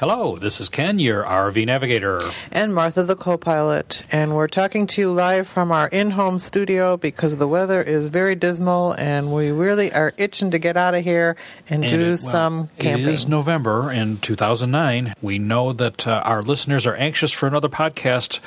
Hello, 0.00 0.36
this 0.36 0.62
is 0.62 0.70
Ken, 0.70 0.98
your 0.98 1.24
RV 1.24 1.66
navigator. 1.66 2.22
And 2.50 2.74
Martha, 2.74 3.02
the 3.02 3.14
co 3.14 3.36
pilot. 3.36 4.02
And 4.10 4.34
we're 4.34 4.46
talking 4.46 4.86
to 4.86 5.02
you 5.02 5.12
live 5.12 5.46
from 5.46 5.70
our 5.70 5.88
in 5.88 6.12
home 6.12 6.38
studio 6.38 6.96
because 6.96 7.36
the 7.36 7.46
weather 7.46 7.82
is 7.82 8.06
very 8.06 8.34
dismal 8.34 8.92
and 8.92 9.30
we 9.30 9.50
really 9.50 9.92
are 9.92 10.14
itching 10.16 10.52
to 10.52 10.58
get 10.58 10.78
out 10.78 10.94
of 10.94 11.04
here 11.04 11.36
and, 11.68 11.84
and 11.84 11.92
do 11.92 12.00
it, 12.00 12.06
well, 12.06 12.16
some 12.16 12.68
camping. 12.78 13.08
It 13.08 13.10
is 13.10 13.28
November 13.28 13.92
in 13.92 14.16
2009. 14.16 15.12
We 15.20 15.38
know 15.38 15.74
that 15.74 16.06
uh, 16.06 16.22
our 16.24 16.40
listeners 16.40 16.86
are 16.86 16.94
anxious 16.94 17.30
for 17.30 17.46
another 17.46 17.68
podcast, 17.68 18.40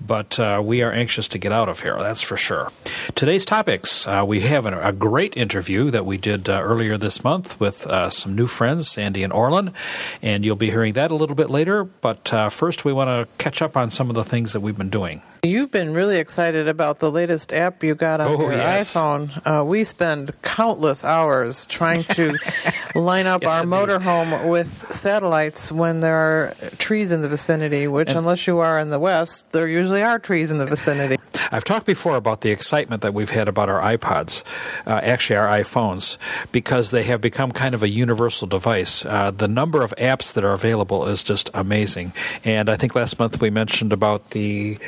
but 0.00 0.40
uh, 0.40 0.62
we 0.64 0.80
are 0.80 0.92
anxious 0.92 1.28
to 1.28 1.38
get 1.38 1.52
out 1.52 1.68
of 1.68 1.80
here, 1.80 1.98
that's 1.98 2.22
for 2.22 2.38
sure. 2.38 2.72
Today's 3.14 3.44
topics 3.44 4.08
uh, 4.08 4.24
we 4.26 4.40
have 4.40 4.64
a, 4.64 4.80
a, 4.80 4.92
great 4.94 5.36
interview 5.36 5.90
that 5.90 6.06
we 6.06 6.16
did 6.16 6.48
uh, 6.48 6.58
earlier 6.62 6.96
this 6.96 7.22
month 7.22 7.60
with 7.60 7.86
uh, 7.86 8.08
some 8.08 8.34
new 8.34 8.46
friends, 8.46 8.88
Sandy 8.88 9.22
and 9.22 9.32
Orlin, 9.32 9.74
and 10.22 10.42
you'll 10.42 10.56
be 10.56 10.70
hearing 10.70 10.85
hearing 10.86 10.94
that 10.94 11.10
a 11.10 11.16
little 11.16 11.34
bit 11.34 11.50
later, 11.50 11.82
but 11.82 12.32
uh, 12.32 12.48
first 12.48 12.84
we 12.84 12.92
want 12.92 13.08
to 13.08 13.26
catch 13.42 13.60
up 13.60 13.76
on 13.76 13.90
some 13.90 14.08
of 14.08 14.14
the 14.14 14.22
things 14.22 14.52
that 14.52 14.60
we've 14.60 14.78
been 14.78 14.90
doing. 14.90 15.20
You've 15.46 15.70
been 15.70 15.92
really 15.92 16.18
excited 16.18 16.66
about 16.66 16.98
the 16.98 17.08
latest 17.08 17.52
app 17.52 17.84
you 17.84 17.94
got 17.94 18.20
on 18.20 18.32
oh, 18.32 18.40
your 18.40 18.52
yes. 18.54 18.92
iPhone. 18.92 19.46
Uh, 19.46 19.64
we 19.64 19.84
spend 19.84 20.32
countless 20.42 21.04
hours 21.04 21.66
trying 21.66 22.02
to 22.02 22.34
line 22.96 23.26
up 23.26 23.42
yes, 23.42 23.52
our 23.52 23.62
motorhome 23.62 24.50
with 24.50 24.92
satellites 24.92 25.70
when 25.70 26.00
there 26.00 26.16
are 26.16 26.54
trees 26.78 27.12
in 27.12 27.22
the 27.22 27.28
vicinity, 27.28 27.86
which, 27.86 28.08
and 28.08 28.18
unless 28.18 28.48
you 28.48 28.58
are 28.58 28.80
in 28.80 28.90
the 28.90 28.98
West, 28.98 29.52
there 29.52 29.68
usually 29.68 30.02
are 30.02 30.18
trees 30.18 30.50
in 30.50 30.58
the 30.58 30.66
vicinity. 30.66 31.16
I've 31.52 31.64
talked 31.64 31.86
before 31.86 32.16
about 32.16 32.40
the 32.40 32.50
excitement 32.50 33.02
that 33.02 33.14
we've 33.14 33.30
had 33.30 33.46
about 33.46 33.68
our 33.68 33.80
iPods, 33.80 34.42
uh, 34.84 35.00
actually 35.02 35.36
our 35.36 35.48
iPhones, 35.48 36.18
because 36.50 36.90
they 36.90 37.04
have 37.04 37.20
become 37.20 37.52
kind 37.52 37.74
of 37.74 37.82
a 37.82 37.88
universal 37.88 38.48
device. 38.48 39.04
Uh, 39.04 39.30
the 39.30 39.46
number 39.46 39.82
of 39.82 39.94
apps 39.96 40.32
that 40.34 40.44
are 40.44 40.52
available 40.52 41.06
is 41.06 41.22
just 41.22 41.50
amazing. 41.54 42.12
And 42.44 42.68
I 42.68 42.76
think 42.76 42.94
last 42.94 43.18
month 43.18 43.40
we 43.40 43.50
mentioned 43.50 43.92
about 43.92 44.30
the 44.30 44.78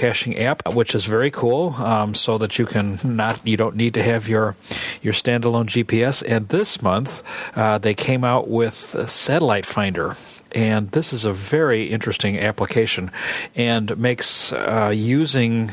geocaching 0.00 0.40
app, 0.40 0.74
which 0.74 0.94
is 0.94 1.04
very 1.06 1.30
cool, 1.30 1.74
um, 1.78 2.14
so 2.14 2.38
that 2.38 2.58
you 2.58 2.66
can 2.66 2.98
not 3.04 3.46
you 3.46 3.56
don't 3.56 3.76
need 3.76 3.94
to 3.94 4.02
have 4.02 4.28
your 4.28 4.56
your 5.02 5.12
standalone 5.12 5.66
GPS. 5.66 6.22
And 6.26 6.48
this 6.48 6.82
month 6.82 7.22
uh, 7.56 7.78
they 7.78 7.94
came 7.94 8.24
out 8.24 8.48
with 8.48 8.74
Satellite 8.74 9.66
Finder 9.66 10.16
and 10.52 10.90
this 10.90 11.12
is 11.12 11.24
a 11.24 11.32
very 11.32 11.90
interesting 11.90 12.38
application 12.38 13.10
and 13.54 13.96
makes 13.96 14.52
uh, 14.52 14.92
using 14.94 15.70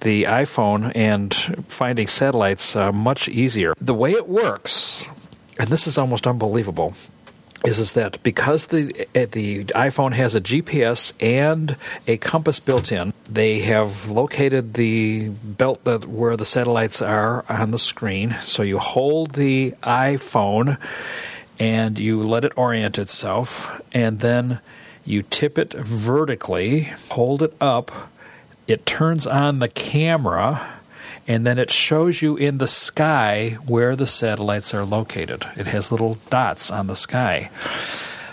the 0.00 0.24
iPhone 0.24 0.92
and 0.94 1.34
finding 1.68 2.06
satellites 2.06 2.76
uh, 2.76 2.92
much 2.92 3.28
easier. 3.28 3.74
The 3.80 3.94
way 3.94 4.12
it 4.12 4.28
works, 4.28 5.06
and 5.58 5.68
this 5.68 5.86
is 5.86 5.96
almost 5.96 6.26
unbelievable, 6.26 6.94
is 7.64 7.78
is 7.78 7.92
that 7.94 8.22
because 8.22 8.68
the 8.68 9.06
uh, 9.14 9.26
the 9.30 9.64
iPhone 9.64 10.12
has 10.12 10.34
a 10.34 10.40
GPS 10.40 11.12
and 11.20 11.76
a 12.06 12.16
compass 12.16 12.60
built 12.60 12.92
in, 12.92 13.12
they 13.28 13.60
have 13.60 14.08
located 14.08 14.74
the 14.74 15.30
belt 15.30 15.82
that 15.84 16.06
where 16.06 16.36
the 16.36 16.44
satellites 16.44 17.02
are 17.02 17.44
on 17.48 17.72
the 17.72 17.78
screen. 17.78 18.36
So 18.40 18.62
you 18.62 18.78
hold 18.78 19.32
the 19.32 19.72
iPhone 19.82 20.78
and 21.58 21.98
you 21.98 22.22
let 22.22 22.44
it 22.44 22.52
orient 22.56 22.98
itself, 22.98 23.82
and 23.92 24.20
then 24.20 24.60
you 25.04 25.22
tip 25.22 25.58
it 25.58 25.72
vertically, 25.72 26.92
hold 27.10 27.42
it 27.42 27.54
up, 27.60 27.90
it 28.68 28.86
turns 28.86 29.26
on 29.26 29.58
the 29.58 29.68
camera, 29.68 30.77
and 31.28 31.46
then 31.46 31.58
it 31.58 31.70
shows 31.70 32.22
you 32.22 32.36
in 32.36 32.56
the 32.56 32.66
sky 32.66 33.58
where 33.66 33.94
the 33.94 34.06
satellites 34.06 34.72
are 34.72 34.84
located. 34.84 35.44
It 35.56 35.66
has 35.66 35.92
little 35.92 36.16
dots 36.30 36.70
on 36.70 36.86
the 36.86 36.96
sky. 36.96 37.50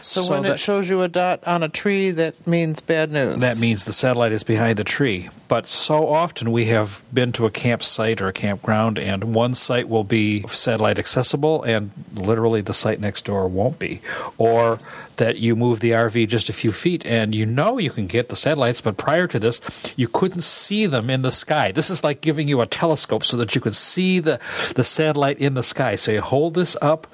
So, 0.06 0.22
so 0.22 0.32
when 0.32 0.44
that, 0.44 0.52
it 0.54 0.60
shows 0.60 0.88
you 0.88 1.02
a 1.02 1.08
dot 1.08 1.44
on 1.48 1.64
a 1.64 1.70
tree, 1.70 2.12
that 2.12 2.46
means 2.46 2.80
bad 2.80 3.12
news. 3.12 3.40
That 3.40 3.60
means 3.60 3.86
the 3.86 3.94
satellite 3.94 4.32
is 4.32 4.44
behind 4.44 4.78
the 4.78 4.84
tree. 4.84 5.30
But 5.48 5.66
so 5.66 6.08
often 6.08 6.52
we 6.52 6.66
have 6.66 7.02
been 7.12 7.32
to 7.34 7.48
a 7.48 7.52
campsite 7.52 8.22
or 8.22 8.28
a 8.28 8.34
campground, 8.34 9.00
and 9.00 9.34
one 9.34 9.56
site 9.56 9.90
will 9.90 10.04
be 10.04 10.44
satellite 10.44 11.00
accessible, 11.00 11.64
and 11.64 11.90
literally 12.14 12.62
the 12.62 12.74
site 12.74 13.00
next 13.00 13.26
door 13.26 13.48
won't 13.48 13.80
be. 13.80 14.02
Or 14.38 14.80
that 15.16 15.38
you 15.38 15.56
move 15.56 15.80
the 15.80 15.92
RV 15.92 16.28
just 16.28 16.50
a 16.50 16.54
few 16.54 16.72
feet, 16.72 17.04
and 17.04 17.34
you 17.34 17.48
know 17.48 17.80
you 17.80 17.90
can 17.90 18.06
get 18.06 18.30
the 18.30 18.36
satellites, 18.36 18.82
but 18.82 18.98
prior 18.98 19.26
to 19.26 19.40
this, 19.40 19.60
you 19.96 20.08
couldn't 20.08 20.44
see 20.44 20.86
them 20.86 21.10
in 21.10 21.24
the 21.24 21.32
sky. 21.32 21.72
This 21.72 21.90
is 21.90 22.04
like 22.04 22.22
giving 22.22 22.48
you 22.48 22.62
a 22.62 22.68
telescope 22.68 23.24
so 23.24 23.38
that 23.38 23.56
you 23.56 23.62
could 23.62 23.76
see 23.76 24.20
the, 24.20 24.40
the 24.76 24.84
satellite 24.84 25.40
in 25.40 25.56
the 25.56 25.64
sky. 25.64 25.96
So 25.96 26.12
you 26.12 26.22
hold 26.22 26.54
this 26.54 26.78
up, 26.80 27.08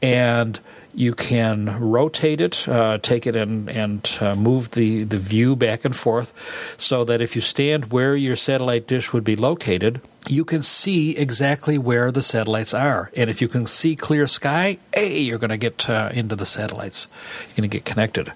and 0.00 0.58
you 0.94 1.14
can 1.14 1.80
rotate 1.80 2.40
it, 2.40 2.68
uh, 2.68 2.98
take 2.98 3.26
it 3.26 3.36
and, 3.36 3.68
and 3.70 4.18
uh, 4.20 4.34
move 4.34 4.72
the, 4.72 5.04
the 5.04 5.18
view 5.18 5.56
back 5.56 5.84
and 5.84 5.96
forth 5.96 6.32
so 6.76 7.04
that 7.04 7.20
if 7.20 7.34
you 7.34 7.40
stand 7.42 7.90
where 7.92 8.14
your 8.14 8.36
satellite 8.36 8.86
dish 8.86 9.12
would 9.12 9.24
be 9.24 9.36
located, 9.36 10.00
you 10.28 10.44
can 10.44 10.62
see 10.62 11.16
exactly 11.16 11.76
where 11.76 12.12
the 12.12 12.22
satellites 12.22 12.72
are. 12.72 13.10
And 13.16 13.28
if 13.28 13.42
you 13.42 13.48
can 13.48 13.66
see 13.66 13.96
clear 13.96 14.26
sky, 14.26 14.78
hey, 14.94 15.18
you're 15.18 15.38
going 15.38 15.50
to 15.50 15.58
get 15.58 15.90
uh, 15.90 16.10
into 16.12 16.36
the 16.36 16.46
satellites. 16.46 17.08
You're 17.48 17.56
going 17.56 17.70
to 17.70 17.76
get 17.76 17.84
connected. 17.84 18.32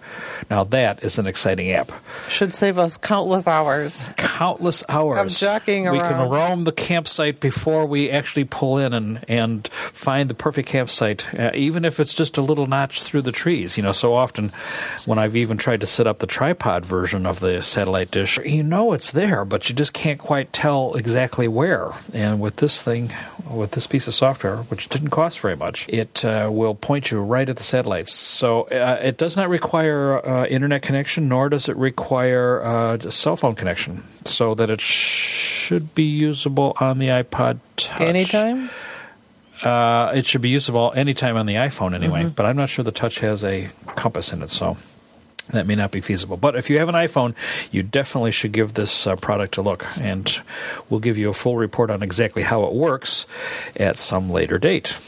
Now, 0.50 0.64
that 0.64 1.04
is 1.04 1.18
an 1.18 1.26
exciting 1.26 1.70
app. 1.70 1.92
Should 2.28 2.52
save 2.52 2.76
us 2.76 2.96
countless 2.96 3.46
hours. 3.46 4.10
Countless 4.16 4.82
hours. 4.88 5.20
Of 5.20 5.38
jockeying 5.38 5.86
around. 5.86 5.94
We 5.94 6.00
can 6.00 6.28
roam 6.28 6.64
the 6.64 6.72
campsite 6.72 7.40
before 7.40 7.86
we 7.86 8.10
actually 8.10 8.44
pull 8.44 8.78
in 8.78 8.92
and, 8.92 9.24
and 9.28 9.66
find 9.68 10.28
the 10.28 10.34
perfect 10.34 10.68
campsite, 10.68 11.32
uh, 11.34 11.52
even 11.54 11.84
if 11.84 12.00
it's 12.00 12.14
just 12.14 12.36
a 12.36 12.42
little 12.42 12.66
notch 12.66 13.04
through 13.04 13.22
the 13.22 13.32
trees. 13.32 13.76
You 13.76 13.84
know, 13.84 13.92
so 13.92 14.14
often 14.14 14.50
when 15.06 15.18
I've 15.18 15.36
even 15.36 15.56
tried 15.56 15.80
to 15.80 15.86
set 15.86 16.06
up 16.06 16.18
the 16.18 16.26
tripod 16.26 16.84
version 16.84 17.26
of 17.26 17.40
the 17.40 17.62
satellite 17.62 18.10
dish, 18.10 18.38
you 18.44 18.64
know 18.64 18.92
it's 18.92 19.12
there, 19.12 19.44
but 19.44 19.68
you 19.68 19.74
just 19.74 19.92
can't 19.92 20.18
quite 20.18 20.52
tell 20.52 20.94
exactly 20.94 21.48
where 21.48 21.75
there. 21.76 21.92
And 22.12 22.40
with 22.40 22.56
this 22.56 22.82
thing, 22.82 23.12
with 23.50 23.72
this 23.72 23.86
piece 23.86 24.08
of 24.08 24.14
software, 24.14 24.58
which 24.68 24.88
didn't 24.88 25.10
cost 25.10 25.40
very 25.40 25.56
much, 25.56 25.88
it 25.88 26.24
uh, 26.24 26.48
will 26.50 26.74
point 26.74 27.10
you 27.10 27.20
right 27.20 27.48
at 27.48 27.56
the 27.56 27.62
satellites. 27.62 28.12
So 28.12 28.62
uh, 28.62 28.98
it 29.02 29.16
does 29.18 29.36
not 29.36 29.48
require 29.48 30.26
uh, 30.26 30.46
internet 30.46 30.82
connection, 30.82 31.28
nor 31.28 31.48
does 31.48 31.68
it 31.68 31.76
require 31.76 32.62
uh, 32.62 32.96
a 32.96 33.10
cell 33.10 33.36
phone 33.36 33.54
connection, 33.54 34.02
so 34.24 34.54
that 34.54 34.70
it 34.70 34.80
should 34.80 35.94
be 35.94 36.04
usable 36.04 36.76
on 36.80 36.98
the 36.98 37.08
iPod 37.08 37.58
Touch. 37.76 38.00
Anytime? 38.00 38.70
Uh, 39.62 40.12
it 40.14 40.26
should 40.26 40.42
be 40.42 40.50
usable 40.50 40.92
anytime 40.94 41.36
on 41.36 41.46
the 41.46 41.54
iPhone 41.54 41.94
anyway, 41.94 42.22
mm-hmm. 42.22 42.30
but 42.30 42.46
I'm 42.46 42.56
not 42.56 42.68
sure 42.68 42.84
the 42.84 42.92
Touch 42.92 43.20
has 43.20 43.42
a 43.42 43.68
compass 43.94 44.32
in 44.32 44.42
it, 44.42 44.50
so 44.50 44.76
that 45.52 45.66
may 45.66 45.74
not 45.74 45.90
be 45.90 46.00
feasible. 46.00 46.36
But 46.36 46.56
if 46.56 46.68
you 46.70 46.78
have 46.78 46.88
an 46.88 46.94
iPhone, 46.94 47.34
you 47.70 47.82
definitely 47.82 48.32
should 48.32 48.52
give 48.52 48.74
this 48.74 49.06
uh, 49.06 49.16
product 49.16 49.56
a 49.56 49.62
look, 49.62 49.86
and 50.00 50.40
we'll 50.88 51.00
give 51.00 51.18
you 51.18 51.28
a 51.28 51.34
full 51.34 51.56
report 51.56 51.90
on 51.90 52.02
exactly 52.02 52.42
how 52.42 52.64
it 52.64 52.72
works 52.72 53.26
at 53.76 53.96
some 53.96 54.30
later 54.30 54.58
date. 54.58 54.98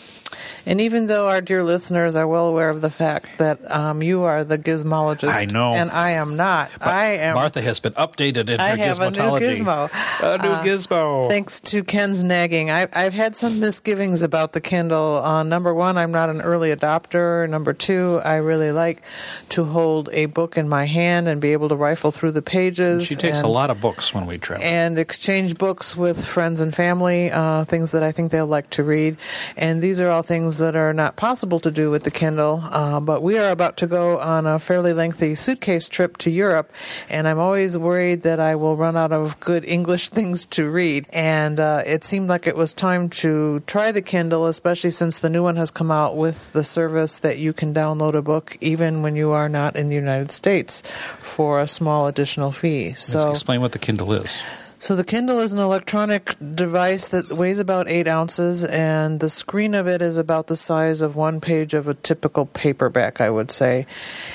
And 0.69 0.83
even 0.83 1.07
though 1.07 1.29
our 1.29 1.41
dear 1.41 1.65
listeners 1.65 2.15
are 2.15 2.29
well 2.29 2.47
aware 2.47 2.69
of 2.69 2.83
the 2.83 2.91
fact 2.91 3.39
that 3.39 3.59
um, 3.71 4.03
you 4.03 4.25
are 4.25 4.45
the 4.45 4.59
gizmologist, 4.59 5.33
I 5.33 5.47
know, 5.47 5.73
and 5.73 5.91
I 5.91 6.11
am 6.11 6.37
not. 6.37 6.71
But 6.79 6.89
I 6.89 7.15
am. 7.15 7.37
Martha 7.37 7.63
has 7.63 7.81
been 7.81 7.95
updated 7.95 8.51
in 8.51 8.61
I 8.61 8.73
her 8.73 8.77
have 8.77 8.99
gizmotology. 8.99 9.37
A 9.37 9.41
new 9.41 9.65
gizmo. 9.65 9.91
A 10.21 10.43
new 10.43 10.49
uh, 10.51 10.63
gizmo. 10.63 11.29
Thanks 11.31 11.63
to 11.63 11.83
Ken's 11.83 12.23
nagging, 12.23 12.71
I, 12.71 12.81
have 12.93 13.15
had 13.15 13.35
some 13.35 13.61
misgivings 13.61 14.21
about 14.21 14.53
the 14.53 14.61
Kindle. 14.61 15.17
Uh, 15.25 15.43
number 15.43 15.73
one, 15.73 15.97
I'm 15.97 16.13
not 16.13 16.29
an 16.29 16.43
early 16.43 16.69
adopter. 16.69 17.49
Number 17.49 17.73
two, 17.73 18.21
I 18.23 18.35
really 18.35 18.71
like 18.71 19.01
to 19.49 19.65
hold 19.65 20.11
a 20.13 20.27
book 20.27 20.59
in 20.59 20.69
my 20.69 20.85
hand 20.85 21.29
and 21.29 21.41
be 21.41 21.53
able 21.55 21.71
to 21.71 21.77
rifle 21.77 22.11
through 22.11 22.33
the 22.33 22.43
pages. 22.43 23.07
She 23.07 23.15
takes 23.15 23.39
and, 23.39 23.47
a 23.47 23.51
lot 23.51 23.71
of 23.71 23.81
books 23.81 24.13
when 24.13 24.27
we 24.27 24.37
travel 24.37 24.67
and 24.67 24.99
exchange 24.99 25.57
books 25.57 25.97
with 25.97 26.23
friends 26.27 26.61
and 26.61 26.75
family. 26.75 27.31
Uh, 27.31 27.65
things 27.65 27.93
that 27.93 28.03
I 28.03 28.13
think 28.13 28.33
they'll 28.33 28.47
like 28.47 28.69
to 28.71 28.85
read, 28.85 29.17
and 29.57 29.81
these 29.81 29.99
are 29.99 30.11
all 30.11 30.23
things 30.23 30.58
that 30.59 30.77
are 30.77 30.93
not 30.93 31.17
possible 31.17 31.49
possible 31.49 31.61
to 31.61 31.71
do 31.71 31.91
with 31.91 32.03
the 32.03 32.11
Kindle, 32.11 32.63
uh, 32.65 33.01
but 33.01 33.23
we 33.23 33.39
are 33.39 33.51
about 33.51 33.77
to 33.77 33.87
go 33.87 34.19
on 34.19 34.47
a 34.47 34.59
fairly 34.59 34.93
lengthy 34.93 35.35
suitcase 35.35 35.89
trip 35.89 36.17
to 36.19 36.31
Europe, 36.31 36.71
and 37.09 37.29
I'm 37.29 37.39
always 37.39 37.79
worried 37.79 38.23
that 38.23 38.41
I 38.41 38.55
will 38.55 38.77
run 38.77 38.97
out 38.97 39.13
of 39.13 39.39
good 39.41 39.65
English 39.65 40.09
things 40.19 40.47
to 40.47 40.69
read. 40.69 41.07
And 41.13 41.61
uh, 41.61 41.83
it 41.87 42.03
seemed 42.05 42.29
like 42.29 42.47
it 42.47 42.57
was 42.57 42.75
time 42.75 43.09
to 43.23 43.61
try 43.67 43.93
the 43.93 44.03
Kindle, 44.03 44.47
especially 44.47 44.91
since 44.91 45.19
the 45.19 45.31
new 45.31 45.43
one 45.43 45.57
has 45.57 45.71
come 45.71 45.91
out 45.91 46.17
with 46.17 46.53
the 46.53 46.65
service 46.65 47.19
that 47.21 47.39
you 47.39 47.53
can 47.53 47.73
download 47.73 48.15
a 48.15 48.23
book 48.23 48.57
even 48.61 49.03
when 49.03 49.17
you 49.17 49.31
are 49.31 49.49
not 49.49 49.77
in 49.77 49.89
the 49.89 49.95
United 49.97 50.31
States 50.31 50.83
for 51.19 51.61
a 51.61 51.69
small 51.69 52.09
additional 52.09 52.53
fee. 52.53 52.95
So, 52.95 53.19
Let's 53.19 53.39
explain 53.39 53.61
what 53.61 53.73
the 53.73 53.79
Kindle 53.79 54.13
is. 54.13 54.43
So 54.81 54.95
the 54.95 55.03
Kindle 55.03 55.41
is 55.41 55.53
an 55.53 55.59
electronic 55.59 56.37
device 56.55 57.09
that 57.09 57.33
weighs 57.33 57.59
about 57.59 57.89
eight 57.89 58.07
ounces, 58.07 58.65
and 58.65 59.19
the 59.19 59.29
screen 59.29 59.75
of 59.75 59.89
it 59.89 60.01
is 60.01 60.17
about 60.17 60.47
the 60.47 60.55
size 60.55 61.01
of 61.03 61.17
one 61.17 61.41
page 61.41 61.75
of 61.75 61.89
a 61.89 61.95
typical 61.95 62.47
paperback, 62.47 63.21
I 63.21 63.29
would 63.29 63.51
say. 63.51 63.87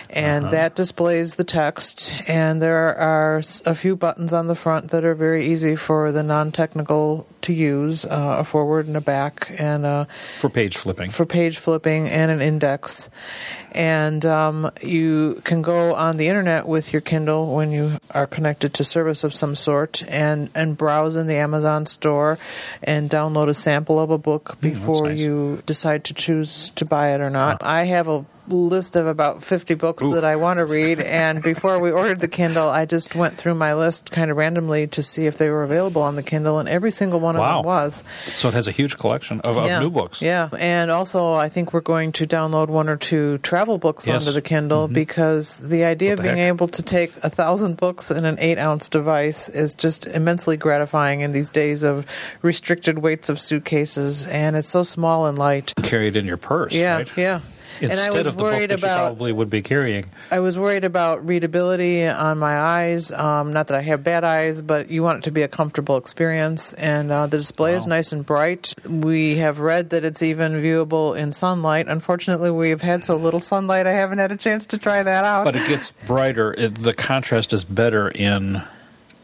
And 0.09 0.43
Uh-huh. 0.45 0.51
that 0.51 0.75
displays 0.75 1.35
the 1.35 1.45
text, 1.45 2.13
and 2.27 2.61
there 2.61 2.93
are 2.93 3.41
a 3.65 3.73
few 3.73 3.95
buttons 3.95 4.33
on 4.33 4.47
the 4.47 4.55
front 4.55 4.89
that 4.91 5.05
are 5.05 5.15
very 5.15 5.45
easy 5.45 5.75
for 5.77 6.11
the 6.11 6.23
non-technical 6.23 7.25
to 7.43 7.53
use: 7.53 8.03
uh, 8.05 8.35
a 8.39 8.43
forward 8.43 8.85
and 8.87 8.97
a 8.97 9.01
back, 9.01 9.49
and 9.57 9.85
uh, 9.85 10.05
For 10.37 10.49
page 10.49 10.75
flipping. 10.75 11.09
for 11.09 11.25
page 11.25 11.57
flipping 11.57 12.09
and 12.09 12.29
an 12.29 12.41
index. 12.41 13.09
And 13.75 14.23
um, 14.25 14.69
you 14.83 15.41
can 15.45 15.61
go 15.63 15.95
on 15.95 16.17
the 16.17 16.27
internet 16.27 16.67
with 16.67 16.93
your 16.93 17.01
Kindle 17.01 17.55
when 17.55 17.71
you 17.71 17.97
are 18.11 18.27
connected 18.27 18.73
to 18.75 18.83
service 18.83 19.23
of 19.23 19.33
some 19.33 19.55
sort 19.55 20.03
and, 20.07 20.32
and 20.53 20.77
browse 20.77 21.15
in 21.15 21.27
the 21.27 21.35
Amazon 21.35 21.85
store 21.85 22.37
and 22.83 23.09
download 23.09 23.49
a 23.49 23.53
sample 23.53 23.99
of 23.99 24.09
a 24.09 24.17
book 24.17 24.57
before 24.61 25.09
nice. 25.09 25.19
you 25.19 25.61
decide 25.65 26.03
to 26.05 26.13
choose 26.13 26.69
to 26.71 26.85
buy 26.85 27.13
it 27.13 27.21
or 27.21 27.29
not. 27.29 27.63
I 27.63 27.85
have 27.85 28.07
a 28.07 28.25
list 28.47 28.95
of 28.95 29.07
about 29.07 29.43
50 29.43 29.75
books 29.75 30.05
that 30.05 30.25
I 30.25 30.35
want 30.35 30.57
to 30.59 30.65
read 30.65 30.99
and 30.99 31.41
before 31.41 31.79
we 31.79 31.91
ordered 31.91 32.19
the 32.19 32.27
Kindle 32.27 32.67
I 32.67 32.85
just 32.85 33.15
went 33.15 33.35
through 33.35 33.55
my 33.55 33.73
list 33.73 34.11
kind 34.11 34.29
of 34.29 34.37
randomly 34.37 34.85
to 34.87 35.01
see 35.01 35.25
if 35.27 35.37
they 35.37 35.49
were 35.49 35.63
available 35.63 36.01
on 36.01 36.15
the 36.15 36.23
Kindle 36.23 36.59
and 36.59 36.67
every 36.67 36.91
single 36.91 37.19
one 37.19 37.35
of 37.35 37.39
Wow. 37.39 37.61
them 37.61 37.65
was. 37.65 38.03
So 38.35 38.49
it 38.49 38.53
has 38.53 38.67
a 38.67 38.71
huge 38.71 38.97
collection 38.97 39.39
of, 39.41 39.57
of 39.57 39.81
new 39.81 39.89
books. 39.89 40.21
Yeah, 40.21 40.49
and 40.59 40.91
also 40.91 41.33
I 41.33 41.47
think 41.49 41.73
we're 41.73 41.81
going 41.81 42.11
to 42.13 42.27
download 42.27 42.67
one 42.67 42.89
or 42.89 42.97
two 42.97 43.37
travel 43.39 43.77
books 43.77 44.05
Yes. 44.07 44.13
Mm-hmm. 44.23 44.27
onto 44.27 44.33
the 44.33 44.41
Kindle 44.41 44.87
because 44.87 45.59
the 45.61 45.85
idea 45.85 46.09
What 46.11 46.13
of 46.13 46.17
the 46.17 46.23
being 46.23 46.37
heck? 46.37 46.47
able 46.49 46.67
to 46.67 46.81
take 46.83 47.13
a 47.23 47.29
thousand 47.29 47.77
books 47.77 48.11
in 48.11 48.25
an 48.25 48.37
eight 48.39 48.57
ounce 48.57 48.89
device 48.89 49.47
is 49.49 49.73
just 49.73 50.05
immensely 50.05 50.57
gratifying 50.57 51.21
in 51.21 51.31
these 51.31 51.49
days 51.49 51.83
of 51.83 52.05
restricted 52.41 52.99
weights 52.99 53.29
of 53.29 53.39
suitcases, 53.39 54.25
and 54.27 54.55
it's 54.55 54.69
so 54.69 54.83
small 54.83 55.25
and 55.27 55.37
light. 55.37 55.73
Carry 55.83 56.07
it 56.07 56.15
in 56.15 56.25
your 56.25 56.37
purse, 56.37 56.73
Yeah, 56.73 56.97
right? 56.97 57.11
yeah. 57.17 57.39
Instead 57.81 57.91
and 57.91 57.99
I 57.99 58.17
was 58.17 58.27
of 58.27 58.37
the 58.37 58.43
worried 58.43 58.69
book 58.69 58.79
that 58.79 58.81
you 58.81 58.87
about 58.87 59.05
probably 59.07 59.31
would 59.31 59.49
be 59.49 59.61
carrying. 59.61 60.09
I 60.31 60.39
was 60.39 60.57
worried 60.57 60.83
about 60.83 61.27
readability 61.27 62.05
on 62.05 62.39
my 62.39 62.57
eyes. 62.59 63.11
Um, 63.11 63.53
not 63.53 63.67
that 63.67 63.77
I 63.77 63.81
have 63.81 64.03
bad 64.03 64.23
eyes, 64.23 64.61
but 64.61 64.89
you 64.89 65.03
want 65.03 65.19
it 65.19 65.23
to 65.25 65.31
be 65.31 65.41
a 65.41 65.47
comfortable 65.47 65.97
experience. 65.97 66.73
And 66.73 67.11
uh, 67.11 67.27
the 67.27 67.37
display 67.37 67.73
is 67.75 67.87
nice 67.87 68.11
and 68.11 68.25
bright. 68.25 68.73
We 68.87 69.35
have 69.37 69.59
read 69.59 69.89
that 69.91 70.03
it's 70.05 70.23
even 70.23 70.53
viewable 70.53 71.17
in 71.17 71.31
sunlight. 71.31 71.87
Unfortunately, 71.87 72.51
we've 72.51 72.81
had 72.81 73.03
so 73.03 73.15
little 73.15 73.39
sunlight, 73.39 73.87
I 73.87 73.93
haven't 73.93 74.19
had 74.19 74.31
a 74.31 74.37
chance 74.37 74.67
to 74.67 74.77
try 74.77 75.03
that 75.03 75.25
out. 75.25 75.45
But 75.45 75.55
it 75.55 75.67
gets 75.67 75.91
brighter. 75.91 76.53
It, 76.53 76.75
the 76.75 76.93
contrast 76.93 77.53
is 77.53 77.63
better 77.63 78.09
in 78.09 78.63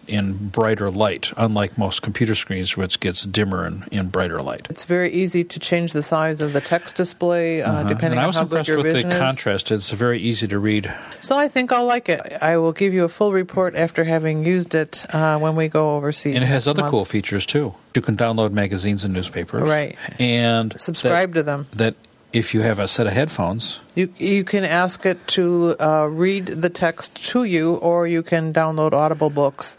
in 0.09 0.49
brighter 0.49 0.89
light, 0.89 1.31
unlike 1.37 1.77
most 1.77 2.01
computer 2.01 2.35
screens, 2.35 2.75
which 2.75 2.99
gets 2.99 3.25
dimmer 3.25 3.65
in, 3.65 3.85
in 3.91 4.07
brighter 4.09 4.41
light. 4.41 4.67
it's 4.69 4.83
very 4.83 5.11
easy 5.11 5.43
to 5.43 5.59
change 5.59 5.93
the 5.93 6.03
size 6.03 6.41
of 6.41 6.53
the 6.53 6.61
text 6.61 6.95
display 6.95 7.61
uh, 7.61 7.83
depending 7.83 8.11
and 8.13 8.19
I 8.19 8.23
on 8.23 8.27
was 8.27 8.35
how 8.37 8.43
good 8.43 8.67
impressed 8.67 8.83
with 8.83 8.93
the 9.03 9.07
is. 9.07 9.19
contrast. 9.19 9.71
It's 9.71 9.91
very 9.91 10.19
easy 10.19 10.47
to 10.47 10.59
read. 10.59 10.93
So 11.19 11.37
I 11.37 11.47
think 11.47 11.71
I'll 11.71 11.85
like 11.85 12.09
it. 12.09 12.21
I 12.41 12.57
will 12.57 12.71
give 12.71 12.93
you 12.93 13.03
a 13.03 13.09
full 13.09 13.31
report 13.31 13.75
after 13.75 14.03
having 14.03 14.45
used 14.45 14.75
it 14.75 15.05
uh, 15.13 15.37
when 15.39 15.55
we 15.55 15.67
go 15.67 15.95
overseas. 15.95 16.35
And 16.35 16.43
it 16.43 16.47
has 16.47 16.67
other 16.67 16.81
month. 16.81 16.91
cool 16.91 17.05
features 17.05 17.45
too. 17.45 17.75
You 17.95 18.01
can 18.01 18.17
download 18.17 18.51
magazines 18.51 19.03
and 19.05 19.13
newspapers. 19.13 19.63
Right. 19.63 19.95
And 20.19 20.79
Subscribe 20.79 21.33
that, 21.33 21.39
to 21.39 21.43
them. 21.43 21.67
that 21.73 21.95
if 22.31 22.53
you 22.53 22.61
have 22.61 22.79
a 22.79 22.87
set 22.87 23.07
of 23.07 23.13
headphones, 23.13 23.79
You 23.95 24.13
you 24.17 24.43
can 24.43 24.63
ask 24.63 25.05
it 25.05 25.17
to 25.29 25.75
uh, 25.79 26.05
read 26.05 26.45
the 26.47 26.69
text 26.69 27.15
to 27.31 27.43
you, 27.43 27.75
or 27.75 28.07
you 28.07 28.21
can 28.23 28.53
download 28.53 28.93
Audible 28.93 29.29
books. 29.29 29.77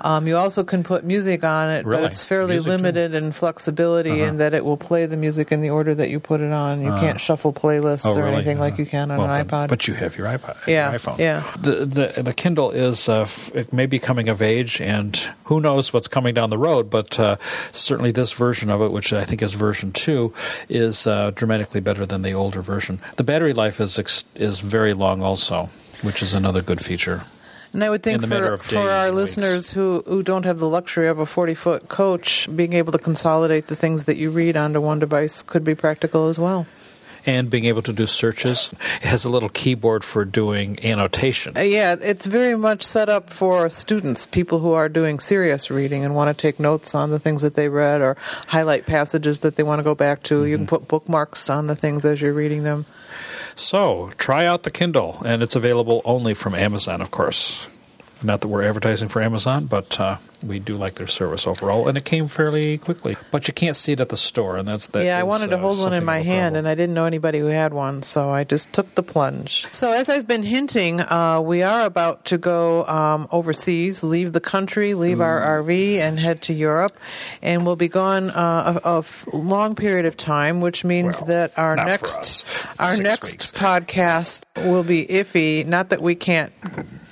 Um, 0.00 0.26
you 0.26 0.36
also 0.36 0.62
can 0.64 0.82
put 0.84 1.04
music 1.04 1.42
on 1.44 1.68
it, 1.68 1.84
Really? 1.84 2.02
but 2.02 2.12
it's 2.12 2.24
fairly 2.24 2.54
Music, 2.54 2.64
too? 2.66 2.70
Uh-huh. 2.74 2.82
limited 2.82 3.14
in 3.14 3.32
flexibility 3.32 4.22
in 4.22 4.38
that 4.38 4.54
it 4.54 4.64
will 4.64 4.76
play 4.76 5.06
the 5.06 5.16
music 5.16 5.50
in 5.52 5.60
the 5.60 5.70
order 5.70 5.94
that 5.94 6.08
you 6.08 6.20
put 6.20 6.40
it 6.40 6.52
on. 6.52 6.80
You 6.82 6.90
can't 6.92 7.20
shuffle 7.20 7.52
playlists 7.52 8.06
oh, 8.06 8.18
or 8.18 8.24
really? 8.24 8.36
anything 8.36 8.58
like 8.60 8.74
Uh, 8.74 8.76
you 8.78 8.86
can 8.86 9.10
on 9.10 9.18
well, 9.18 9.28
an 9.30 9.34
then- 9.34 9.46
iPod. 9.46 9.68
But 9.68 9.88
you 9.88 9.94
have 9.94 10.16
your 10.16 10.28
iPod, 10.28 10.56
Yeah, 10.66 10.90
your 10.90 10.98
iPhone. 11.00 11.18
yeah. 11.18 11.42
The 11.60 11.84
the 11.84 12.22
the 12.22 12.32
Kindle 12.32 12.70
is 12.70 13.08
uh, 13.08 13.22
f- 13.22 13.50
it 13.54 13.72
may 13.72 13.86
be 13.86 13.98
coming 13.98 14.28
of 14.28 14.40
age, 14.40 14.80
and 14.80 15.16
who 15.44 15.60
knows 15.60 15.92
what's 15.92 16.08
coming 16.08 16.32
down 16.32 16.50
the 16.50 16.58
road. 16.58 16.90
But 16.90 17.18
uh, 17.18 17.36
certainly 17.72 18.12
this 18.12 18.32
version 18.32 18.70
of 18.70 18.80
it, 18.80 18.92
which 18.92 19.12
I 19.12 19.24
think 19.24 19.42
is 19.42 19.54
version 19.54 19.92
two, 19.92 20.32
is 20.68 21.06
uh, 21.06 21.32
dramatically 21.34 21.80
better 21.80 22.06
than 22.06 22.22
the 22.22 22.32
older 22.32 22.62
version. 22.62 23.00
The 23.16 23.24
battery 23.24 23.52
life 23.58 23.80
is 23.82 23.98
ex- 23.98 24.24
is 24.34 24.60
very 24.60 24.94
long, 24.94 25.20
also, 25.22 25.68
which 26.02 26.22
is 26.22 26.32
another 26.34 26.62
good 26.62 26.80
feature. 26.80 27.22
And 27.74 27.84
I 27.84 27.90
would 27.90 28.02
think 28.02 28.14
in 28.14 28.20
the 28.22 28.26
matter 28.26 28.56
for, 28.56 28.64
for 28.64 28.90
our 28.90 29.10
listeners 29.10 29.72
who, 29.76 30.02
who 30.06 30.22
don't 30.22 30.46
have 30.46 30.58
the 30.58 30.68
luxury 30.68 31.06
of 31.06 31.18
a 31.18 31.26
40 31.26 31.54
foot 31.54 31.88
coach, 31.88 32.48
being 32.56 32.72
able 32.72 32.92
to 32.92 32.98
consolidate 32.98 33.66
the 33.66 33.76
things 33.76 34.04
that 34.04 34.16
you 34.16 34.30
read 34.30 34.56
onto 34.56 34.80
one 34.80 34.98
device 34.98 35.42
could 35.42 35.64
be 35.64 35.74
practical 35.74 36.28
as 36.28 36.38
well. 36.38 36.64
And 37.26 37.50
being 37.50 37.66
able 37.66 37.82
to 37.82 37.92
do 37.92 38.06
searches, 38.06 38.70
it 39.02 39.08
has 39.08 39.26
a 39.26 39.28
little 39.28 39.50
keyboard 39.50 40.02
for 40.02 40.24
doing 40.24 40.82
annotation. 40.82 41.58
Uh, 41.58 41.60
yeah, 41.60 41.94
it's 42.00 42.24
very 42.24 42.56
much 42.56 42.82
set 42.82 43.10
up 43.10 43.28
for 43.28 43.68
students, 43.68 44.24
people 44.24 44.60
who 44.60 44.72
are 44.72 44.88
doing 44.88 45.18
serious 45.20 45.70
reading 45.70 46.06
and 46.06 46.14
want 46.14 46.34
to 46.34 46.40
take 46.40 46.58
notes 46.58 46.94
on 46.94 47.10
the 47.10 47.18
things 47.18 47.42
that 47.42 47.52
they 47.52 47.68
read 47.68 48.00
or 48.00 48.16
highlight 48.46 48.86
passages 48.86 49.40
that 49.40 49.56
they 49.56 49.62
want 49.62 49.78
to 49.78 49.84
go 49.84 49.94
back 49.94 50.22
to. 50.22 50.46
You 50.46 50.56
can 50.56 50.64
Mm-hmm. 50.64 50.76
put 50.76 50.88
bookmarks 50.88 51.50
on 51.50 51.66
the 51.66 51.76
things 51.76 52.06
as 52.06 52.22
you're 52.22 52.32
reading 52.32 52.62
them. 52.62 52.86
So 53.54 54.12
try 54.18 54.46
out 54.46 54.62
the 54.62 54.70
Kindle, 54.70 55.20
and 55.24 55.42
it's 55.42 55.56
available 55.56 56.02
only 56.04 56.34
from 56.34 56.54
Amazon, 56.54 57.00
of 57.00 57.10
course. 57.10 57.68
Not 58.22 58.40
that 58.40 58.48
we're 58.48 58.62
advertising 58.64 59.08
for 59.08 59.22
Amazon, 59.22 59.66
but 59.66 60.00
uh, 60.00 60.16
we 60.42 60.58
do 60.58 60.76
like 60.76 60.94
their 60.94 61.06
service 61.06 61.46
overall, 61.46 61.86
and 61.86 61.96
it 61.96 62.04
came 62.04 62.26
fairly 62.26 62.76
quickly. 62.78 63.16
But 63.30 63.46
you 63.46 63.54
can't 63.54 63.76
see 63.76 63.92
it 63.92 64.00
at 64.00 64.08
the 64.08 64.16
store, 64.16 64.56
and 64.56 64.66
that's 64.66 64.88
that. 64.88 65.04
yeah, 65.04 65.18
I 65.18 65.22
wanted 65.22 65.50
to 65.50 65.56
uh, 65.56 65.60
hold 65.60 65.78
one 65.78 65.92
in 65.94 66.04
my 66.04 66.20
hand, 66.22 66.56
and 66.56 66.66
I 66.66 66.74
didn't 66.74 66.94
know 66.94 67.04
anybody 67.04 67.38
who 67.38 67.46
had 67.46 67.72
one, 67.72 68.02
so 68.02 68.30
I 68.30 68.42
just 68.42 68.72
took 68.72 68.92
the 68.96 69.04
plunge. 69.04 69.72
So, 69.72 69.92
as 69.92 70.08
I've 70.10 70.26
been 70.26 70.42
hinting, 70.42 71.00
uh, 71.00 71.40
we 71.40 71.62
are 71.62 71.82
about 71.86 72.24
to 72.26 72.38
go 72.38 72.84
um, 72.86 73.28
overseas, 73.30 74.02
leave 74.02 74.32
the 74.32 74.40
country, 74.40 74.94
leave 74.94 75.20
our 75.20 75.62
RV, 75.62 75.96
and 75.98 76.18
head 76.18 76.42
to 76.42 76.52
Europe, 76.52 76.98
and 77.40 77.64
we'll 77.64 77.76
be 77.76 77.88
gone 77.88 78.30
uh, 78.30 78.80
a, 78.84 79.04
a 79.32 79.36
long 79.36 79.76
period 79.76 80.06
of 80.06 80.16
time, 80.16 80.60
which 80.60 80.84
means 80.84 81.18
Well, 81.20 81.26
that 81.28 81.58
our 81.58 81.76
next 81.76 82.44
our 82.80 82.94
Six 82.94 82.98
next 83.00 83.32
weeks. 83.38 83.52
podcast 83.52 84.44
will 84.68 84.82
be 84.82 85.06
iffy. 85.06 85.64
Not 85.64 85.90
that 85.90 86.02
we 86.02 86.16
can't 86.16 86.52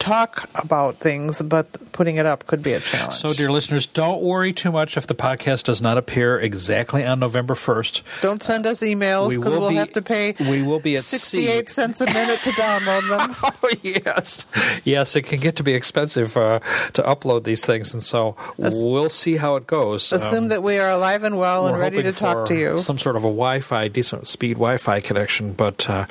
talk 0.07 0.49
about 0.55 0.97
things, 0.97 1.43
but 1.43 1.67
putting 1.93 2.17
it 2.17 2.27
up 2.27 2.47
could 2.47 2.63
be 2.63 2.73
a 2.75 2.81
challenge. 2.81 3.13
So, 3.15 3.33
dear 3.33 3.51
listeners, 3.51 3.87
don't 3.87 4.23
worry 4.23 4.53
too 4.53 4.71
much 4.71 4.97
if 4.97 5.07
the 5.07 5.15
podcast 5.15 5.65
does 5.65 5.83
not 5.83 5.99
appear 5.99 6.39
exactly 6.39 7.05
on 7.05 7.19
November 7.19 7.55
1st. 7.55 8.21
Don't 8.23 8.43
send 8.43 8.67
us 8.67 8.81
emails 8.83 9.31
We 9.31 9.37
because 9.39 9.55
will 9.55 9.61
we'll 9.63 9.71
be- 9.71 9.77
have 9.77 9.93
to 9.95 10.03
pay 10.03 10.35
we 10.39 10.63
will 10.63 10.79
be 10.79 10.95
at 10.97 11.03
sea. 11.03 11.17
68 11.19 11.69
cents 11.69 12.01
a 12.01 12.07
minute 12.07 12.39
to 12.43 12.51
download 12.51 13.09
them. 13.09 13.35
Oh, 13.67 13.71
yes. 13.83 14.47
Yes, 14.85 15.17
it 15.17 15.23
can 15.23 15.41
get 15.41 15.57
to 15.57 15.63
be 15.65 15.73
expensive 15.75 16.37
uh, 16.37 16.61
to 16.93 17.03
upload 17.03 17.43
these 17.45 17.65
things, 17.67 17.93
and 17.95 18.03
so 18.03 18.37
we'll 18.59 19.09
see 19.09 19.37
how 19.37 19.57
it 19.57 19.67
goes. 19.67 20.13
Assume 20.13 20.45
Um, 20.45 20.49
that 20.49 20.63
we 20.63 20.79
are 20.79 20.91
alive 20.91 21.25
and 21.25 21.37
well 21.39 21.67
and 21.67 21.79
ready 21.79 22.03
to 22.03 22.13
talk 22.13 22.47
to 22.47 22.55
you. 22.55 22.79
Some 22.79 22.99
sort 22.99 23.17
of 23.17 23.23
a 23.25 23.33
Wi-Fi, 23.33 23.89
decent 23.89 24.27
speed 24.29 24.55
Wi-Fi 24.55 25.01
connection, 25.01 25.53
but 25.53 25.89
uh, 25.91 26.07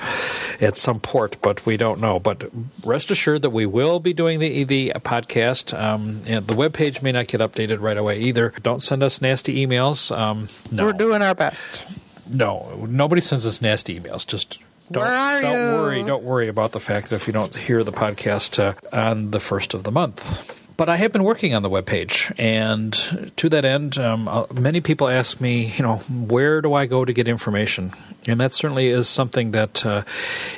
at 0.59 0.75
some 0.75 0.99
port, 0.99 1.37
but 1.41 1.65
we 1.65 1.77
don't 1.77 2.01
know. 2.01 2.19
But 2.19 2.49
rest 2.83 3.09
assured 3.11 3.41
that 3.43 3.51
we 3.51 3.65
will 3.65 3.84
be 3.99 4.13
doing 4.13 4.39
the 4.39 4.63
the 4.63 4.93
podcast. 4.95 5.77
Um, 5.79 6.21
and 6.27 6.47
the 6.47 6.55
web 6.55 6.73
page 6.73 7.01
may 7.01 7.11
not 7.11 7.27
get 7.27 7.41
updated 7.41 7.81
right 7.81 7.97
away 7.97 8.19
either. 8.19 8.53
Don't 8.63 8.81
send 8.83 9.03
us 9.03 9.21
nasty 9.21 9.65
emails. 9.65 10.15
Um, 10.15 10.47
no, 10.71 10.85
We're 10.85 10.93
doing 10.93 11.21
our 11.21 11.35
best. 11.35 11.85
no, 12.31 12.85
nobody 12.89 13.21
sends 13.21 13.45
us 13.45 13.61
nasty 13.61 13.99
emails. 13.99 14.25
Just. 14.27 14.59
Don't, 14.91 15.03
don't 15.41 15.81
worry. 15.81 16.03
Don't 16.03 16.23
worry 16.23 16.47
about 16.47 16.71
the 16.71 16.79
fact 16.79 17.09
that 17.09 17.15
if 17.15 17.25
you 17.25 17.33
don't 17.33 17.55
hear 17.55 17.83
the 17.83 17.91
podcast 17.91 18.59
uh, 18.59 18.73
on 18.95 19.31
the 19.31 19.39
first 19.39 19.73
of 19.73 19.83
the 19.83 19.91
month. 19.91 20.64
But 20.77 20.89
I 20.89 20.97
have 20.97 21.13
been 21.13 21.23
working 21.23 21.55
on 21.55 21.63
the 21.63 21.69
webpage, 21.69 22.33
and 22.37 22.93
to 23.37 23.47
that 23.49 23.63
end, 23.63 23.97
um, 23.97 24.27
uh, 24.27 24.45
many 24.53 24.81
people 24.81 25.07
ask 25.07 25.39
me, 25.39 25.71
you 25.77 25.83
know, 25.83 25.97
where 26.09 26.61
do 26.61 26.73
I 26.73 26.85
go 26.85 27.05
to 27.05 27.13
get 27.13 27.27
information? 27.27 27.93
And 28.27 28.39
that 28.39 28.53
certainly 28.53 28.87
is 28.87 29.07
something 29.07 29.51
that 29.51 29.85
uh, 29.85 30.03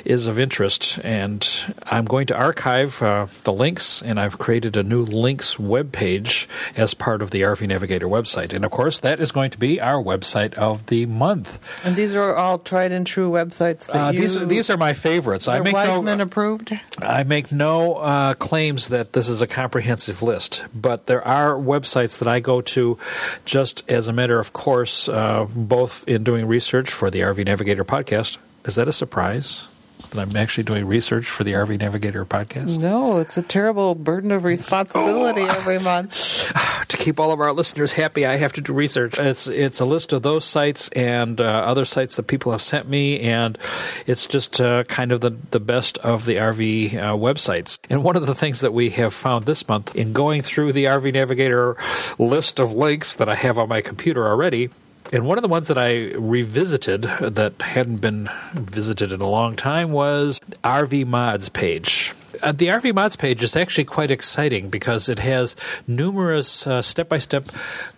is 0.04 0.26
of 0.26 0.38
interest. 0.38 0.98
And 1.04 1.46
I'm 1.84 2.06
going 2.06 2.26
to 2.28 2.36
archive 2.36 3.02
uh, 3.02 3.26
the 3.44 3.52
links, 3.52 4.02
and 4.02 4.18
I've 4.18 4.38
created 4.38 4.76
a 4.76 4.82
new 4.82 5.02
links 5.02 5.56
webpage 5.56 6.46
as 6.76 6.94
part 6.94 7.20
of 7.22 7.30
the 7.30 7.42
RV 7.42 7.68
Navigator 7.68 8.08
website. 8.08 8.52
And 8.52 8.64
of 8.64 8.70
course, 8.70 8.98
that 9.00 9.20
is 9.20 9.30
going 9.32 9.50
to 9.50 9.58
be 9.58 9.80
our 9.80 10.02
website 10.02 10.54
of 10.54 10.86
the 10.86 11.06
month. 11.06 11.60
And 11.84 11.94
these 11.94 12.16
are 12.16 12.34
all 12.34 12.58
tried 12.58 12.90
and 12.90 13.06
true 13.06 13.30
websites 13.30 13.86
that 13.86 13.96
Uh, 13.96 14.10
you 14.12 14.20
these 14.20 14.46
these 14.48 14.70
are 14.70 14.78
my 14.78 14.94
favorites. 14.94 15.46
I 15.46 15.60
make 15.60 15.74
Wiseman 15.74 16.18
no, 16.18 16.24
approved. 16.24 16.72
I 17.00 17.22
make 17.22 17.52
no 17.52 17.96
uh, 17.96 18.34
claims 18.34 18.88
that 18.88 19.12
this 19.12 19.28
is 19.28 19.42
a 19.42 19.46
comprehensive 19.46 20.07
list, 20.22 20.64
but 20.74 21.06
there 21.06 21.26
are 21.26 21.54
websites 21.54 22.18
that 22.18 22.28
I 22.28 22.40
go 22.40 22.60
to 22.60 22.98
just 23.44 23.88
as 23.88 24.08
a 24.08 24.12
matter 24.12 24.38
of 24.38 24.52
course, 24.52 25.08
uh, 25.08 25.46
both 25.54 26.06
in 26.08 26.24
doing 26.24 26.46
research 26.46 26.90
for 26.90 27.10
the 27.10 27.20
RV 27.20 27.44
Navigator 27.44 27.84
podcast. 27.84 28.38
Is 28.64 28.74
that 28.74 28.88
a 28.88 28.92
surprise? 28.92 29.68
That 30.10 30.20
I'm 30.20 30.36
actually 30.36 30.64
doing 30.64 30.86
research 30.86 31.26
for 31.26 31.44
the 31.44 31.52
RV 31.52 31.78
Navigator 31.80 32.24
podcast? 32.24 32.80
No, 32.80 33.18
it's 33.18 33.36
a 33.36 33.42
terrible 33.42 33.94
burden 33.94 34.32
of 34.32 34.44
responsibility 34.44 35.42
Oh. 35.42 35.48
every 35.58 35.78
month. 35.78 36.50
to 36.88 36.96
keep 36.96 37.20
all 37.20 37.30
of 37.30 37.40
our 37.40 37.52
listeners 37.52 37.92
happy, 37.92 38.24
I 38.24 38.36
have 38.36 38.54
to 38.54 38.60
do 38.62 38.72
research. 38.72 39.18
It's 39.18 39.46
it's 39.46 39.80
a 39.80 39.84
list 39.84 40.12
of 40.14 40.22
those 40.22 40.44
sites 40.46 40.88
and 40.90 41.40
uh, 41.40 41.44
other 41.44 41.84
sites 41.84 42.16
that 42.16 42.22
people 42.22 42.52
have 42.52 42.62
sent 42.62 42.88
me, 42.88 43.20
and 43.20 43.58
it's 44.06 44.26
just 44.26 44.60
uh, 44.60 44.84
kind 44.84 45.12
of 45.12 45.20
the 45.20 45.32
the 45.50 45.60
best 45.60 45.98
of 45.98 46.24
the 46.24 46.36
RV 46.36 46.94
uh, 46.94 47.12
websites. 47.14 47.78
And 47.90 48.02
one 48.02 48.16
of 48.16 48.26
the 48.26 48.34
things 48.34 48.60
that 48.60 48.72
we 48.72 48.90
have 48.90 49.12
found 49.12 49.44
this 49.44 49.68
month 49.68 49.94
in 49.94 50.12
going 50.14 50.40
through 50.40 50.72
the 50.72 50.86
RV 50.86 51.12
Navigator 51.12 51.76
list 52.18 52.58
of 52.58 52.72
links 52.72 53.14
that 53.16 53.28
I 53.28 53.34
have 53.34 53.58
on 53.58 53.68
my 53.68 53.82
computer 53.82 54.26
already 54.26 54.70
and 55.12 55.26
one 55.26 55.38
of 55.38 55.42
the 55.42 55.48
ones 55.48 55.68
that 55.68 55.78
I 55.78 56.12
revisited 56.14 57.02
that 57.02 57.60
hadn't 57.60 58.00
been 58.00 58.28
visited 58.54 59.12
in 59.12 59.20
a 59.20 59.28
long 59.28 59.56
time 59.56 59.92
was 59.92 60.40
RV 60.62 61.06
Mods 61.06 61.48
page. 61.48 62.14
Uh, 62.42 62.52
the 62.52 62.68
RV 62.68 62.94
Mods 62.94 63.16
page 63.16 63.42
is 63.42 63.56
actually 63.56 63.84
quite 63.84 64.10
exciting 64.10 64.68
because 64.68 65.08
it 65.08 65.18
has 65.18 65.56
numerous 65.86 66.66
step 66.80 67.08
by 67.08 67.18
step 67.18 67.44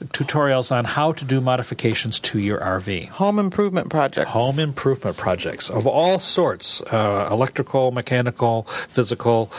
tutorials 0.06 0.72
on 0.72 0.84
how 0.84 1.12
to 1.12 1.24
do 1.24 1.40
modifications 1.40 2.18
to 2.20 2.38
your 2.38 2.58
RV. 2.58 3.08
Home 3.08 3.38
improvement 3.38 3.90
projects. 3.90 4.30
Home 4.32 4.58
improvement 4.58 5.16
projects 5.16 5.70
of 5.70 5.86
all 5.86 6.18
sorts 6.18 6.82
uh, 6.92 7.28
electrical, 7.30 7.90
mechanical, 7.90 8.62
physical, 8.62 9.50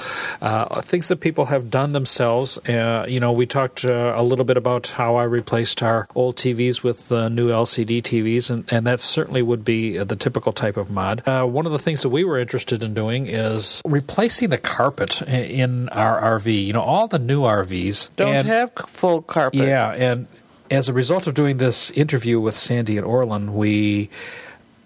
uh, 0.42 0.82
things 0.82 1.08
that 1.08 1.18
people 1.18 1.46
have 1.46 1.70
done 1.70 1.92
themselves. 1.92 2.58
Uh, 2.60 3.06
you 3.08 3.20
know, 3.20 3.32
we 3.32 3.46
talked 3.46 3.86
uh, 3.86 4.14
a 4.16 4.24
little 4.24 4.46
bit 4.46 4.58
about 4.58 4.88
how 4.88 5.16
I 5.16 5.24
replaced 5.24 5.82
our 5.84 6.08
old 6.16 6.36
TVs 6.36 6.84
with 6.84 7.12
new 7.12 7.50
LCD 7.50 8.02
TVs, 8.02 8.50
and, 8.50 8.72
and 8.72 8.86
that 8.88 9.00
certainly 9.00 9.42
would 9.42 9.64
be 9.64 9.98
the 9.98 10.16
typical 10.16 10.52
type 10.52 10.78
of 10.78 10.90
mod. 10.90 11.28
Uh, 11.28 11.46
one 11.46 11.66
of 11.66 11.72
the 11.72 11.80
things 11.80 12.02
that 12.02 12.10
we 12.10 12.24
were 12.24 12.40
interested 12.40 12.84
in 12.84 12.94
doing 12.94 13.28
is 13.28 13.82
replacing 13.86 14.50
the 14.50 14.58
carpet 14.72 15.22
in 15.24 15.90
our 15.90 16.40
RV. 16.40 16.66
You 16.66 16.74
know, 16.74 16.82
all 16.82 17.08
the 17.08 17.20
new 17.20 17.42
RVs 17.42 18.10
don't 18.16 18.36
and, 18.36 18.48
have 18.48 18.72
full 18.88 19.22
carpet. 19.22 19.60
Yeah, 19.60 19.92
and 19.92 20.28
as 20.70 20.88
a 20.88 20.94
result 20.94 21.28
of 21.28 21.34
doing 21.34 21.58
this 21.58 21.92
interview 21.92 22.40
with 22.40 22.56
Sandy 22.56 22.98
and 22.98 23.06
Orland, 23.06 23.54
we 23.54 24.10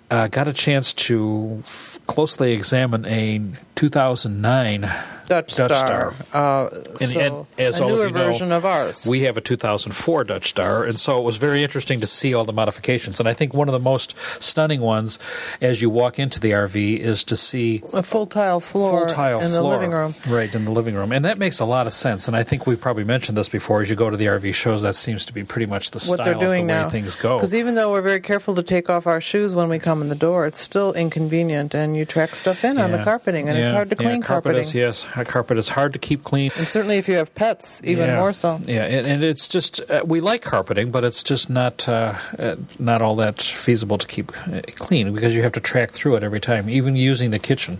uh, 0.09 0.27
got 0.27 0.47
a 0.47 0.53
chance 0.53 0.91
to 0.93 1.59
f- 1.59 1.99
closely 2.07 2.53
examine 2.53 3.05
a 3.05 3.41
2009 3.75 4.89
Dutch, 5.27 5.55
Dutch 5.55 5.73
Star. 5.73 6.13
Star. 6.13 6.65
Uh, 6.65 6.69
And- 7.01 7.09
so 7.09 7.19
and 7.19 7.45
as 7.57 7.79
a 7.79 7.83
all 7.83 7.89
of 7.89 7.95
newer 7.95 8.05
you 8.05 8.11
know, 8.13 8.23
version 8.31 8.51
of 8.51 8.63
ours. 8.63 9.07
We 9.09 9.21
have 9.23 9.37
a 9.37 9.41
2004 9.41 10.23
Dutch 10.23 10.49
Star, 10.49 10.83
and 10.83 10.99
so 10.99 11.17
it 11.19 11.23
was 11.23 11.37
very 11.37 11.63
interesting 11.63 11.99
to 11.99 12.05
see 12.05 12.35
all 12.35 12.45
the 12.45 12.53
modifications. 12.53 13.19
And 13.19 13.27
I 13.27 13.33
think 13.33 13.51
one 13.51 13.67
of 13.67 13.71
the 13.73 13.79
most 13.79 14.13
stunning 14.39 14.81
ones, 14.81 15.17
as 15.61 15.81
you 15.81 15.89
walk 15.89 16.19
into 16.19 16.39
the 16.39 16.51
RV, 16.53 16.99
is 16.99 17.23
to 17.23 17.35
see 17.35 17.81
a 17.91 18.03
full 18.03 18.27
tile 18.27 18.59
floor 18.59 18.99
full 18.99 19.07
tile 19.07 19.39
in 19.39 19.51
the 19.51 19.57
floor, 19.57 19.73
living 19.73 19.91
room. 19.93 20.13
right 20.27 20.53
in 20.53 20.63
the 20.65 20.69
living 20.71 20.93
room, 20.93 21.11
and 21.11 21.25
that 21.25 21.39
makes 21.39 21.59
a 21.59 21.65
lot 21.65 21.87
of 21.87 21.93
sense. 21.93 22.27
And 22.27 22.37
I 22.37 22.43
think 22.43 22.67
we've 22.67 22.79
probably 22.79 23.03
mentioned 23.03 23.35
this 23.35 23.49
before. 23.49 23.81
As 23.81 23.89
you 23.89 23.95
go 23.95 24.11
to 24.11 24.17
the 24.17 24.27
RV 24.27 24.53
shows, 24.53 24.83
that 24.83 24.93
seems 24.95 25.25
to 25.25 25.33
be 25.33 25.43
pretty 25.43 25.65
much 25.65 25.89
the 25.89 25.97
What 26.07 26.17
style 26.19 26.25
they're 26.25 26.33
doing 26.35 26.61
of 26.63 26.67
the 26.67 26.73
way 26.73 26.81
now. 26.83 26.89
things 26.89 27.15
go. 27.15 27.37
Because 27.37 27.55
even 27.55 27.73
though 27.73 27.91
we're 27.91 28.03
very 28.03 28.21
careful 28.21 28.53
to 28.53 28.61
take 28.61 28.91
off 28.91 29.07
our 29.07 29.19
shoes 29.21 29.55
when 29.55 29.69
we 29.69 29.79
come 29.79 30.03
in 30.03 30.09
the 30.09 30.15
door, 30.15 30.45
it's 30.45 30.61
still 30.61 30.93
inconvenient, 30.93 31.73
and 31.73 31.97
you 31.97 32.05
track 32.05 32.35
stuff 32.35 32.63
in 32.63 32.77
on 32.77 32.91
the 32.91 33.03
carpeting, 33.03 33.49
and 33.49 33.57
it's 33.65 33.73
hard 33.73 33.89
to 33.89 33.95
clean 33.95 34.21
carpet 34.21 34.53
carpeting. 34.53 34.61
Is, 34.61 34.73
yes, 34.73 35.07
a 35.15 35.25
carpet 35.25 35.57
is 35.57 35.69
hard 35.69 35.93
to 35.93 35.99
keep 35.99 36.23
clean. 36.23 36.51
And 36.57 36.67
certainly 36.67 36.97
if 36.97 37.07
you 37.07 37.15
have 37.15 37.33
pets, 37.35 37.81
even 37.83 38.15
more 38.15 38.33
so. 38.33 38.59
Yeah, 38.65 38.85
and, 38.85 39.05
and 39.05 39.23
it's 39.23 39.47
just 39.47 39.81
uh, 39.89 40.03
we 40.05 40.21
like 40.21 40.41
carpeting, 40.41 40.91
but 40.91 41.03
it's 41.03 41.23
just 41.23 41.49
not 41.49 41.87
uh, 41.89 42.15
uh, 42.39 42.55
not 42.79 43.01
all 43.01 43.15
that 43.17 43.41
feasible 43.41 43.97
to 43.97 44.07
keep 44.07 44.31
uh, 44.47 44.61
clean 44.75 45.13
because 45.13 45.35
you 45.35 45.41
have 45.43 45.51
to 45.53 45.59
track 45.59 45.91
through 45.91 46.15
it 46.15 46.23
every 46.23 46.39
time. 46.39 46.69
Even 46.69 46.95
using 46.95 47.31
the 47.31 47.39
kitchen, 47.39 47.79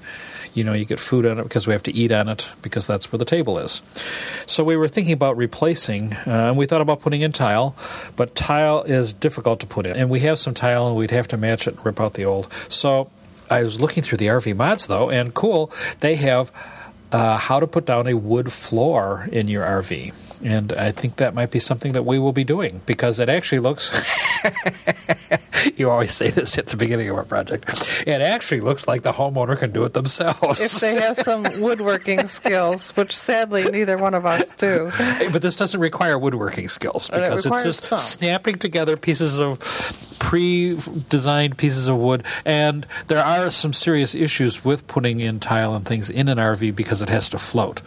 you 0.53 0.63
know, 0.63 0.73
you 0.73 0.85
get 0.85 0.99
food 0.99 1.25
on 1.25 1.39
it 1.39 1.43
because 1.43 1.67
we 1.67 1.73
have 1.73 1.83
to 1.83 1.93
eat 1.93 2.11
on 2.11 2.29
it 2.29 2.51
because 2.61 2.87
that's 2.87 3.11
where 3.11 3.17
the 3.17 3.25
table 3.25 3.57
is. 3.57 3.81
So 4.45 4.63
we 4.63 4.75
were 4.75 4.87
thinking 4.87 5.13
about 5.13 5.37
replacing, 5.37 6.13
uh, 6.13 6.49
and 6.49 6.57
we 6.57 6.65
thought 6.65 6.81
about 6.81 7.01
putting 7.01 7.21
in 7.21 7.31
tile, 7.31 7.75
but 8.15 8.35
tile 8.35 8.83
is 8.83 9.13
difficult 9.13 9.59
to 9.59 9.67
put 9.67 9.85
in, 9.85 9.95
and 9.95 10.09
we 10.09 10.21
have 10.21 10.39
some 10.39 10.53
tile, 10.53 10.87
and 10.87 10.95
we'd 10.95 11.11
have 11.11 11.27
to 11.29 11.37
match 11.37 11.67
it, 11.67 11.75
and 11.75 11.85
rip 11.85 11.99
out 11.99 12.13
the 12.13 12.25
old. 12.25 12.51
So 12.69 13.09
I 13.49 13.63
was 13.63 13.79
looking 13.79 14.03
through 14.03 14.17
the 14.17 14.27
RV 14.27 14.55
mods 14.55 14.87
though, 14.87 15.09
and 15.09 15.33
cool, 15.33 15.71
they 15.99 16.15
have 16.15 16.51
uh, 17.11 17.37
how 17.37 17.59
to 17.59 17.67
put 17.67 17.85
down 17.85 18.07
a 18.07 18.15
wood 18.15 18.51
floor 18.51 19.27
in 19.31 19.47
your 19.47 19.63
RV. 19.65 20.13
And 20.43 20.73
I 20.73 20.91
think 20.91 21.15
that 21.17 21.33
might 21.33 21.51
be 21.51 21.59
something 21.59 21.93
that 21.93 22.03
we 22.03 22.19
will 22.19 22.33
be 22.33 22.43
doing 22.43 22.81
because 22.85 23.19
it 23.19 23.29
actually 23.29 23.59
looks. 23.59 23.91
you 25.77 25.89
always 25.89 26.11
say 26.11 26.29
this 26.29 26.57
at 26.57 26.67
the 26.67 26.77
beginning 26.77 27.09
of 27.09 27.15
our 27.15 27.23
project. 27.23 27.69
It 28.05 28.21
actually 28.21 28.61
looks 28.61 28.87
like 28.87 29.01
the 29.01 29.13
homeowner 29.13 29.57
can 29.57 29.71
do 29.71 29.83
it 29.83 29.93
themselves. 29.93 30.59
If 30.59 30.79
they 30.81 30.99
have 31.01 31.15
some 31.15 31.43
woodworking 31.61 32.27
skills, 32.27 32.91
which 32.97 33.15
sadly 33.15 33.63
neither 33.65 33.97
one 33.97 34.13
of 34.13 34.25
us 34.25 34.53
do. 34.55 34.91
but 35.31 35.41
this 35.41 35.55
doesn't 35.55 35.79
require 35.79 36.17
woodworking 36.19 36.67
skills 36.67 37.09
But 37.09 37.19
it 37.19 37.29
because 37.29 37.45
it's 37.45 37.63
just 37.63 37.79
some. 37.81 37.97
snapping 37.97 38.55
together 38.59 38.97
pieces 38.97 39.39
of 39.39 39.59
pre-designed 40.19 41.57
pieces 41.57 41.87
of 41.87 41.97
wood 41.97 42.23
and 42.45 42.87
there 43.07 43.23
are 43.23 43.51
some 43.51 43.73
serious 43.73 44.15
issues 44.15 44.63
with 44.65 44.87
putting 44.87 45.19
in 45.19 45.39
tile 45.39 45.75
and 45.75 45.85
things 45.85 46.09
in 46.09 46.29
an 46.29 46.37
RV 46.37 46.75
because 46.75 47.01
it 47.01 47.09
has 47.09 47.29
to 47.29 47.37
float 47.37 47.81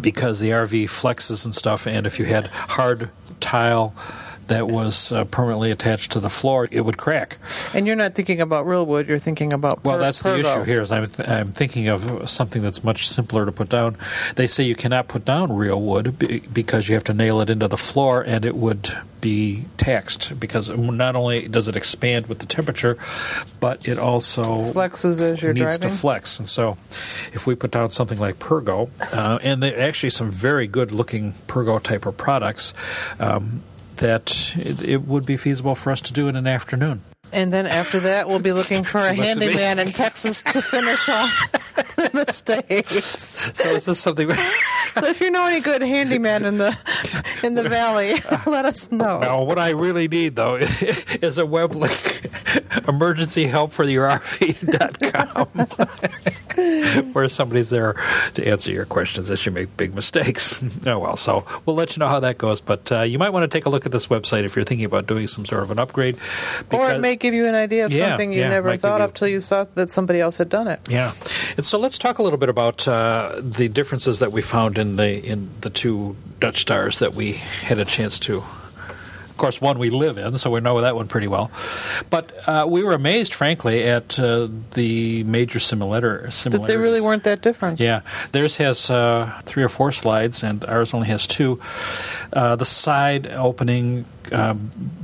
because 0.00 0.40
the 0.40 0.50
RV 0.50 0.84
flexes 0.84 1.44
and 1.44 1.54
stuff 1.54 1.86
and 1.86 2.06
if 2.06 2.18
you 2.18 2.24
had 2.24 2.46
hard 2.46 3.10
tile 3.40 3.94
that 4.48 4.68
was 4.68 5.12
uh, 5.12 5.24
permanently 5.24 5.70
attached 5.70 6.10
to 6.12 6.20
the 6.20 6.28
floor 6.30 6.68
it 6.70 6.80
would 6.82 6.96
crack 6.98 7.38
And 7.74 7.86
you're 7.86 7.96
not 7.96 8.14
thinking 8.14 8.40
about 8.40 8.66
real 8.66 8.84
wood, 8.84 9.08
you're 9.08 9.18
thinking 9.18 9.52
about 9.52 9.84
well, 9.84 9.96
per- 9.96 10.02
that's 10.02 10.22
the 10.22 10.30
pergo. 10.30 10.40
issue 10.40 10.62
here. 10.64 10.80
Is 10.80 10.90
I'm, 10.92 11.06
th- 11.06 11.28
I'm 11.28 11.52
thinking 11.52 11.88
of 11.88 12.28
something 12.28 12.60
that's 12.62 12.82
much 12.82 13.08
simpler 13.08 13.44
to 13.46 13.52
put 13.52 13.68
down. 13.68 13.96
They 14.36 14.46
say 14.46 14.64
you 14.64 14.74
cannot 14.74 15.08
put 15.08 15.24
down 15.24 15.52
real 15.54 15.80
wood 15.80 16.18
be- 16.18 16.40
because 16.40 16.88
you 16.88 16.94
have 16.94 17.04
to 17.04 17.14
nail 17.14 17.40
it 17.40 17.48
into 17.50 17.68
the 17.68 17.76
floor, 17.76 18.22
and 18.22 18.44
it 18.44 18.56
would 18.56 18.90
be 19.20 19.64
taxed 19.76 20.38
because 20.38 20.68
not 20.70 21.16
only 21.16 21.48
does 21.48 21.66
it 21.68 21.74
expand 21.76 22.26
with 22.28 22.38
the 22.38 22.46
temperature, 22.46 22.96
but 23.60 23.86
it 23.88 23.98
also 23.98 24.56
Flexes 24.58 25.20
as 25.20 25.42
you're 25.42 25.52
needs 25.52 25.78
driving. 25.78 25.90
to 25.90 25.96
flex. 26.02 26.38
And 26.38 26.46
so, 26.48 26.76
if 27.32 27.46
we 27.46 27.54
put 27.54 27.70
down 27.72 27.90
something 27.90 28.18
like 28.18 28.38
Pergo, 28.38 28.88
uh, 29.12 29.38
and 29.42 29.64
actually 29.64 30.10
some 30.10 30.30
very 30.30 30.66
good 30.66 30.92
looking 30.92 31.32
Pergo 31.48 31.82
type 31.82 32.06
of 32.06 32.16
products. 32.16 32.72
Um, 33.18 33.62
that 33.98 34.54
it, 34.56 34.88
it 34.88 35.02
would 35.02 35.24
be 35.26 35.36
feasible 35.36 35.74
for 35.74 35.90
us 35.90 36.00
to 36.02 36.12
do 36.12 36.28
in 36.28 36.36
an 36.36 36.46
afternoon. 36.46 37.02
And 37.30 37.52
then 37.52 37.66
after 37.66 38.00
that, 38.00 38.26
we'll 38.26 38.38
be 38.38 38.52
looking 38.52 38.82
for 38.84 38.98
a 38.98 39.14
She 39.14 39.20
looks 39.20 39.32
at 39.32 39.38
me. 39.38 39.46
handyman 39.48 39.78
in 39.86 39.92
Texas 39.92 40.42
to 40.44 40.62
finish 40.62 41.10
off 41.10 41.52
the 41.96 42.10
mistakes. 42.14 43.52
So 43.54 43.74
is 43.74 43.84
this 43.84 44.00
something? 44.00 44.32
So 44.94 45.06
if 45.06 45.20
you 45.20 45.30
know 45.30 45.44
any 45.46 45.60
good 45.60 45.82
handyman 45.82 46.46
in 46.46 46.56
the 46.56 46.74
in 47.42 47.54
the 47.54 47.68
valley, 47.68 48.14
let 48.50 48.64
us 48.64 48.90
know. 48.90 49.20
Now, 49.20 49.42
what 49.42 49.58
I 49.58 49.70
really 49.70 50.08
need, 50.08 50.36
though, 50.36 50.56
is 51.20 51.36
a 51.36 51.44
web 51.44 51.74
link, 51.74 52.22
emergency 52.88 53.46
help 53.46 53.72
for 53.72 53.84
your 53.84 54.08
RV.com, 54.08 55.48
where 57.12 57.28
somebody's 57.28 57.70
there 57.70 57.94
to 58.34 58.46
answer 58.46 58.72
your 58.72 58.84
questions 58.84 59.30
as 59.30 59.44
you 59.46 59.52
make 59.52 59.76
big 59.76 59.94
mistakes. 59.94 60.62
Oh, 60.86 60.98
well, 61.00 61.16
so 61.16 61.44
we'll 61.66 61.76
let 61.76 61.96
you 61.96 62.00
know 62.00 62.08
how 62.08 62.20
that 62.20 62.38
goes. 62.38 62.60
But 62.60 62.90
uh, 62.92 63.00
you 63.02 63.18
might 63.18 63.30
want 63.30 63.42
to 63.50 63.54
take 63.54 63.66
a 63.66 63.68
look 63.68 63.84
at 63.84 63.92
this 63.92 64.06
website 64.06 64.44
if 64.44 64.56
you're 64.56 64.64
thinking 64.64 64.86
about 64.86 65.06
doing 65.06 65.26
some 65.26 65.44
sort 65.44 65.62
of 65.62 65.70
an 65.70 65.78
upgrade. 65.78 66.16
Or 66.72 66.90
it 66.90 67.00
may 67.00 67.16
give 67.16 67.34
you 67.34 67.46
an 67.46 67.54
idea 67.54 67.84
of 67.84 67.92
Yeah, 67.92 68.10
something 68.10 68.32
you 68.32 68.40
yeah, 68.40 68.48
never 68.48 68.76
thought 68.76 69.00
of 69.00 69.12
till 69.12 69.28
you 69.28 69.40
saw 69.40 69.64
that 69.74 69.90
somebody 69.90 70.20
else 70.20 70.38
had 70.38 70.48
done 70.48 70.68
it. 70.68 70.80
Yeah, 70.88 71.12
and 71.56 71.66
so 71.66 71.78
let's 71.78 71.98
talk 71.98 72.18
a 72.18 72.22
little 72.22 72.38
bit 72.38 72.48
about 72.48 72.86
uh, 72.88 73.38
the 73.40 73.68
differences 73.68 74.18
that 74.20 74.32
we 74.32 74.40
found 74.40 74.78
in 74.78 74.96
the 74.96 75.22
in 75.24 75.50
the 75.60 75.70
two 75.70 76.16
Dutch 76.40 76.60
stars 76.60 77.00
that 77.00 77.14
we 77.14 77.32
had 77.32 77.78
a 77.78 77.84
chance 77.84 78.18
to. 78.20 78.42
Of 79.38 79.40
course, 79.40 79.60
one 79.60 79.78
we 79.78 79.88
live 79.90 80.18
in, 80.18 80.36
so 80.36 80.50
we 80.50 80.58
know 80.58 80.80
that 80.80 80.96
one 80.96 81.06
pretty 81.06 81.28
well. 81.28 81.52
But 82.10 82.32
uh, 82.48 82.66
we 82.68 82.82
were 82.82 82.92
amazed, 82.92 83.32
frankly, 83.32 83.84
at 83.84 84.18
uh, 84.18 84.48
the 84.74 85.22
major 85.22 85.60
similar 85.60 86.22
That 86.22 86.32
similarities. 86.32 86.74
they 86.74 86.76
really 86.76 87.00
weren't 87.00 87.22
that 87.22 87.40
different. 87.40 87.78
Yeah, 87.78 88.00
theirs 88.32 88.56
has 88.56 88.90
uh, 88.90 89.40
three 89.44 89.62
or 89.62 89.68
four 89.68 89.92
slides, 89.92 90.42
and 90.42 90.64
ours 90.64 90.92
only 90.92 91.06
has 91.06 91.24
two. 91.28 91.60
Uh, 92.32 92.56
the 92.56 92.64
side 92.64 93.28
opening 93.28 94.06
uh, 94.32 94.54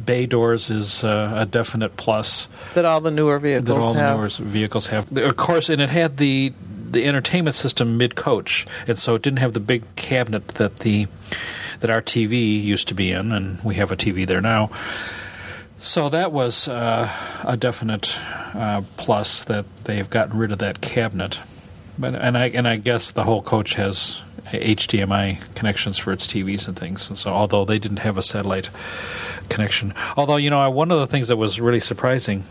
bay 0.05 0.27
doors 0.27 0.69
is 0.69 1.05
uh, 1.05 1.35
a 1.37 1.47
definite 1.47 1.97
plus 1.97 2.49
That 2.73 2.85
all 2.85 3.01
the 3.01 3.13
newer 3.13 3.39
vehicles 3.39 3.67
that 3.67 3.87
all 3.87 3.95
the 3.95 4.01
have. 4.01 4.19
newer 4.19 4.51
vehicles 4.51 4.89
have. 4.89 5.17
Of 5.17 5.37
course, 5.37 5.71
and 5.71 5.81
it 5.81 5.91
had 5.91 6.17
the 6.17 6.53
the 6.91 7.05
entertainment 7.07 7.55
system 7.55 7.97
mid 7.97 8.17
coach, 8.17 8.67
and 8.89 8.99
so 8.99 9.15
it 9.15 9.23
didn't 9.23 9.39
have 9.39 9.53
the 9.53 9.61
big 9.61 9.83
cabinet 9.95 10.49
that 10.59 10.79
the 10.81 11.07
that 11.81 11.91
our 11.91 12.03
TV 12.03 12.63
used 12.63 12.89
to 12.89 12.95
be 12.95 13.11
in, 13.11 13.33
and 13.33 13.63
we 13.63 13.75
have 13.77 13.93
a 13.93 13.97
TV 13.97 14.27
there 14.27 14.41
now. 14.41 14.71
So 15.79 16.09
that 16.09 16.33
was 16.33 16.69
uh, 16.69 17.11
a 17.45 17.57
definite 17.57 18.19
uh, 18.55 18.83
plus 18.97 19.45
that 19.45 19.67
they've 19.85 20.09
gotten 20.09 20.39
rid 20.39 20.53
of 20.53 20.59
that 20.59 20.81
cabinet. 20.81 21.41
But 21.99 22.15
and 22.15 22.39
I 22.39 22.49
and 22.49 22.67
I 22.67 22.77
guess 22.77 23.11
the 23.11 23.25
whole 23.25 23.43
coach 23.43 23.75
has 23.75 24.23
HDMI 24.47 25.55
connections 25.55 25.99
for 25.99 26.13
its 26.13 26.27
TVs 26.27 26.69
and 26.69 26.79
things. 26.79 27.09
And 27.09 27.19
so 27.19 27.31
although 27.31 27.65
they 27.65 27.79
didn't 27.79 27.99
have 27.99 28.19
a 28.19 28.23
satellite 28.23 28.71
connection, 29.49 29.95
although 30.17 30.37
you 30.37 30.51
know 30.51 30.69
one 30.71 30.91
of 30.91 30.99
the 30.99 31.07
things 31.07 31.29
that 31.29 31.37
was 31.37 31.61
really 31.61 31.81
surprising 31.81 32.45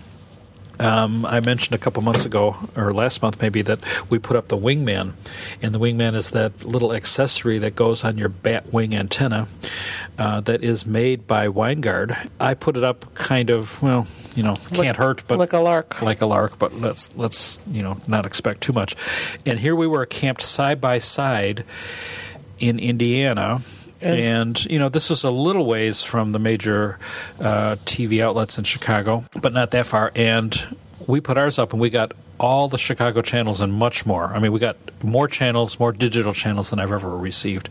um, 0.79 1.25
I 1.25 1.39
mentioned 1.39 1.75
a 1.75 1.77
couple 1.77 2.01
months 2.01 2.25
ago, 2.25 2.55
or 2.75 2.91
last 2.93 3.21
month 3.21 3.41
maybe, 3.41 3.61
that 3.61 3.79
we 4.09 4.19
put 4.19 4.35
up 4.35 4.47
the 4.47 4.57
Wingman. 4.57 5.13
And 5.61 5.73
the 5.73 5.79
Wingman 5.79 6.15
is 6.15 6.31
that 6.31 6.65
little 6.65 6.93
accessory 6.93 7.59
that 7.59 7.75
goes 7.75 8.03
on 8.03 8.17
your 8.17 8.29
bat 8.29 8.73
wing 8.73 8.95
antenna 8.95 9.47
uh, 10.17 10.41
that 10.41 10.63
is 10.63 10.85
made 10.85 11.27
by 11.27 11.47
Winegard. 11.47 12.29
I 12.39 12.53
put 12.53 12.75
it 12.77 12.83
up 12.83 13.13
kind 13.13 13.49
of 13.49 13.81
well, 13.83 14.07
you 14.35 14.43
know, 14.43 14.55
can't 14.55 14.77
Like- 14.79 14.95
hurt, 14.97 15.23
but 15.27 15.39
like 15.39 15.53
a 15.53 15.59
lark. 15.59 16.01
like 16.01 16.21
a 16.21 16.25
lark. 16.25 16.57
But 16.59 16.73
let's 16.75 17.15
let's 17.15 17.59
you 17.71 17.83
know 17.83 17.97
not 18.07 18.25
expect 18.25 18.61
too 18.61 18.73
much. 18.73 18.95
And 19.45 19.59
here 19.59 19.75
we 19.75 19.87
were 19.87 20.05
camped 20.05 20.41
side 20.41 20.81
by 20.81 20.97
side 20.97 21.63
in 22.59 22.79
Indiana. 22.79 23.61
And- 24.03 24.19
And 24.19 24.65
you 24.65 24.79
know 24.79 24.89
this 24.89 25.09
was 25.09 25.23
a 25.23 25.31
little 25.31 25.65
ways 25.65 26.03
from 26.03 26.31
the 26.33 26.39
major 26.39 26.97
uh, 27.39 27.75
TV 27.85 28.21
outlets 28.21 28.57
in 28.57 28.63
Chicago, 28.63 29.23
but 29.41 29.53
not 29.53 29.71
that 29.71 29.85
far. 29.85 30.11
And 30.15 30.75
we 31.07 31.19
put 31.21 31.37
ours 31.37 31.57
up, 31.59 31.71
and 31.73 31.81
we 31.81 31.89
got 31.89 32.11
all 32.43 32.67
the 32.67 32.77
Chicago 32.77 33.21
channels 33.21 33.61
and 33.61 33.71
much 33.73 34.05
more. 34.05 34.25
I 34.25 34.39
mean, 34.39 34.51
we 34.51 34.59
got 34.59 34.75
more 35.01 35.29
channels, 35.29 35.79
more 35.79 35.93
digital 35.93 36.33
channels 36.33 36.71
than 36.71 36.79
I've 36.79 36.91
ever 36.91 37.17
received. 37.17 37.69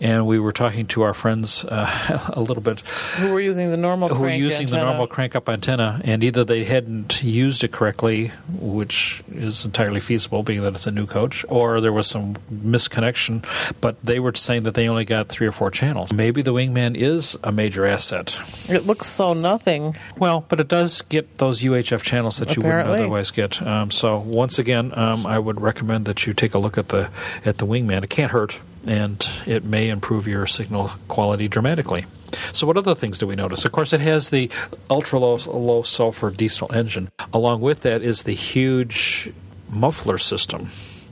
And 0.00 0.26
we 0.26 0.40
were 0.40 0.50
talking 0.50 0.86
to 0.86 1.02
our 1.02 1.14
friends 1.14 1.64
uh, 1.64 2.30
a 2.32 2.40
little 2.40 2.62
bit 2.62 2.80
Who 3.18 3.32
were 3.32 3.40
using 3.40 3.70
the 3.70 3.76
normal 3.76 4.08
who 4.08 4.22
were 4.22 4.30
using 4.30 4.66
the 4.66 4.74
antenna. 4.74 4.90
normal 4.90 5.06
crank 5.06 5.36
up 5.36 5.48
antenna, 5.48 6.00
and 6.02 6.24
either 6.24 6.42
they 6.42 6.64
hadn't 6.64 7.22
used 7.22 7.62
it 7.62 7.70
correctly, 7.70 8.32
which 8.58 9.22
is 9.32 9.64
entirely 9.64 10.00
feasible, 10.00 10.42
being 10.42 10.62
that 10.62 10.74
it's 10.74 10.88
a 10.88 10.90
new 10.90 11.06
coach, 11.06 11.44
or 11.48 11.80
there 11.80 11.92
was 11.92 12.08
some 12.08 12.34
misconnection. 12.52 13.44
But 13.80 14.02
they 14.02 14.18
were 14.18 14.34
saying 14.34 14.64
that 14.64 14.74
they 14.74 14.88
only 14.88 15.04
got 15.04 15.28
three 15.28 15.46
or 15.46 15.52
four 15.52 15.70
channels. 15.70 16.12
Maybe 16.12 16.42
the 16.42 16.52
Wingman 16.52 16.96
is 16.96 17.38
a 17.44 17.52
major 17.52 17.86
asset. 17.86 18.40
It 18.68 18.86
looks 18.86 19.06
so 19.06 19.34
nothing. 19.34 19.96
Well, 20.18 20.46
but 20.48 20.58
it 20.58 20.66
does 20.66 21.02
get 21.02 21.38
those 21.38 21.62
UHF 21.62 22.02
channels 22.02 22.38
that 22.38 22.56
you 22.56 22.62
wouldn't 22.62 22.88
otherwise 22.88 23.30
get. 23.30 23.62
Um, 23.62 23.92
so 24.00 24.18
once 24.18 24.58
again, 24.58 24.92
um, 24.98 25.26
I 25.26 25.38
would 25.38 25.60
recommend 25.60 26.04
that 26.06 26.26
you 26.26 26.32
take 26.32 26.54
a 26.54 26.58
look 26.58 26.78
at 26.78 26.88
the 26.88 27.10
at 27.44 27.58
the 27.58 27.66
Wingman. 27.66 28.02
It 28.04 28.10
can't 28.10 28.32
hurt, 28.32 28.60
and 28.86 29.16
it 29.46 29.64
may 29.64 29.88
improve 29.90 30.26
your 30.26 30.46
signal 30.46 30.90
quality 31.08 31.48
dramatically. 31.48 32.04
So, 32.52 32.66
what 32.66 32.76
other 32.76 32.94
things 32.94 33.18
do 33.18 33.26
we 33.26 33.36
notice? 33.36 33.64
Of 33.64 33.72
course, 33.72 33.92
it 33.92 34.00
has 34.00 34.30
the 34.30 34.48
ultra 34.88 35.18
low, 35.18 35.36
low 35.46 35.82
sulfur 35.82 36.30
diesel 36.30 36.72
engine. 36.72 37.08
Along 37.34 37.60
with 37.60 37.80
that 37.82 38.02
is 38.02 38.22
the 38.22 38.34
huge 38.34 39.32
muffler 39.68 40.18
system 40.18 40.68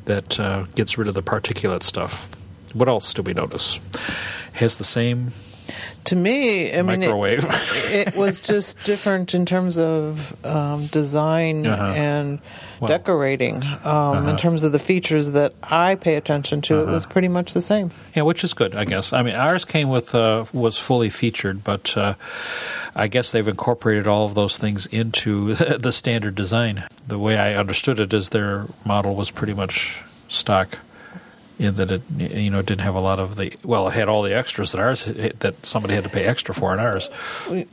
that 0.06 0.40
uh, 0.40 0.64
gets 0.74 0.96
rid 0.98 1.08
of 1.08 1.14
the 1.14 1.22
particulate 1.22 1.82
stuff. 1.82 2.28
What 2.72 2.88
else 2.88 3.12
do 3.14 3.22
we 3.22 3.34
notice? 3.34 3.78
Has 4.54 4.76
the 4.76 4.84
same 4.84 5.32
To 6.04 6.16
me, 6.16 6.72
I 6.76 6.82
mean, 6.82 7.02
it, 7.02 7.12
it 8.08 8.16
was 8.16 8.40
just 8.40 8.78
different 8.84 9.34
in 9.34 9.44
terms 9.44 9.76
of 9.78 10.34
um, 10.44 10.86
design 10.86 11.66
Uh-huh. 11.66 11.92
and 11.94 12.38
Decorating. 12.86 13.64
Um, 13.84 14.28
In 14.28 14.36
terms 14.36 14.62
of 14.62 14.72
the 14.72 14.78
features 14.78 15.32
that 15.32 15.52
I 15.62 15.94
pay 15.96 16.14
attention 16.14 16.60
to, 16.62 16.78
Uh-huh. 16.82 16.90
it 16.90 16.94
was 16.94 17.06
pretty 17.06 17.28
much 17.28 17.52
the 17.52 17.60
same. 17.62 17.90
Yeah, 18.14 18.22
which 18.22 18.44
is 18.44 18.54
good, 18.54 18.74
I 18.74 18.84
guess. 18.84 19.12
I 19.12 19.22
mean, 19.22 19.34
ours 19.34 19.64
came 19.64 19.88
with 19.88 20.14
uh, 20.14 20.44
was 20.52 20.78
fully 20.78 21.10
featured, 21.10 21.64
but 21.64 21.96
uh, 21.96 22.14
I 22.94 23.08
guess 23.08 23.30
they've 23.32 23.46
incorporated 23.48 24.06
all 24.06 24.24
of 24.26 24.34
those 24.34 24.58
things 24.58 24.86
into 24.86 25.54
the 25.78 25.92
standard 25.92 26.34
design. 26.34 26.84
The 27.06 27.18
way 27.18 27.38
I 27.38 27.54
understood 27.54 27.98
it 28.00 28.12
is 28.14 28.28
their 28.30 28.66
model 28.84 29.14
was 29.14 29.30
pretty 29.30 29.54
much 29.54 30.02
stock. 30.28 30.78
In 31.58 31.74
that 31.74 31.90
it, 31.90 32.02
you 32.18 32.50
know, 32.50 32.62
didn't 32.62 32.82
have 32.82 32.94
a 32.94 33.00
lot 33.00 33.18
of 33.18 33.34
the 33.34 33.52
well, 33.64 33.88
it 33.88 33.94
had 33.94 34.08
all 34.08 34.22
the 34.22 34.32
extras 34.32 34.70
that 34.72 34.80
ours 34.80 35.06
that 35.06 35.66
somebody 35.66 35.94
had 35.94 36.04
to 36.04 36.10
pay 36.10 36.24
extra 36.24 36.54
for 36.54 36.72
in 36.72 36.78
ours. 36.78 37.10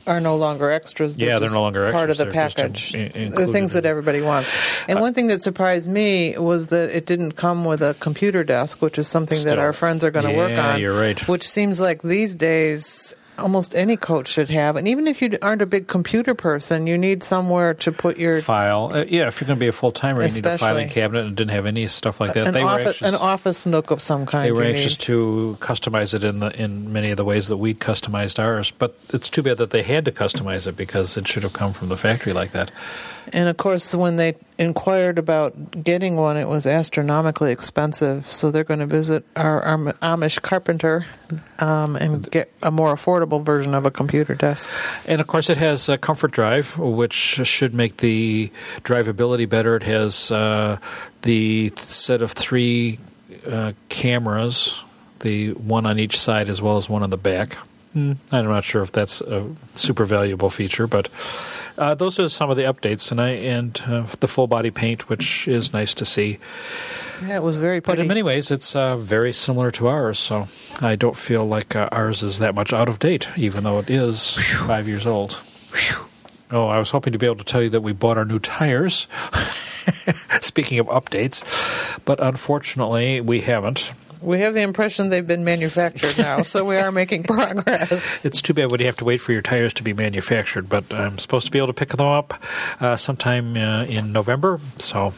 Are 0.08 0.18
no 0.18 0.34
longer 0.34 0.70
extras. 0.72 1.16
Yeah, 1.16 1.38
they're 1.38 1.50
no 1.52 1.62
longer 1.62 1.88
part 1.92 2.10
extras. 2.10 2.10
of 2.10 2.18
the 2.18 2.24
They're 2.32 2.32
package. 2.50 2.94
in- 2.96 3.30
the 3.32 3.46
things 3.46 3.74
that 3.74 3.86
Uh, 3.86 3.88
everybody 3.90 4.20
wants. 4.22 4.52
And 4.88 5.00
one 5.00 5.14
thing 5.14 5.28
that 5.28 5.40
surprised 5.40 5.88
me 5.88 6.36
was 6.36 6.66
that 6.68 6.90
it 6.96 7.06
didn't 7.06 7.32
come 7.36 7.64
with 7.64 7.80
a 7.80 7.94
computer 8.00 8.42
desk, 8.42 8.82
which 8.82 8.98
is 8.98 9.06
something 9.06 9.40
that 9.44 9.58
our 9.58 9.72
friends 9.72 10.04
are 10.04 10.10
going 10.10 10.26
to 10.26 10.36
work 10.36 10.58
on. 10.58 10.80
you're 10.80 10.98
right. 10.98 11.20
Which 11.28 11.48
seems 11.48 11.80
like 11.80 12.02
these 12.02 12.34
days. 12.34 13.14
Almost 13.38 13.74
any 13.74 13.96
coach 13.96 14.28
should 14.28 14.48
have, 14.50 14.76
and 14.76 14.88
even 14.88 15.06
if 15.06 15.20
you 15.20 15.36
aren't 15.42 15.60
a 15.60 15.66
big 15.66 15.88
computer 15.88 16.34
person, 16.34 16.86
you 16.86 16.96
need 16.96 17.22
somewhere 17.22 17.74
to 17.74 17.92
put 17.92 18.16
your 18.16 18.40
File, 18.40 18.90
uh, 18.92 19.04
yeah. 19.08 19.28
If 19.28 19.40
you're 19.40 19.46
going 19.46 19.58
to 19.58 19.60
be 19.60 19.68
a 19.68 19.72
full 19.72 19.92
timer, 19.92 20.22
you 20.22 20.30
need 20.30 20.46
a 20.46 20.56
filing 20.56 20.88
cabinet, 20.88 21.26
and 21.26 21.36
didn't 21.36 21.50
have 21.50 21.66
any 21.66 21.86
stuff 21.86 22.20
like 22.20 22.32
that. 22.32 22.46
an 22.46 22.54
they 22.54 22.64
were 22.64 22.70
office, 22.70 23.02
anxious, 23.02 23.08
an 23.08 23.14
office 23.14 23.66
nook 23.66 23.90
of 23.90 24.00
some 24.00 24.24
kind. 24.24 24.46
They 24.46 24.52
were 24.52 24.62
anxious 24.62 24.98
need. 24.98 25.04
to 25.06 25.56
customize 25.60 26.14
it 26.14 26.24
in 26.24 26.40
the 26.40 26.50
in 26.62 26.92
many 26.92 27.10
of 27.10 27.16
the 27.16 27.24
ways 27.24 27.48
that 27.48 27.58
we'd 27.58 27.78
customized 27.78 28.38
ours, 28.38 28.70
but 28.70 28.94
it's 29.12 29.28
too 29.28 29.42
bad 29.42 29.58
that 29.58 29.70
they 29.70 29.82
had 29.82 30.04
to 30.06 30.12
customize 30.12 30.66
it 30.66 30.76
because 30.76 31.16
it 31.16 31.28
should 31.28 31.42
have 31.42 31.52
come 31.52 31.72
from 31.72 31.88
the 31.88 31.96
factory 31.96 32.32
like 32.32 32.52
that. 32.52 32.70
And 33.32 33.48
of 33.48 33.56
course, 33.56 33.94
when 33.94 34.16
they 34.16 34.36
inquired 34.58 35.18
about 35.18 35.84
getting 35.84 36.16
one, 36.16 36.36
it 36.36 36.48
was 36.48 36.66
astronomically 36.66 37.52
expensive. 37.52 38.30
So 38.30 38.50
they're 38.50 38.64
going 38.64 38.80
to 38.80 38.86
visit 38.86 39.24
our, 39.36 39.62
our 39.62 39.78
Amish 39.78 40.40
carpenter 40.40 41.06
um, 41.58 41.96
and 41.96 42.30
get 42.30 42.52
a 42.62 42.70
more 42.70 42.94
affordable 42.94 43.44
version 43.44 43.74
of 43.74 43.86
a 43.86 43.90
computer 43.90 44.34
desk. 44.34 44.70
And 45.06 45.20
of 45.20 45.26
course, 45.26 45.50
it 45.50 45.58
has 45.58 45.88
a 45.88 45.98
comfort 45.98 46.30
drive, 46.30 46.78
which 46.78 47.14
should 47.14 47.74
make 47.74 47.98
the 47.98 48.50
drivability 48.82 49.48
better. 49.48 49.76
It 49.76 49.82
has 49.84 50.30
uh, 50.30 50.78
the 51.22 51.68
set 51.76 52.22
of 52.22 52.32
three 52.32 52.98
uh, 53.46 53.72
cameras, 53.88 54.82
the 55.20 55.52
one 55.52 55.86
on 55.86 55.98
each 55.98 56.18
side 56.18 56.48
as 56.48 56.62
well 56.62 56.76
as 56.76 56.88
one 56.88 57.02
on 57.02 57.10
the 57.10 57.16
back. 57.16 57.54
Hmm, 57.92 58.12
I'm 58.30 58.46
not 58.46 58.64
sure 58.64 58.82
if 58.82 58.92
that's 58.92 59.22
a 59.22 59.50
super 59.74 60.04
valuable 60.04 60.50
feature, 60.50 60.86
but 60.86 61.08
uh, 61.78 61.94
those 61.94 62.18
are 62.18 62.28
some 62.28 62.50
of 62.50 62.56
the 62.56 62.62
updates, 62.64 63.10
and 63.10 63.20
I 63.20 63.30
and 63.30 63.80
uh, 63.86 64.06
the 64.20 64.28
full 64.28 64.46
body 64.46 64.70
paint, 64.70 65.08
which 65.08 65.46
is 65.48 65.72
nice 65.72 65.94
to 65.94 66.04
see. 66.04 66.38
Yeah, 67.22 67.36
it 67.36 67.42
was 67.42 67.56
very 67.56 67.80
But 67.80 67.98
in 67.98 68.08
many 68.08 68.22
ways, 68.22 68.50
it's 68.50 68.76
uh, 68.76 68.96
very 68.96 69.32
similar 69.32 69.70
to 69.72 69.88
ours, 69.88 70.18
so 70.18 70.48
I 70.80 70.96
don't 70.96 71.16
feel 71.16 71.44
like 71.46 71.74
uh, 71.74 71.88
ours 71.90 72.22
is 72.22 72.38
that 72.40 72.54
much 72.54 72.72
out 72.72 72.88
of 72.88 72.98
date, 72.98 73.28
even 73.36 73.64
though 73.64 73.78
it 73.78 73.88
is 73.88 74.34
five 74.66 74.86
years 74.86 75.06
old. 75.06 75.40
Oh, 76.50 76.68
I 76.68 76.78
was 76.78 76.90
hoping 76.90 77.12
to 77.12 77.18
be 77.18 77.26
able 77.26 77.36
to 77.36 77.44
tell 77.44 77.62
you 77.62 77.70
that 77.70 77.80
we 77.80 77.92
bought 77.92 78.18
our 78.18 78.24
new 78.24 78.38
tires. 78.38 79.08
Speaking 80.40 80.78
of 80.78 80.86
updates, 80.88 81.44
but 82.04 82.20
unfortunately, 82.20 83.20
we 83.20 83.40
haven't. 83.40 83.92
We 84.26 84.40
have 84.40 84.54
the 84.54 84.62
impression 84.62 85.08
they've 85.08 85.26
been 85.26 85.44
manufactured 85.44 86.18
now, 86.18 86.42
so 86.42 86.64
we 86.64 86.76
are 86.76 86.90
making 86.90 87.22
progress. 87.24 88.24
It's 88.24 88.42
too 88.42 88.52
bad 88.52 88.70
we 88.70 88.84
have 88.84 88.96
to 88.96 89.04
wait 89.04 89.18
for 89.18 89.32
your 89.32 89.42
tires 89.42 89.72
to 89.74 89.82
be 89.82 89.92
manufactured, 89.92 90.68
but 90.68 90.92
I'm 90.92 91.18
supposed 91.18 91.46
to 91.46 91.52
be 91.52 91.58
able 91.58 91.68
to 91.68 91.72
pick 91.72 91.90
them 91.90 92.06
up 92.06 92.34
uh, 92.80 92.96
sometime 92.96 93.56
uh, 93.56 93.84
in 93.84 94.12
November. 94.12 94.60
So 94.78 95.14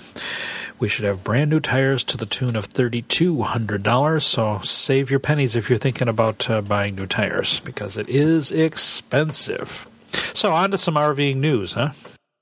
we 0.78 0.88
should 0.88 1.06
have 1.06 1.24
brand 1.24 1.50
new 1.50 1.60
tires 1.60 2.04
to 2.04 2.16
the 2.16 2.26
tune 2.26 2.54
of 2.54 2.68
$3,200. 2.68 4.22
So 4.22 4.60
save 4.62 5.10
your 5.10 5.20
pennies 5.20 5.56
if 5.56 5.68
you're 5.68 5.78
thinking 5.78 6.08
about 6.08 6.48
uh, 6.50 6.60
buying 6.60 6.94
new 6.94 7.06
tires 7.06 7.60
because 7.60 7.96
it 7.96 8.08
is 8.08 8.52
expensive. 8.52 9.88
So 10.34 10.52
on 10.52 10.70
to 10.70 10.78
some 10.78 10.94
RVing 10.94 11.36
news, 11.36 11.72
huh? 11.72 11.92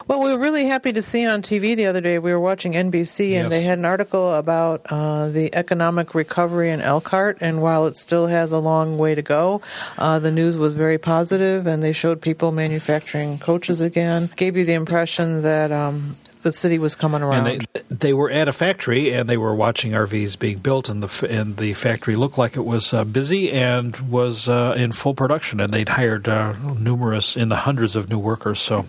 Well, 0.09 0.21
we 0.23 0.33
were 0.33 0.39
really 0.39 0.67
happy 0.67 0.93
to 0.93 1.03
see 1.03 1.27
on 1.27 1.43
TV 1.43 1.75
the 1.75 1.87
other 1.87 2.01
day. 2.01 2.21
We 2.21 2.31
were 2.31 2.39
watching 2.39 2.75
NBC, 2.75 3.35
and 3.35 3.47
Yes. 3.47 3.51
they 3.51 3.63
had 3.63 3.79
an 3.79 3.85
article 3.85 4.35
about 4.37 4.83
uh, 4.89 5.29
the 5.31 5.53
economic 5.53 6.15
recovery 6.15 6.71
in 6.71 6.81
Elkhart. 6.81 7.39
And 7.41 7.61
while 7.61 7.87
it 7.87 7.97
still 7.97 8.29
has 8.29 8.53
a 8.53 8.59
long 8.59 8.99
way 8.99 9.17
to 9.17 9.23
go, 9.23 9.63
uh, 9.99 10.21
the 10.21 10.31
news 10.31 10.57
was 10.57 10.75
very 10.75 10.97
positive, 10.99 11.67
and 11.67 11.83
they 11.83 11.93
showed 11.93 12.21
people 12.21 12.53
manufacturing 12.53 13.39
coaches 13.39 13.81
again. 13.81 14.31
Gave 14.37 14.57
you 14.57 14.65
the 14.65 14.75
impression 14.75 15.43
that 15.43 15.73
um, 15.73 16.17
the 16.47 16.53
city 16.53 16.79
was 16.79 16.95
coming 16.95 17.23
around. 17.23 17.47
And 17.49 17.67
they 17.75 17.83
they 18.07 18.13
were 18.13 18.31
at 18.31 18.47
a 18.49 18.53
factory 18.53 19.13
and 19.13 19.29
they 19.29 19.37
were 19.37 19.55
watching 19.55 19.93
RVs 19.93 20.39
being 20.39 20.59
built, 20.59 20.89
and 20.89 21.03
the 21.03 21.29
and 21.29 21.57
the 21.57 21.73
factory 21.73 22.15
looked 22.17 22.39
like 22.39 22.57
it 22.57 22.65
was 22.65 22.95
uh, 22.95 23.03
busy 23.05 23.51
and 23.51 23.97
was 24.09 24.49
uh, 24.49 24.75
in 24.77 24.93
full 24.93 25.15
production, 25.15 25.61
and 25.61 25.73
they'd 25.73 25.89
hired 25.91 26.29
uh, 26.29 26.55
numerous 26.79 27.37
in 27.37 27.49
the 27.49 27.57
hundreds 27.67 27.97
of 27.97 28.09
new 28.09 28.19
workers. 28.19 28.59
So 28.61 28.87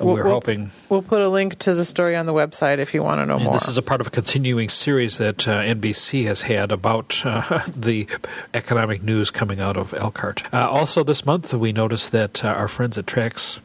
We'll- 0.00 0.14
we're 0.14 0.24
we'll- 0.24 0.32
hoping. 0.34 0.70
We'll 0.88 1.02
put 1.02 1.20
a 1.20 1.28
link 1.28 1.56
to 1.60 1.74
the 1.74 1.84
story 1.84 2.16
on 2.16 2.26
the 2.26 2.34
website 2.34 2.78
if 2.78 2.92
you 2.94 3.02
want 3.04 3.20
to 3.20 3.26
know 3.26 3.36
And 3.36 3.44
more. 3.44 3.54
this 3.54 3.68
is 3.68 3.76
a 3.76 3.82
part 3.82 4.00
of 4.00 4.08
a 4.08 4.10
continuing 4.10 4.68
series 4.68 5.18
that 5.18 5.46
uh, 5.46 5.60
NBC 5.62 6.24
has 6.26 6.42
had 6.42 6.72
about 6.72 7.22
uh, 7.24 7.60
the 7.76 8.08
economic 8.54 9.02
news 9.02 9.30
coming 9.30 9.60
out 9.60 9.76
of 9.76 9.94
Elkhart. 9.94 10.42
Uh, 10.52 10.68
also, 10.68 11.04
this 11.04 11.24
month 11.24 11.54
we 11.54 11.72
noticed 11.72 12.10
that 12.12 12.44
uh, 12.44 12.48
our 12.48 12.66
friends 12.68 12.98
at 12.98 13.06
Trax 13.06 13.60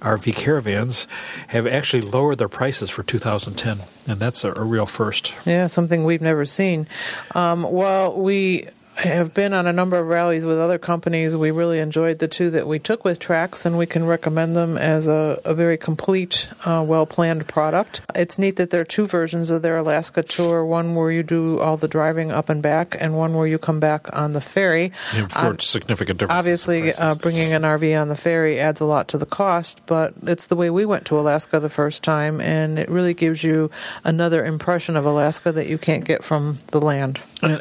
RV 0.00 0.34
Caravans 0.36 1.06
have 1.48 1.66
actually 1.66 2.02
lowered 2.02 2.38
their 2.38 2.48
prices 2.48 2.90
for 2.90 3.02
2010, 3.02 3.86
and 4.08 4.20
that's 4.20 4.44
a, 4.44 4.52
a 4.54 4.64
real 4.64 4.86
first. 4.86 5.34
Yeah, 5.46 5.66
something 5.66 6.04
we've 6.04 6.20
never 6.20 6.44
seen. 6.44 6.86
Um, 7.34 7.70
well, 7.70 8.16
we 8.16 8.68
have 9.00 9.32
been 9.34 9.52
on 9.52 9.66
a 9.66 9.72
number 9.72 9.98
of 9.98 10.06
rallies 10.08 10.44
with 10.44 10.58
other 10.58 10.78
companies. 10.78 11.36
We 11.36 11.50
really 11.50 11.78
enjoyed 11.78 12.18
the 12.18 12.28
two 12.28 12.50
that 12.50 12.66
we 12.66 12.78
took 12.78 13.04
with 13.04 13.18
Trax, 13.18 13.64
and 13.64 13.78
we 13.78 13.86
can 13.86 14.04
recommend 14.06 14.54
them 14.56 14.76
as 14.76 15.06
a, 15.06 15.40
a 15.44 15.54
very 15.54 15.76
complete, 15.76 16.48
uh, 16.64 16.84
well 16.86 17.06
planned 17.06 17.48
product. 17.48 18.02
It's 18.14 18.38
neat 18.38 18.56
that 18.56 18.70
there 18.70 18.80
are 18.82 18.84
two 18.84 19.06
versions 19.06 19.50
of 19.50 19.62
their 19.62 19.76
Alaska 19.78 20.22
tour 20.22 20.64
one 20.64 20.94
where 20.94 21.10
you 21.10 21.22
do 21.22 21.58
all 21.60 21.76
the 21.76 21.88
driving 21.88 22.30
up 22.30 22.48
and 22.48 22.62
back, 22.62 22.96
and 23.00 23.16
one 23.16 23.34
where 23.34 23.46
you 23.46 23.58
come 23.58 23.80
back 23.80 24.14
on 24.16 24.32
the 24.32 24.40
ferry. 24.40 24.92
And 25.14 25.30
for 25.32 25.46
Um, 25.46 25.58
significant 25.58 26.18
differences. 26.18 26.34
in 26.34 26.38
Obviously, 26.38 26.92
uh, 26.94 27.14
bringing 27.14 27.52
an 27.52 27.62
RV 27.62 27.94
on 28.00 28.08
the 28.08 28.16
ferry 28.16 28.58
adds 28.60 28.80
a 28.80 28.84
lot 28.84 29.08
to 29.08 29.18
the 29.18 29.26
cost, 29.26 29.80
but 29.86 30.12
it's 30.26 30.46
the 30.46 30.56
way 30.56 30.70
we 30.70 30.84
went 30.84 31.04
to 31.06 31.18
Alaska 31.18 31.58
the 31.60 31.70
first 31.70 32.02
time, 32.02 32.40
and 32.40 32.78
it 32.78 32.88
really 32.90 33.14
gives 33.14 33.42
you 33.44 33.70
another 34.04 34.44
impression 34.44 34.96
of 34.96 35.04
Alaska 35.06 35.52
that 35.52 35.68
you 35.68 35.78
can't 35.78 36.04
get 36.04 36.22
from 36.22 36.58
the 36.68 36.80
land. 36.80 37.20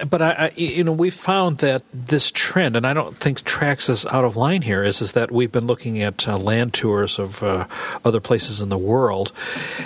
But 0.09 0.21
I, 0.21 0.29
I, 0.31 0.51
you 0.55 0.83
know, 0.83 0.91
we 0.91 1.09
found 1.29 1.59
that 1.59 1.83
this 1.93 2.31
trend, 2.31 2.75
and 2.75 2.87
I 2.87 2.93
don't 2.95 3.15
think 3.15 3.41
Trax 3.41 3.87
us 3.87 4.03
out 4.07 4.25
of 4.25 4.35
line 4.35 4.63
here, 4.63 4.83
is 4.83 4.99
is 4.99 5.11
that 5.11 5.29
we've 5.29 5.51
been 5.51 5.67
looking 5.67 6.01
at 6.01 6.27
uh, 6.27 6.35
land 6.39 6.73
tours 6.73 7.19
of 7.19 7.43
uh, 7.43 7.67
other 8.03 8.19
places 8.19 8.63
in 8.63 8.69
the 8.69 8.79
world, 8.79 9.31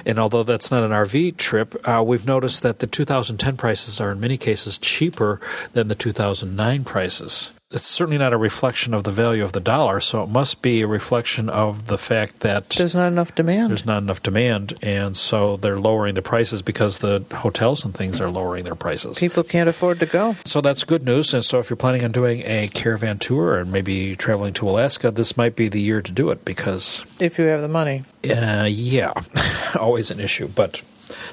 and 0.06 0.18
although 0.18 0.44
that's 0.44 0.72
not 0.72 0.84
an 0.84 0.92
RV 0.92 1.36
trip, 1.36 1.76
uh, 1.84 2.02
we've 2.02 2.26
noticed 2.26 2.64
that 2.64 2.80
the 2.80 2.88
2010 2.88 3.58
prices 3.58 4.00
are 4.00 4.14
in 4.14 4.22
many 4.22 4.38
cases 4.38 4.78
cheaper 4.78 5.42
than 5.74 5.90
the 5.90 5.96
2009 5.96 6.86
prices 6.86 7.52
it's 7.74 7.84
certainly 7.84 8.18
not 8.18 8.34
a 8.34 8.38
reflection 8.38 8.94
of 8.94 9.04
the 9.04 9.12
value 9.12 9.44
of 9.44 9.54
the 9.54 9.60
dollar, 9.60 10.00
so 10.00 10.24
it 10.24 10.30
must 10.30 10.62
be 10.62 10.82
a 10.82 10.88
reflection 10.88 11.50
of 11.50 11.88
the 11.88 11.98
fact 11.98 12.42
that 12.42 12.70
there's 12.70 12.96
not 12.96 13.08
enough 13.08 13.34
demand. 13.36 13.72
There's 13.72 13.86
not 13.86 14.04
enough 14.04 14.22
demand, 14.22 14.76
and 14.82 15.18
so 15.18 15.58
they're 15.58 15.80
lowering 15.80 16.16
the 16.16 16.22
prices 16.22 16.62
because 16.62 17.00
the 17.00 17.26
hotels 17.34 17.84
and 17.84 17.94
things 17.94 18.22
are 18.22 18.30
lowering 18.30 18.64
their 18.64 18.76
prices. 18.76 19.20
People 19.20 19.44
can't 19.44 19.68
afford 19.68 20.00
to 20.00 20.06
go. 20.06 20.36
So 20.46 20.62
that's 20.62 20.84
good 20.84 21.04
news. 21.04 21.34
And 21.34 21.44
so 21.44 21.60
if 21.60 21.70
you're 21.70 21.78
planning 21.78 22.04
on 22.04 22.12
doing 22.12 22.44
a 22.46 22.68
caravan 22.68 23.20
tour 23.20 23.60
and 23.60 23.72
maybe 23.72 24.16
traveling 24.16 24.54
to 24.54 24.70
Alaska, 24.70 25.12
this 25.12 25.36
might 25.36 25.56
be 25.56 25.68
the 25.68 25.82
year 25.82 26.02
to 26.02 26.12
do 26.12 26.30
it 26.30 26.46
because 26.46 27.06
if 27.20 27.40
you 27.40 27.46
have 27.46 27.62
the 27.62 27.68
money. 27.68 28.04
Uh, 28.30 28.68
yeah, 28.70 29.14
always 29.80 30.12
an 30.12 30.20
issue, 30.20 30.48
but 30.48 30.82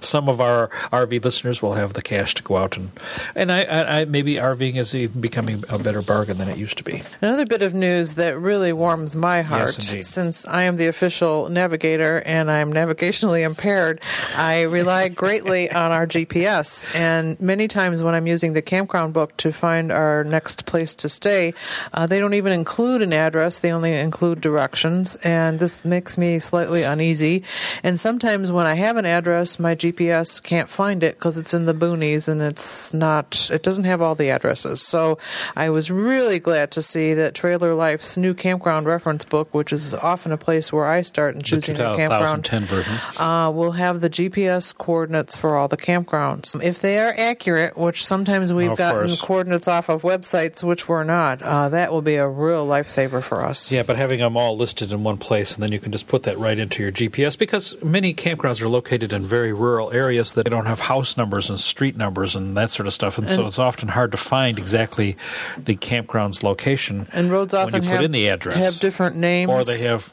some 0.00 0.28
of 0.28 0.40
our 0.40 0.68
RV 0.92 1.24
listeners 1.24 1.62
will 1.62 1.74
have 1.74 1.94
the 1.94 2.02
cash 2.02 2.34
to 2.34 2.42
go 2.42 2.56
out 2.56 2.76
and 2.76 2.90
and 3.34 3.52
I, 3.52 3.62
I, 3.62 4.00
I 4.00 4.04
maybe 4.04 4.34
RVing 4.34 4.76
is 4.76 4.94
even 4.94 5.20
becoming 5.20 5.64
a 5.68 5.78
better 5.78 6.02
bargain 6.02 6.38
than 6.38 6.48
it 6.48 6.56
used 6.56 6.78
to 6.78 6.84
be. 6.84 7.02
Another 7.20 7.46
bit 7.46 7.62
of 7.62 7.74
news 7.74 8.14
that 8.14 8.38
really 8.38 8.72
warms 8.72 9.16
my 9.16 9.42
heart, 9.42 9.92
yes, 9.92 10.06
since 10.06 10.46
I 10.46 10.62
am 10.62 10.76
the 10.76 10.86
official 10.86 11.48
navigator 11.48 12.22
and 12.22 12.50
I'm 12.50 12.72
navigationally 12.72 13.44
impaired, 13.44 14.00
I 14.36 14.62
rely 14.62 15.08
greatly 15.22 15.70
on 15.70 15.92
our 15.92 16.06
GPS. 16.06 16.94
And 16.96 17.40
many 17.40 17.68
times 17.68 18.02
when 18.02 18.14
I'm 18.14 18.26
using 18.26 18.52
the 18.52 18.62
campground 18.62 19.14
book 19.14 19.36
to 19.38 19.52
find 19.52 19.92
our 19.92 20.24
next 20.24 20.66
place 20.66 20.94
to 20.96 21.08
stay, 21.08 21.54
uh, 21.92 22.06
they 22.06 22.18
don't 22.18 22.34
even 22.34 22.52
include 22.52 23.02
an 23.02 23.12
address; 23.12 23.58
they 23.58 23.72
only 23.72 23.92
include 23.92 24.40
directions, 24.40 25.16
and 25.16 25.58
this 25.58 25.84
makes 25.84 26.18
me 26.18 26.38
slightly 26.38 26.82
uneasy. 26.82 27.44
And 27.82 27.98
sometimes 27.98 28.52
when 28.52 28.66
I 28.66 28.74
have 28.74 28.96
an 28.96 29.06
address, 29.06 29.58
my 29.58 29.69
GPS 29.76 30.42
can't 30.42 30.68
find 30.68 31.02
it 31.02 31.16
because 31.16 31.38
it's 31.38 31.54
in 31.54 31.66
the 31.66 31.74
boonies 31.74 32.28
and 32.28 32.40
it's 32.40 32.92
not, 32.92 33.50
it 33.52 33.62
doesn't 33.62 33.85
have 33.85 34.00
all 34.00 34.14
the 34.14 34.30
addresses. 34.30 34.80
So 34.83 35.18
I 35.56 35.70
was 35.70 35.90
really 35.90 36.38
glad 36.38 36.70
to 36.72 36.83
see 36.83 37.14
that 37.14 37.35
Trailer 37.35 37.74
Life's 37.74 38.16
new 38.16 38.35
campground 38.35 38.87
reference 38.87 39.24
book, 39.24 39.52
which 39.54 39.72
is 39.72 39.94
often 39.94 40.33
a 40.33 40.37
place 40.37 40.72
where 40.72 40.87
I 40.87 41.02
start 41.02 41.37
in 41.37 41.42
choosing 41.42 41.76
the 41.76 41.92
a 41.92 41.96
campground, 41.96 42.46
version. 42.46 42.94
Uh, 43.18 43.50
will 43.50 43.72
have 43.72 44.00
the 44.00 44.11
GPS 44.11 44.76
coordinates 44.76 45.37
for 45.37 45.56
all 45.56 45.68
the 45.68 45.76
campgrounds. 45.76 46.61
If 46.62 46.80
they 46.80 46.98
are 46.98 47.14
accurate, 47.16 47.76
which 47.76 48.04
sometimes 48.04 48.52
we've 48.52 48.72
of 48.72 48.78
gotten 48.78 49.09
course. 49.09 49.20
coordinates 49.20 49.68
off 49.68 49.88
of 49.88 50.02
websites 50.02 50.64
which 50.64 50.88
were 50.88 51.04
not, 51.04 51.42
uh, 51.42 51.68
that 51.68 51.92
will 51.92 52.02
be 52.02 52.16
a 52.16 52.28
real 52.28 52.66
lifesaver 52.66 53.22
for 53.22 53.44
us. 53.44 53.70
Yeah, 53.70 53.83
but 53.83 53.96
having 53.96 54.20
them 54.20 54.37
all 54.37 54.56
listed 54.56 54.92
in 54.92 55.04
one 55.04 55.18
place 55.18 55.54
and 55.54 55.62
then 55.62 55.72
you 55.72 55.78
can 55.78 55.92
just 55.92 56.06
put 56.06 56.22
that 56.24 56.38
right 56.38 56.59
into 56.59 56.83
your 56.83 56.92
GPS 56.92 57.38
because 57.38 57.76
many 57.83 58.14
campgrounds 58.14 58.61
are 58.62 58.68
located 58.68 59.12
in 59.12 59.22
very 59.22 59.49
rural 59.52 59.90
areas 59.92 60.34
that 60.34 60.44
don't 60.44 60.66
have 60.66 60.80
house 60.80 61.16
numbers 61.16 61.50
and 61.50 61.58
street 61.58 61.96
numbers 61.96 62.36
and 62.36 62.56
that 62.56 62.70
sort 62.70 62.86
of 62.86 62.92
stuff, 62.92 63.18
and, 63.18 63.26
and 63.26 63.36
so 63.36 63.46
it's 63.46 63.58
often 63.58 63.88
hard 63.88 64.10
to 64.12 64.16
find 64.16 64.58
exactly 64.58 65.16
the 65.56 65.76
campground's 65.76 66.42
location. 66.42 67.08
And 67.12 67.30
roads 67.30 67.54
often 67.54 67.72
when 67.72 67.82
you 67.82 67.88
have, 67.88 67.98
put 67.98 68.04
in 68.04 68.12
the 68.12 68.28
address, 68.28 68.56
have 68.56 68.80
different 68.80 69.16
names, 69.16 69.50
or 69.50 69.64
they 69.64 69.80
have 69.80 70.12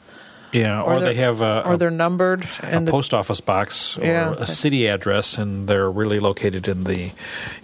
yeah, 0.52 0.80
or, 0.80 0.94
or 0.94 1.00
they 1.00 1.14
have 1.14 1.40
a, 1.40 1.66
or 1.66 1.76
they're 1.76 1.90
numbered 1.90 2.48
a 2.62 2.80
the, 2.80 2.90
post 2.90 3.12
office 3.12 3.40
box 3.40 3.98
or 3.98 4.04
yeah. 4.04 4.34
a 4.38 4.46
city 4.46 4.86
address, 4.86 5.36
and 5.38 5.68
they're 5.68 5.90
really 5.90 6.20
located 6.20 6.68
in 6.68 6.84
the 6.84 7.12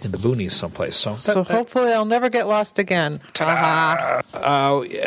in 0.01 0.11
the 0.11 0.17
boonies 0.17 0.51
someplace. 0.51 0.95
So, 0.95 1.15
so 1.15 1.43
that, 1.43 1.53
hopefully, 1.53 1.91
I'll 1.91 2.05
never 2.05 2.29
get 2.29 2.47
lost 2.47 2.77
again. 2.77 3.19
Uh, 3.39 4.21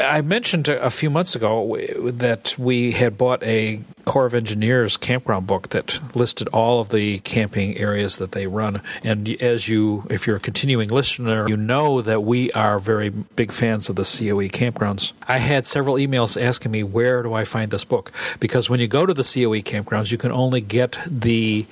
I 0.01 0.23
mentioned 0.25 0.69
a 0.69 0.91
few 0.91 1.11
months 1.11 1.37
ago 1.37 1.77
that 2.11 2.59
we 2.59 2.93
had 2.93 3.17
bought 3.17 3.43
a 3.43 3.83
Corps 4.09 4.25
of 4.25 4.35
Engineers 4.35 4.97
campground 4.97 5.47
book 5.47 5.69
that 5.69 6.01
listed 6.17 6.49
all 6.49 6.81
of 6.81 6.89
the 6.89 7.19
camping 7.19 7.77
areas 7.77 8.17
that 8.17 8.33
they 8.33 8.47
run. 8.47 8.81
And 9.05 9.29
as 9.43 9.69
you, 9.69 10.07
if 10.09 10.27
you're 10.27 10.37
a 10.37 10.41
continuing 10.41 10.89
listener, 10.89 11.47
you 11.47 11.59
know 11.59 12.01
that 12.01 12.23
we 12.23 12.51
are 12.53 12.79
very 12.79 13.11
big 13.11 13.53
fans 13.53 13.91
of 13.91 13.97
the 13.97 14.05
COE 14.05 14.49
campgrounds. 14.49 15.13
I 15.29 15.39
had 15.39 15.67
several 15.67 15.97
emails 15.97 16.41
asking 16.41 16.73
me 16.73 16.83
where 16.83 17.23
do 17.23 17.35
I 17.35 17.45
find 17.45 17.71
this 17.71 17.85
book 17.85 18.11
because 18.41 18.71
when 18.71 18.81
you 18.81 18.89
go 18.89 19.05
to 19.05 19.13
the 19.13 19.23
COE 19.23 19.61
campgrounds, 19.61 20.11
you 20.11 20.17
can 20.17 20.33
only 20.33 20.63
get 20.63 20.97
the 21.07 21.67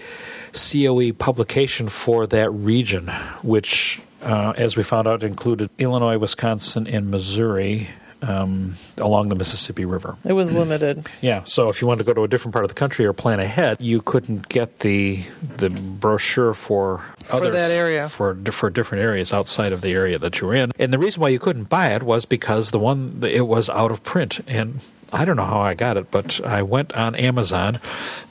COE 0.53 1.13
publication 1.13 1.89
for 1.89 2.27
that 2.27 2.51
region, 2.51 3.09
which, 3.43 4.03
uh, 4.23 4.53
as 4.59 4.77
we 4.77 4.83
found 4.83 5.09
out, 5.09 5.23
included 5.23 5.71
Illinois, 5.79 6.19
Wisconsin, 6.19 6.87
and 6.87 7.11
Missouri 7.11 7.89
um, 8.23 8.75
along 8.99 9.29
the 9.29 9.35
Mississippi 9.35 9.85
River. 9.85 10.17
It 10.25 10.33
was 10.33 10.53
limited. 10.53 11.07
Yeah, 11.21 11.45
so 11.45 11.69
if 11.69 11.81
you 11.81 11.87
wanted 11.87 12.05
to 12.05 12.07
go 12.07 12.15
to 12.15 12.23
a 12.23 12.29
different 12.29 12.53
part 12.53 12.65
of 12.65 12.69
the 12.69 12.75
country 12.75 13.05
or 13.05 13.13
plan 13.13 13.41
ahead, 13.41 13.79
you 13.81 14.01
couldn't 14.01 14.49
get 14.49 14.81
the 14.81 15.25
the 15.57 15.71
brochure 15.71 16.55
for, 16.55 16.99
for 17.19 17.51
that 17.51 17.71
area 17.71 18.09
for 18.09 18.35
for 18.51 18.71
different 18.71 19.03
areas 19.03 19.33
outside 19.33 19.73
of 19.73 19.81
the 19.81 19.93
area 19.93 20.19
that 20.19 20.41
you're 20.41 20.55
in. 20.55 20.73
And 20.79 20.93
the 20.93 20.99
reason 20.99 21.21
why 21.21 21.29
you 21.29 21.39
couldn't 21.39 21.69
buy 21.69 21.93
it 21.93 22.03
was 22.03 22.25
because 22.25 22.71
the 22.71 22.79
one 22.79 23.21
it 23.23 23.47
was 23.47 23.69
out 23.71 23.91
of 23.91 24.03
print 24.03 24.41
and. 24.47 24.81
I 25.13 25.25
don't 25.25 25.37
know 25.37 25.45
how 25.45 25.61
I 25.61 25.75
got 25.75 25.97
it, 25.97 26.11
but 26.11 26.45
I 26.45 26.63
went 26.63 26.93
on 26.95 27.15
Amazon 27.15 27.79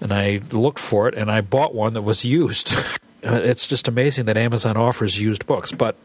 and 0.01 0.11
I 0.11 0.41
looked 0.51 0.77
for 0.77 1.07
it 1.07 1.15
and 1.15 1.31
I 1.31 1.39
bought 1.39 1.73
one 1.73 1.93
that 1.93 2.01
was 2.01 2.25
used. 2.25 2.73
it's 3.23 3.65
just 3.65 3.87
amazing 3.87 4.25
that 4.25 4.35
Amazon 4.35 4.75
offers 4.75 5.19
used 5.19 5.45
books, 5.47 5.71
but 5.71 5.95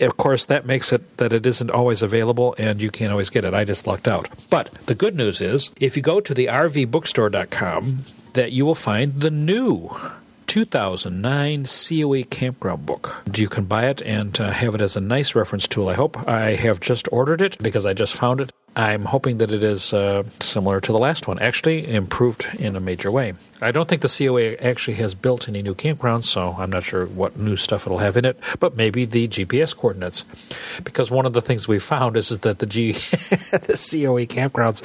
of 0.00 0.16
course, 0.16 0.46
that 0.46 0.66
makes 0.66 0.92
it 0.92 1.16
that 1.18 1.32
it 1.32 1.46
isn't 1.46 1.70
always 1.70 2.02
available 2.02 2.54
and 2.58 2.82
you 2.82 2.90
can't 2.90 3.12
always 3.12 3.30
get 3.30 3.44
it. 3.44 3.54
I 3.54 3.64
just 3.64 3.86
lucked 3.86 4.08
out. 4.08 4.28
But 4.50 4.70
the 4.86 4.94
good 4.94 5.14
news 5.14 5.40
is, 5.40 5.70
if 5.80 5.96
you 5.96 6.02
go 6.02 6.20
to 6.20 6.34
the 6.34 6.46
rvbookstore.com, 6.46 7.98
that 8.34 8.52
you 8.52 8.66
will 8.66 8.74
find 8.74 9.20
the 9.20 9.30
new 9.30 9.90
2009 10.46 11.64
COE 11.64 12.22
campground 12.30 12.86
book. 12.86 13.22
You 13.34 13.48
can 13.48 13.64
buy 13.64 13.86
it 13.86 14.02
and 14.02 14.38
uh, 14.40 14.50
have 14.50 14.74
it 14.74 14.80
as 14.80 14.96
a 14.96 15.00
nice 15.00 15.34
reference 15.34 15.66
tool. 15.66 15.88
I 15.88 15.94
hope 15.94 16.28
I 16.28 16.54
have 16.54 16.80
just 16.80 17.08
ordered 17.10 17.40
it 17.40 17.56
because 17.60 17.86
I 17.86 17.94
just 17.94 18.14
found 18.14 18.40
it. 18.40 18.52
I'm 18.76 19.04
hoping 19.04 19.38
that 19.38 19.52
it 19.52 19.62
is 19.62 19.94
uh, 19.94 20.24
similar 20.40 20.80
to 20.80 20.92
the 20.92 20.98
last 20.98 21.28
one, 21.28 21.38
actually 21.38 21.88
improved 21.88 22.48
in 22.58 22.74
a 22.74 22.80
major 22.80 23.10
way. 23.10 23.34
I 23.62 23.70
don't 23.70 23.88
think 23.88 24.02
the 24.02 24.08
COE 24.08 24.56
actually 24.60 24.94
has 24.94 25.14
built 25.14 25.48
any 25.48 25.62
new 25.62 25.76
campgrounds, 25.76 26.24
so 26.24 26.56
I'm 26.58 26.70
not 26.70 26.82
sure 26.82 27.06
what 27.06 27.38
new 27.38 27.56
stuff 27.56 27.86
it'll 27.86 27.98
have 27.98 28.16
in 28.16 28.24
it, 28.24 28.38
but 28.58 28.76
maybe 28.76 29.04
the 29.04 29.28
GPS 29.28 29.76
coordinates. 29.76 30.24
Because 30.82 31.10
one 31.10 31.24
of 31.24 31.34
the 31.34 31.40
things 31.40 31.68
we 31.68 31.78
found 31.78 32.16
is, 32.16 32.32
is 32.32 32.40
that 32.40 32.58
the, 32.58 32.66
G, 32.66 32.92
the 32.92 33.78
COE 33.78 34.26
campgrounds 34.26 34.82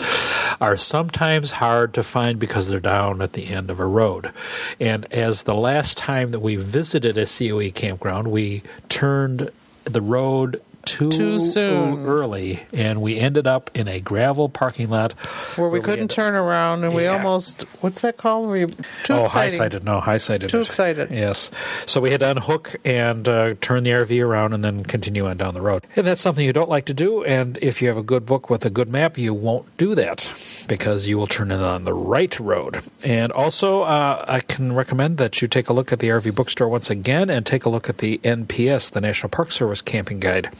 are 0.62 0.78
sometimes 0.78 1.52
hard 1.52 1.93
to 1.95 2.04
find 2.04 2.38
because 2.38 2.69
they're 2.69 2.80
down 2.80 3.23
at 3.23 3.34
the 3.34 3.47
end 3.47 3.71
of 3.71 3.80
a 3.80 3.88
road. 3.88 4.32
And 4.80 5.12
as 5.12 5.43
the 5.43 5.56
last 5.56 5.97
time 5.97 6.30
that 6.32 6.41
we 6.41 6.56
visited 6.58 7.17
a 7.17 7.25
COE 7.25 7.71
campground, 7.71 8.30
we 8.30 8.62
turned 8.88 9.49
the 9.86 10.02
road 10.02 10.62
too, 10.86 11.10
too 11.10 11.39
soon 11.39 12.06
early, 12.06 12.62
and 12.74 13.02
we 13.02 13.20
ended 13.20 13.48
up 13.48 13.70
in 13.74 13.88
a 13.88 14.00
gravel 14.00 14.50
parking 14.50 14.89
lot 14.89 15.13
where 15.58 15.70
we 15.70 15.80
where 15.80 15.86
couldn't 15.86 16.12
we 16.12 16.15
turn 16.15 16.36
around, 16.36 16.84
and 16.84 16.94
we 16.96 17.08
almost 17.08 17.63
what's 17.82 18.02
that 18.02 18.18
called? 18.18 18.48
Were 18.48 18.58
you 18.58 18.68
too 18.68 19.13
oh, 19.13 19.26
exciting? 19.26 19.60
high-sided. 19.60 19.84
No, 19.84 20.00
high-sided. 20.00 20.50
Too 20.50 20.62
excited. 20.62 21.12
Yes. 21.12 21.52
So 21.86 22.02
we 22.02 22.12
had 22.12 22.22
to 22.22 22.30
unhook 22.30 22.76
and 22.86 23.28
uh, 23.28 23.56
turn 23.62 23.84
the 23.84 23.92
RV 23.92 24.24
around 24.24 24.54
and 24.54 24.63
then 24.63 24.84
continue 24.84 25.28
on 25.28 25.38
down 25.38 25.54
the 25.54 25.62
road. 25.62 25.86
And 25.96 26.06
that's 26.06 26.22
something 26.22 26.46
you 26.46 26.54
don't 26.54 26.70
like 26.70 26.86
to 26.86 26.94
do. 26.94 27.24
And 27.24 27.58
if 27.62 27.82
you 27.82 27.88
have 27.88 27.98
a 27.98 28.04
good 28.04 28.26
book 28.26 28.50
with 28.50 28.65
a 28.65 28.70
good 28.70 28.89
map, 28.89 29.18
you 29.18 29.34
won't 29.34 29.76
do 29.78 29.96
that 29.96 30.34
because 30.68 31.08
you 31.08 31.18
will 31.18 31.28
turn 31.28 31.52
it 31.52 31.62
on 31.62 31.84
the 31.84 31.94
right 31.94 32.39
road. 32.39 32.84
And 33.04 33.32
also, 33.32 33.82
uh, 33.82 34.24
I 34.28 34.39
can 34.39 34.74
recommend 34.74 35.18
that 35.18 35.42
you 35.42 35.48
take 35.48 35.70
a 35.70 35.74
look 35.74 35.92
at 35.92 36.00
the 36.00 36.10
RV 36.10 36.36
bookstore 36.36 36.68
once 36.68 36.89
again 36.89 37.30
and 37.30 37.46
take 37.46 37.65
a 37.65 37.70
look 37.70 37.89
at 37.89 37.98
the 37.98 38.20
NPS, 38.20 38.92
the 38.92 39.02
National 39.02 39.30
Park 39.30 39.52
Service 39.52 39.82
Camping 39.82 40.20
Guide, 40.20 40.52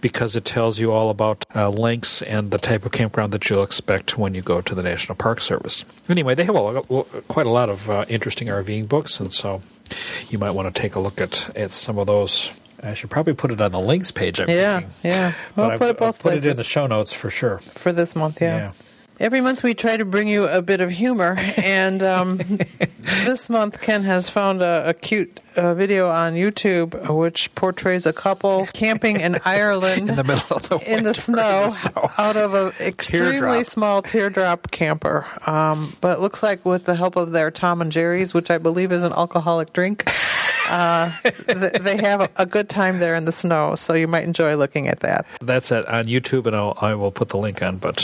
because 0.00 0.36
it 0.36 0.44
tells 0.44 0.80
you 0.80 0.92
all 0.92 1.10
about 1.10 1.44
uh, 1.54 1.68
lengths 1.70 2.22
and 2.22 2.50
the 2.50 2.58
type 2.58 2.84
of 2.86 2.92
campground 2.92 3.32
that 3.32 3.48
you'll 3.48 3.62
expect 3.62 4.16
when 4.18 4.34
you 4.34 4.42
go 4.42 4.60
to 4.60 4.74
the 4.74 4.82
National 4.82 5.14
Park 5.16 5.40
Service. 5.40 5.84
Anyway, 6.08 6.34
they 6.34 6.44
have 6.44 6.54
a, 6.54 6.60
lo- 6.60 7.06
quite 7.28 7.46
a 7.46 7.50
lot 7.50 7.68
of 7.68 7.88
uh, 7.90 8.04
interesting 8.08 8.48
RVing 8.48 8.88
books, 8.88 9.20
and 9.20 9.32
so 9.32 9.62
you 10.30 10.38
might 10.38 10.52
want 10.52 10.74
to 10.74 10.80
take 10.82 10.94
a 10.94 11.00
look 11.00 11.20
at, 11.20 11.54
at 11.56 11.70
some 11.70 11.98
of 11.98 12.06
those. 12.06 12.52
I 12.82 12.94
should 12.94 13.10
probably 13.10 13.34
put 13.34 13.50
it 13.52 13.60
on 13.60 13.70
the 13.70 13.78
links 13.78 14.10
page. 14.10 14.40
I'm 14.40 14.48
Yeah, 14.48 14.80
thinking. 14.80 15.10
yeah. 15.10 15.32
But 15.54 15.62
We'll 15.62 15.70
I've- 15.70 15.78
put 15.78 15.86
it 15.86 15.90
I've 15.90 15.98
both 15.98 16.22
put 16.22 16.34
it 16.34 16.44
in 16.46 16.56
the 16.56 16.64
show 16.64 16.86
notes 16.88 17.12
for 17.12 17.30
sure. 17.30 17.58
for 17.58 17.92
this 17.92 18.16
month. 18.16 18.40
Yeah. 18.40 18.56
Yeah. 18.56 18.72
Every 19.20 19.40
month 19.40 19.62
we 19.62 19.74
try 19.74 19.96
to 19.96 20.04
bring 20.04 20.26
you 20.26 20.44
a 20.48 20.62
bit 20.62 20.80
of 20.80 20.90
humor, 20.90 21.36
and 21.56 22.02
um, 22.02 22.38
this 23.24 23.48
month 23.48 23.80
Ken 23.80 24.02
has 24.02 24.28
found 24.28 24.62
a, 24.62 24.88
a 24.88 24.94
cute 24.94 25.38
uh, 25.54 25.74
video 25.74 26.08
on 26.10 26.32
YouTube 26.34 27.08
which 27.14 27.54
portrays 27.54 28.04
a 28.06 28.12
couple 28.12 28.66
camping 28.72 29.20
in 29.20 29.36
Ireland 29.44 30.08
In 30.10 30.16
the 30.16 30.24
middle 30.24 30.56
of 30.56 30.68
the 30.68 30.76
in 30.78 31.04
the 31.04 31.10
winter, 31.10 31.12
snow, 31.14 31.62
in 31.64 31.68
the 31.68 31.72
snow. 31.74 32.10
out 32.18 32.36
of 32.36 32.54
an 32.54 32.72
extremely 32.80 33.32
Teardrop. 33.32 33.64
small 33.66 34.02
teardrop 34.02 34.70
camper. 34.70 35.26
Um, 35.46 35.92
but 36.00 36.18
it 36.18 36.20
looks 36.20 36.42
like 36.42 36.64
with 36.64 36.86
the 36.86 36.96
help 36.96 37.14
of 37.16 37.32
their 37.32 37.50
Tom 37.50 37.80
and 37.80 37.92
Jerry's, 37.92 38.34
which 38.34 38.50
I 38.50 38.58
believe 38.58 38.90
is 38.92 39.04
an 39.04 39.12
alcoholic 39.12 39.72
drink. 39.72 40.10
uh, 40.70 41.12
they 41.80 41.98
have 41.98 42.22
a, 42.22 42.30
a 42.36 42.46
good 42.46 42.68
time 42.70 42.98
there 42.98 43.14
in 43.14 43.26
the 43.26 43.32
snow, 43.32 43.74
so 43.74 43.92
you 43.94 44.08
might 44.08 44.24
enjoy 44.24 44.56
looking 44.56 44.88
at 44.88 45.00
that. 45.00 45.26
That's 45.42 45.70
it 45.70 45.86
on 45.86 46.04
YouTube, 46.06 46.46
and 46.46 46.56
I'll, 46.56 46.78
I 46.80 46.94
will 46.94 47.12
put 47.12 47.28
the 47.28 47.36
link 47.36 47.62
on, 47.62 47.76
but 47.76 47.98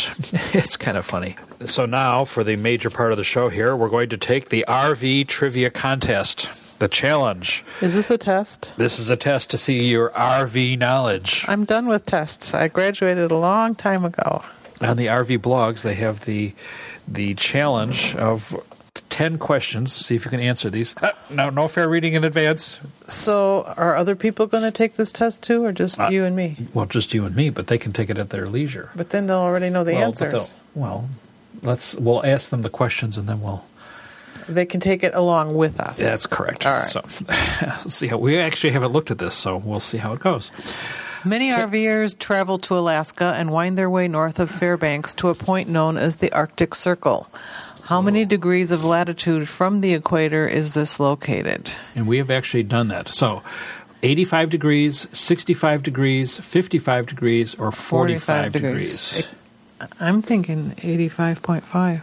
it's 0.53 0.77
kind 0.77 0.97
of 0.98 0.98
funny. 1.05 1.37
So 1.65 1.87
now, 1.87 2.25
for 2.25 2.45
the 2.45 2.57
major 2.57 2.91
part 2.91 3.13
of 3.13 3.19
the 3.19 3.25
show 3.25 3.49
here, 3.49 3.75
we're 3.77 3.89
going 3.89 4.09
to 4.11 4.17
take 4.17 4.49
the 4.49 4.65
RV 4.69 5.27
trivia 5.27 5.71
contest. 5.71 6.79
The 6.79 6.89
challenge. 6.89 7.65
Is 7.81 7.97
this 7.97 8.09
a 8.09 8.17
test? 8.17 8.75
This 8.79 9.01
is 9.01 9.11
a 9.11 9.17
test 9.17 9.51
to 9.51 9.59
see 9.59 9.89
your 9.89 10.11
RV 10.11 10.79
knowledge. 10.79 11.45
I'm 11.49 11.65
done 11.65 11.89
with 11.89 12.07
tests. 12.07 12.55
I 12.55 12.69
graduated 12.69 13.33
a 13.33 13.37
long 13.37 13.75
time 13.75 14.05
ago. 14.05 14.45
On 14.81 14.97
the 14.97 15.07
RV 15.07 15.39
blogs, 15.39 15.83
they 15.83 15.95
have 15.95 16.25
the 16.25 16.55
the 17.09 17.35
challenge 17.35 18.15
of 18.15 18.55
10 18.95 19.39
questions. 19.39 19.93
See 19.93 20.15
if 20.15 20.25
you 20.25 20.31
can 20.31 20.41
answer 20.41 20.71
these. 20.71 20.97
Uh, 21.03 21.11
no, 21.31 21.51
no 21.51 21.67
fair 21.67 21.89
reading 21.89 22.15
in 22.15 22.25
advance. 22.25 22.81
So, 23.09 23.73
are 23.77 23.97
other 23.97 24.15
people 24.15 24.47
going 24.47 24.63
to 24.63 24.71
take 24.71 24.95
this 24.95 25.11
test 25.13 25.43
too, 25.43 25.65
or 25.65 25.73
just 25.73 25.99
Uh, 25.99 26.09
you 26.11 26.25
and 26.25 26.37
me? 26.37 26.57
Well, 26.73 26.87
just 26.87 27.13
you 27.15 27.25
and 27.25 27.35
me, 27.35 27.51
but 27.51 27.67
they 27.67 27.79
can 27.79 27.93
take 27.93 28.11
it 28.11 28.19
at 28.19 28.31
their 28.31 28.47
leisure. 28.47 28.91
But 28.95 29.11
then 29.11 29.27
they'll 29.27 29.39
already 29.39 29.71
know 29.71 29.83
the 29.83 29.95
well, 29.95 30.05
answers. 30.05 30.57
Well, 30.75 31.09
let's 31.63 31.95
we'll 31.97 32.25
ask 32.25 32.51
them 32.51 32.63
the 32.63 32.71
questions 32.71 33.19
and 33.19 33.29
then 33.29 33.41
we'll 33.41 33.65
They 34.49 34.67
can 34.67 34.81
take 34.81 35.03
it 35.03 35.15
along 35.15 35.55
with 35.55 35.81
us. 35.81 35.99
That's 35.99 36.27
correct. 36.27 36.65
All 36.67 36.75
right. 36.75 36.87
So, 36.87 37.03
we'll 37.63 37.91
see 37.91 38.07
how 38.07 38.19
we 38.19 38.39
actually 38.39 38.73
haven't 38.73 38.93
looked 38.93 39.11
at 39.11 39.19
this, 39.19 39.35
so 39.35 39.57
we'll 39.57 39.81
see 39.81 39.99
how 39.99 40.13
it 40.13 40.21
goes. 40.21 40.51
Many 41.25 41.51
RVers 41.51 42.17
travel 42.17 42.59
to 42.59 42.79
Alaska 42.79 43.35
and 43.37 43.51
wind 43.53 43.77
their 43.77 43.91
way 43.91 44.07
north 44.07 44.39
of 44.39 44.51
Fairbanks 44.51 45.15
to 45.17 45.29
a 45.29 45.35
point 45.35 45.69
known 45.69 45.97
as 45.97 46.17
the 46.17 46.31
Arctic 46.33 46.77
Circle. 46.77 47.29
How 47.89 48.03
many 48.03 48.27
degrees 48.27 48.71
of 48.71 48.85
latitude 48.85 49.49
from 49.49 49.81
the 49.81 49.95
equator 49.95 50.47
is 50.47 50.75
this 50.75 51.01
located? 51.01 51.71
And 51.95 52.07
we 52.07 52.19
have 52.19 52.31
actually 52.31 52.65
done 52.65 52.89
that. 52.89 53.09
So, 53.09 53.43
85 54.03 54.51
degrees, 54.51 55.09
65 55.11 55.85
degrees, 55.85 56.39
55 56.39 57.07
degrees, 57.07 57.55
or 57.55 57.73
45, 57.73 58.53
degrees. 58.53 59.27
I'm 59.99 60.21
thinking 60.21 60.73
85.5. 60.73 62.03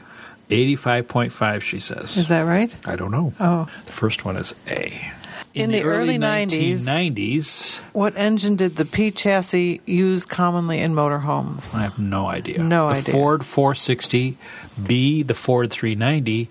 85.5, 0.50 1.62
she 1.62 1.78
says. 1.78 2.17
Is 2.17 2.30
that 2.30 2.41
right? 2.41 2.74
I 2.88 2.95
don't 2.95 3.12
know. 3.12 3.34
Oh. 3.39 3.69
The 3.86 3.93
first 3.93 4.26
one 4.26 4.38
is 4.38 4.56
A. 4.67 5.12
In 5.54 5.71
the 5.71 5.84
early 5.84 6.17
90s 6.17 6.86
1990s, 6.86 7.78
What 7.93 8.17
engine 8.17 8.58
did 8.58 8.76
the 8.76 8.84
P 8.84 9.10
chassis 9.10 9.80
use 9.86 10.26
commonly 10.26 10.82
in 10.82 10.93
motorhomes? 10.93 11.76
I 11.76 11.84
have 11.84 11.98
no 11.98 12.26
idea. 12.26 12.60
No 12.60 12.89
the 12.89 12.95
idea. 12.95 13.13
Ford 13.13 13.45
460, 13.45 14.38
B, 14.82 15.24
the 15.24 15.34
Ford 15.34 15.72
390, 15.72 16.50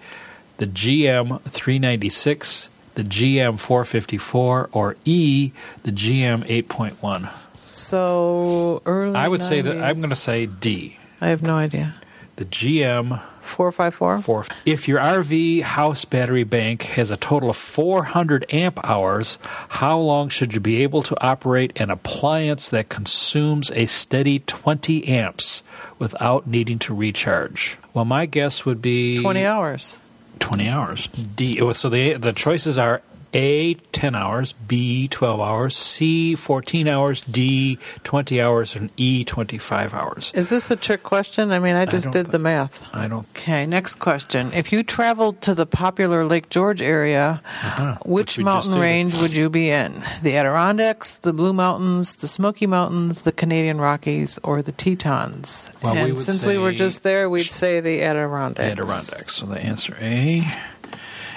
the 0.59 0.67
GM 0.67 1.41
396, 1.43 2.69
the 2.95 3.03
GM 3.03 3.59
454, 3.59 4.71
or 4.73 4.97
E, 5.05 5.53
the 5.83 5.91
GM 5.91 6.45
8.1. 6.45 7.57
So 7.57 8.83
early. 8.87 9.17
I 9.17 9.29
would 9.29 9.43
say 9.43 9.61
that 9.61 9.77
I'm 9.83 9.97
going 9.97 10.11
to 10.11 10.17
say 10.17 10.47
D, 10.47 10.99
I 11.21 11.29
have 11.29 11.43
no 11.43 11.57
idea. 11.57 11.95
the 12.37 12.45
GM 12.45 13.21
454? 13.43 14.23
4. 14.23 14.45
If 14.65 14.89
your 14.89 14.99
RV 15.01 15.63
house 15.63 16.05
battery 16.05 16.45
bank 16.45 16.83
has 16.83 17.11
a 17.11 17.17
total 17.17 17.51
of 17.51 17.57
400 17.57 18.47
amp 18.51 18.81
hours, 18.85 19.39
how 19.69 19.99
long 19.99 20.29
should 20.31 20.55
you 20.55 20.61
be 20.61 20.83
able 20.83 21.03
to 21.03 21.21
operate 21.23 21.73
an 21.77 21.91
appliance 21.91 22.71
that 22.71 22.89
consumes 22.89 23.71
a 23.73 23.85
steady 23.87 24.39
20 24.39 25.07
amps 25.09 25.63
without 25.99 26.47
needing 26.47 26.79
to 26.81 26.95
recharge? 26.95 27.77
Well, 27.95 28.05
my 28.05 28.27
guess 28.27 28.67
would 28.67 28.83
be 28.83 29.17
20 29.19 29.47
hours. 29.47 30.01
20 30.41 30.69
hours. 30.69 31.07
D. 31.07 31.73
So 31.73 31.89
the 31.89 32.15
the 32.15 32.33
choices 32.33 32.77
are 32.77 33.03
A 33.35 33.75
10 33.75 34.15
hours, 34.15 34.53
B 34.53 35.09
12 35.09 35.41
hours, 35.41 35.77
C 35.77 36.35
14 36.37 36.89
hours, 36.89 37.21
D 37.23 37.79
20 38.05 38.41
hours, 38.41 38.77
and 38.77 38.91
E 38.97 39.25
25 39.25 39.93
hours. 39.93 40.31
Is 40.35 40.51
this 40.51 40.71
a 40.71 40.77
trick 40.77 41.03
question? 41.03 41.51
I 41.51 41.59
mean, 41.59 41.75
I 41.75 41.85
just 41.85 42.05
don't 42.05 42.13
did 42.13 42.27
thi- 42.27 42.33
the 42.33 42.39
math. 42.39 42.85
I 42.95 43.09
don't. 43.09 43.27
Okay, 43.37 43.67
next 43.67 43.97
question. 43.97 44.53
If 44.53 44.73
you 44.73 44.83
traveled 44.85 45.41
to 45.43 45.55
the 45.55 45.67
popular 45.67 46.25
Lake 46.25 46.49
George 46.49 46.81
area, 46.81 47.41
Uh-huh, 47.45 47.97
which 48.07 48.37
which 48.39 48.45
mountain 48.45 48.79
range 48.81 49.15
would 49.21 49.37
you 49.37 49.51
be 49.51 49.69
in? 49.71 49.93
The 50.23 50.37
Adirondacks, 50.37 51.17
the 51.17 51.33
Blue 51.33 51.53
Mountains, 51.53 52.17
the 52.17 52.29
Smoky 52.29 52.67
Mountains, 52.67 53.23
the 53.23 53.33
Canadian 53.33 53.81
Rockies, 53.81 54.39
or 54.45 54.63
the 54.63 54.73
Tetons? 54.73 55.71
Well, 55.83 55.95
we 55.95 56.01
and 56.01 56.09
would 56.11 56.19
since 56.19 56.45
we 56.45 56.57
were 56.59 56.73
just 56.73 57.03
there, 57.03 57.29
we'd 57.29 57.43
say 57.51 57.81
the 57.81 58.03
Adirondacks. 58.03 58.71
Adirondacks. 58.71 59.35
So 59.37 59.47
the 59.47 59.61
answer 59.61 59.97
A. 60.01 60.43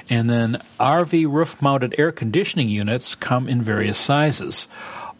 And 0.10 0.30
then 0.30 0.62
RV 0.80 1.32
roof 1.32 1.62
mounted 1.62 1.96
air 1.98 2.12
conditioning 2.12 2.70
units 2.70 3.16
come 3.16 3.48
in 3.48 3.62
various 3.62 3.98
sizes. 3.98 4.68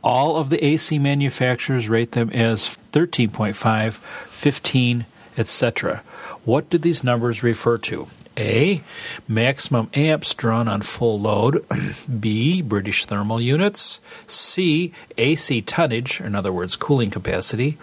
All 0.04 0.38
of 0.38 0.50
the 0.50 0.64
AC 0.64 1.00
manufacturers 1.00 1.90
rate 1.90 2.14
them 2.14 2.30
as 2.30 2.78
13.5, 2.94 3.94
15, 3.94 5.06
etc. 5.38 6.04
What 6.46 6.70
do 6.70 6.78
these 6.78 7.04
numbers 7.04 7.44
refer 7.44 7.78
to? 7.80 8.08
A. 8.38 8.84
Maximum 9.28 9.90
amps 9.96 10.34
drawn 10.34 10.68
on 10.68 10.82
full 10.82 11.20
load. 11.20 11.66
B. 12.20 12.62
British 12.62 13.06
thermal 13.06 13.42
units. 13.42 14.00
C. 14.28 14.94
AC 15.18 15.62
tonnage, 15.64 16.22
in 16.22 16.36
other 16.36 16.54
words, 16.54 16.76
cooling 16.76 17.10
capacity. 17.10 17.78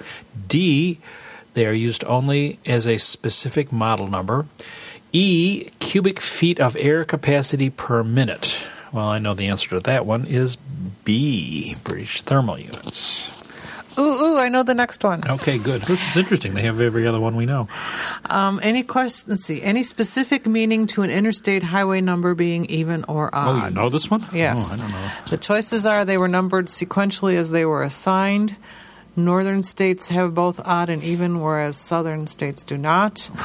D. 0.49 0.99
They 1.55 1.67
are 1.67 1.73
used 1.73 2.05
only 2.05 2.59
as 2.65 2.87
a 2.87 2.99
specific 2.99 3.73
model 3.73 4.07
number. 4.09 4.47
E. 5.15 5.71
Cubic 5.79 6.21
feet 6.21 6.59
of 6.59 6.77
air 6.77 7.05
capacity 7.05 7.71
per 7.71 8.03
minute. 8.03 8.67
Well, 8.93 9.07
I 9.07 9.21
know 9.21 9.33
the 9.33 9.47
answer 9.47 9.71
to 9.71 9.81
that 9.81 10.05
one 10.05 10.27
is 10.27 10.57
B. 11.05 11.77
British 11.85 12.23
thermal 12.23 12.59
units. 12.59 13.31
Ooh, 13.97 14.03
ooh, 14.03 14.39
I 14.39 14.49
know 14.49 14.65
the 14.65 14.75
next 14.75 15.05
one. 15.05 15.23
Okay, 15.25 15.59
good. 15.59 15.83
This 15.83 16.11
is 16.11 16.17
interesting. 16.17 16.55
They 16.55 16.63
have 16.63 16.81
every 16.81 17.07
other 17.07 17.21
one 17.21 17.37
we 17.37 17.47
know. 17.47 17.69
Um, 18.29 18.59
any 18.61 18.83
question? 18.83 19.31
Let's 19.31 19.45
see. 19.45 19.63
Any 19.63 19.85
specific 19.85 20.47
meaning 20.47 20.89
to 20.89 21.03
an 21.03 21.11
interstate 21.11 21.63
highway 21.63 22.01
number 22.01 22.35
being 22.35 22.65
even 22.65 23.05
or 23.05 23.33
odd? 23.33 23.63
Oh, 23.63 23.69
you 23.69 23.73
know 23.73 23.89
this 23.91 24.11
one? 24.11 24.25
Yes. 24.33 24.77
Oh, 24.77 24.83
I 24.83 24.85
don't 24.85 24.93
know. 24.93 25.11
The 25.31 25.37
choices 25.37 25.87
are 25.87 26.05
they 26.05 26.19
were 26.19 26.27
numbered 26.27 26.67
sequentially 26.67 27.37
as 27.37 27.53
they 27.53 27.65
were 27.65 27.85
assigned. 27.85 28.57
Northern 29.15 29.63
states 29.63 30.09
have 30.09 30.35
both 30.35 30.61
odd 30.67 30.89
and 30.89 31.05
even, 31.05 31.41
whereas 31.41 31.77
southern 31.77 32.27
states 32.27 32.65
do 32.65 32.77
not. 32.77 33.31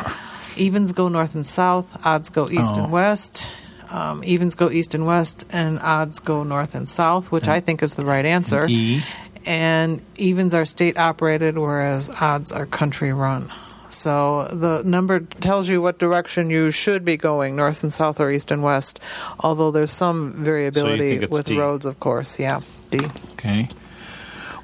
Evens 0.60 0.92
go 0.94 1.08
north 1.08 1.36
and 1.36 1.46
south, 1.46 2.06
odds 2.06 2.30
go 2.30 2.48
east 2.50 2.76
Oh. 2.78 2.84
and 2.84 2.92
west. 2.92 3.52
Um, 3.92 4.22
evens 4.24 4.54
go 4.54 4.70
east 4.70 4.94
and 4.94 5.08
west, 5.08 5.46
and 5.52 5.80
odds 5.80 6.20
go 6.20 6.44
north 6.44 6.76
and 6.76 6.88
south, 6.88 7.32
which 7.32 7.48
I 7.48 7.60
think 7.60 7.82
is 7.82 7.96
the 7.96 8.06
right 8.06 8.26
answer. 8.26 8.68
E. 8.70 9.02
And 9.46 10.02
evens 10.16 10.54
are 10.54 10.66
state 10.66 10.98
operated, 10.98 11.58
whereas 11.58 12.10
odds 12.22 12.52
are 12.52 12.68
country 12.68 13.12
run. 13.14 13.52
So 13.90 14.48
the 14.52 14.84
number 14.86 15.22
tells 15.22 15.68
you 15.70 15.82
what 15.82 15.98
direction 15.98 16.52
you 16.52 16.70
should 16.70 17.04
be 17.04 17.18
going, 17.18 17.56
north 17.56 17.82
and 17.82 17.92
south 17.92 18.20
or 18.20 18.30
east 18.30 18.52
and 18.52 18.62
west, 18.62 19.00
although 19.40 19.72
there's 19.72 19.90
some 19.92 20.34
variability 20.34 21.16
it's 21.16 21.32
with 21.32 21.48
D. 21.48 21.58
roads, 21.58 21.86
of 21.88 22.00
course. 22.00 22.38
Yeah, 22.40 22.60
D. 22.92 23.00
Okay. 23.34 23.68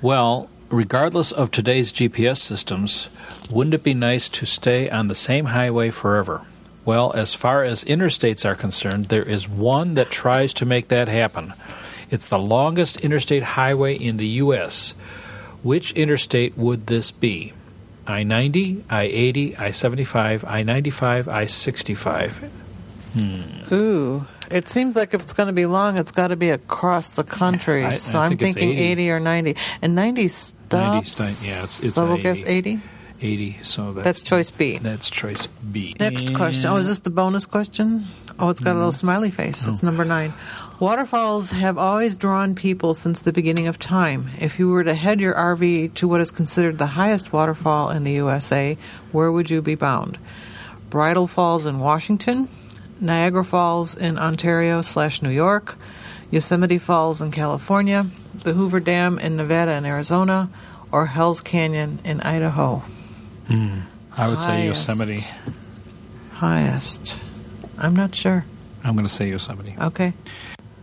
Well, 0.03 0.49
regardless 0.69 1.31
of 1.31 1.51
today's 1.51 1.91
GPS 1.91 2.37
systems, 2.37 3.09
wouldn't 3.51 3.73
it 3.73 3.83
be 3.83 3.93
nice 3.93 4.27
to 4.29 4.45
stay 4.45 4.89
on 4.89 5.07
the 5.07 5.15
same 5.15 5.45
highway 5.45 5.89
forever? 5.89 6.41
Well, 6.83 7.11
as 7.13 7.33
far 7.33 7.63
as 7.63 7.83
interstates 7.83 8.45
are 8.45 8.55
concerned, 8.55 9.05
there 9.05 9.23
is 9.23 9.49
one 9.49 9.95
that 9.95 10.09
tries 10.09 10.53
to 10.55 10.65
make 10.65 10.89
that 10.89 11.07
happen. 11.07 11.53
It's 12.11 12.27
the 12.27 12.39
longest 12.39 12.99
interstate 13.01 13.43
highway 13.43 13.95
in 13.95 14.17
the 14.17 14.27
U.S. 14.43 14.91
Which 15.63 15.91
interstate 15.93 16.57
would 16.57 16.87
this 16.87 17.09
be? 17.09 17.53
I 18.05 18.23
90, 18.23 18.83
I 18.87 19.03
80, 19.03 19.57
I 19.57 19.71
75, 19.71 20.45
I 20.45 20.61
95, 20.61 21.27
I 21.27 21.45
65. 21.45 22.64
Hmm. 23.15 23.73
Ooh. 23.73 24.27
It 24.51 24.67
seems 24.67 24.95
like 24.95 25.13
if 25.13 25.21
it's 25.21 25.33
going 25.33 25.47
to 25.47 25.53
be 25.53 25.65
long, 25.65 25.97
it's 25.97 26.11
got 26.11 26.27
to 26.27 26.35
be 26.35 26.49
across 26.49 27.15
the 27.15 27.23
country. 27.23 27.83
I- 27.83 27.89
I 27.89 27.93
so 27.93 28.19
I'm 28.19 28.29
think 28.29 28.41
thinking 28.41 28.71
80. 28.71 28.81
80 28.81 29.11
or 29.11 29.19
90. 29.19 29.55
And 29.81 29.95
90 29.95 30.27
stops. 30.27 30.73
90 30.73 31.05
sta- 31.05 31.23
yeah, 31.23 31.29
it's- 31.29 31.83
it's 31.83 31.93
so 31.93 32.05
we'll 32.05 32.13
80. 32.15 32.23
guess 32.23 32.45
80. 32.45 32.81
80, 33.21 33.57
so 33.61 33.93
that's, 33.93 34.03
That's 34.03 34.23
choice 34.23 34.51
B. 34.51 34.77
That's 34.77 35.09
choice 35.09 35.47
B. 35.47 35.95
Next 35.99 36.35
question. 36.35 36.69
Oh, 36.69 36.75
is 36.75 36.89
this 36.89 36.99
the 36.99 37.09
bonus 37.09 37.45
question? 37.45 38.03
Oh, 38.37 38.49
it's 38.49 38.59
got 38.59 38.73
a 38.73 38.75
little 38.75 38.89
mm. 38.89 38.93
smiley 38.93 39.31
face. 39.31 39.67
It's 39.67 39.83
oh. 39.83 39.87
number 39.87 40.03
nine. 40.03 40.33
Waterfalls 40.79 41.51
have 41.51 41.77
always 41.77 42.17
drawn 42.17 42.55
people 42.55 42.93
since 42.93 43.21
the 43.21 43.31
beginning 43.31 43.67
of 43.67 43.79
time. 43.79 44.29
If 44.39 44.59
you 44.59 44.69
were 44.69 44.83
to 44.83 44.93
head 44.93 45.21
your 45.21 45.33
RV 45.33 45.93
to 45.93 46.07
what 46.07 46.19
is 46.19 46.31
considered 46.31 46.77
the 46.77 46.87
highest 46.87 47.31
waterfall 47.31 47.89
in 47.89 48.03
the 48.03 48.11
USA, 48.13 48.77
where 49.13 49.31
would 49.31 49.49
you 49.49 49.61
be 49.61 49.75
bound? 49.75 50.17
Bridal 50.89 51.27
Falls 51.27 51.65
in 51.65 51.79
Washington, 51.79 52.49
Niagara 52.99 53.43
Falls 53.43 53.95
in 53.95 54.17
Ontario 54.17 54.81
slash 54.81 55.21
New 55.21 55.29
York, 55.29 55.77
Yosemite 56.31 56.77
Falls 56.77 57.21
in 57.21 57.31
California, 57.31 58.07
the 58.33 58.53
Hoover 58.53 58.79
Dam 58.79 59.19
in 59.19 59.35
Nevada 59.35 59.71
and 59.71 59.85
Arizona, 59.85 60.49
or 60.91 61.07
Hell's 61.07 61.41
Canyon 61.41 61.99
in 62.03 62.21
Idaho. 62.21 62.77
Hmm. 63.47 63.81
I 64.17 64.27
would 64.27 64.39
say 64.39 64.65
Yosemite. 64.65 65.21
Highest. 66.33 67.19
I'm 67.77 67.95
not 67.95 68.15
sure. 68.15 68.45
I'm 68.83 68.95
going 68.95 69.07
to 69.07 69.13
say 69.13 69.29
Yosemite. 69.29 69.75
Okay. 69.79 70.13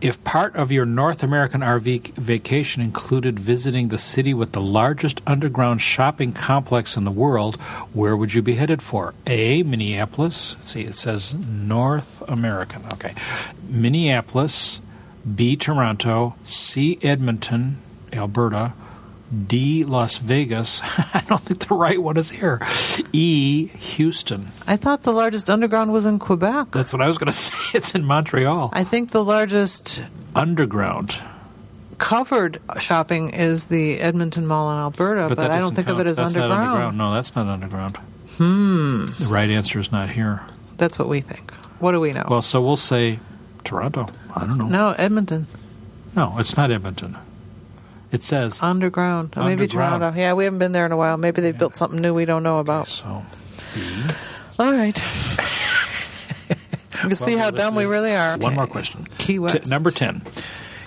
If 0.03 0.21
part 0.25 0.53
of 0.57 0.69
your 0.69 0.85
North 0.85 1.23
American 1.23 1.61
RV 1.61 2.15
vacation 2.15 2.83
included 2.83 3.39
visiting 3.39 3.87
the 3.87 3.97
city 3.97 4.33
with 4.33 4.51
the 4.51 4.59
largest 4.59 5.21
underground 5.25 5.79
shopping 5.79 6.33
complex 6.33 6.97
in 6.97 7.05
the 7.05 7.09
world, 7.09 7.55
where 7.93 8.17
would 8.17 8.33
you 8.33 8.41
be 8.41 8.55
headed 8.55 8.81
for? 8.81 9.13
A. 9.27 9.63
Minneapolis. 9.63 10.55
Let's 10.55 10.73
see, 10.73 10.81
it 10.81 10.95
says 10.95 11.33
North 11.33 12.21
American. 12.27 12.83
Okay. 12.91 13.13
Minneapolis. 13.65 14.81
B. 15.35 15.55
Toronto. 15.55 16.35
C. 16.43 16.99
Edmonton, 17.01 17.77
Alberta. 18.11 18.73
D. 19.47 19.83
Las 19.83 20.17
Vegas. 20.17 20.81
I 21.13 21.23
don't 21.27 21.41
think 21.41 21.67
the 21.67 21.75
right 21.75 22.01
one 22.01 22.17
is 22.17 22.29
here. 22.31 22.61
E. 23.13 23.67
Houston. 23.67 24.47
I 24.67 24.75
thought 24.77 25.01
the 25.03 25.11
largest 25.13 25.49
underground 25.49 25.91
was 25.93 26.05
in 26.05 26.19
Quebec. 26.19 26.71
That's 26.71 26.93
what 26.93 27.01
I 27.01 27.07
was 27.07 27.17
going 27.17 27.27
to 27.31 27.33
say. 27.33 27.77
It's 27.77 27.95
in 27.95 28.05
Montreal. 28.05 28.69
I 28.73 28.83
think 28.83 29.11
the 29.11 29.23
largest 29.23 30.03
Underground. 30.35 31.17
covered 31.97 32.59
shopping 32.79 33.29
is 33.33 33.65
the 33.65 33.99
Edmonton 33.99 34.45
Mall 34.47 34.71
in 34.71 34.77
Alberta, 34.77 35.29
but, 35.29 35.37
that 35.37 35.51
I 35.51 35.59
don't 35.59 35.75
think 35.75 35.87
of 35.87 35.99
it 35.99 36.07
as 36.07 36.17
That's 36.17 36.35
not 36.35 36.51
underground. 36.51 36.97
No, 36.97 37.13
that's 37.13 37.35
not 37.35 37.47
underground. 37.47 37.97
Hmm. 38.37 39.05
The 39.19 39.27
right 39.27 39.49
answer 39.49 39.79
is 39.79 39.91
not 39.91 40.09
here. 40.09 40.41
That's 40.77 40.97
what 40.99 41.07
we 41.07 41.21
think. 41.21 41.53
What 41.79 41.91
do 41.91 41.99
we 41.99 42.11
know? 42.11 42.25
Well, 42.27 42.41
so 42.41 42.61
we'll 42.61 42.77
say 42.77 43.19
Toronto. 43.63 44.07
I 44.35 44.45
don't 44.45 44.57
know. 44.57 44.65
no, 44.67 44.95
Edmonton. 44.97 45.47
No, 46.15 46.35
it's 46.39 46.57
not 46.57 46.71
Edmonton. 46.71 47.17
It 48.13 48.23
says 48.23 48.61
Underground. 48.63 49.33
Or 49.35 49.43
Maybe 49.43 49.63
Underground. 49.63 49.99
Toronto. 50.01 50.17
Yeah, 50.19 50.33
we 50.33 50.45
haven't 50.45 50.59
been 50.59 50.71
there 50.71 50.85
in 50.85 50.91
a 50.93 50.97
while. 50.97 51.17
Maybe 51.17 51.41
they've 51.41 51.57
built 51.57 51.75
something 51.75 51.99
new 51.99 52.13
we 52.13 52.23
don't 52.25 52.43
know 52.43 52.59
about. 52.59 52.87
so. 52.87 53.25
All 54.59 54.71
right. 54.71 54.97
you 57.07 57.15
see 57.15 57.35
Well, 57.35 57.45
how 57.45 57.51
dumb 57.51 57.75
we 57.75 57.85
really 57.85 58.15
are. 58.15 58.37
One 58.37 58.55
more 58.55 58.67
question. 58.67 59.05
Key 59.17 59.33
T- 59.33 59.39
West. 59.39 59.69
number 59.69 59.91
10. 59.91 60.21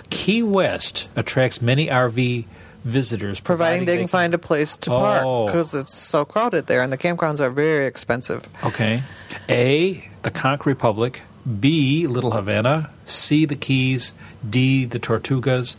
Key 0.09 0.41
West 0.43 1.07
attracts 1.15 1.61
many 1.61 1.87
RV 1.87 2.45
visitors, 2.85 3.41
Providing 3.41 3.85
they 3.85 3.97
can 3.97 4.07
find 4.07 4.33
a 4.33 4.37
place 4.37 4.77
to 4.77 4.89
park 4.91 5.23
Oh. 5.25 5.45
because 5.47 5.75
it's 5.75 5.93
so 5.93 6.23
crowded 6.23 6.67
there, 6.67 6.81
and 6.81 6.93
the 6.93 6.97
campgrounds 6.97 7.41
are 7.41 7.49
very 7.49 7.85
expensive. 7.85 8.47
Okay. 8.63 9.03
A, 9.49 10.07
the 10.23 10.31
Conch 10.31 10.65
Republic. 10.65 11.23
B, 11.59 12.07
Little 12.07 12.31
Havana. 12.31 12.89
C, 13.03 13.43
the 13.45 13.55
Keys. 13.55 14.13
D, 14.49 14.85
the 14.85 14.99
Tortugas. 14.99 15.75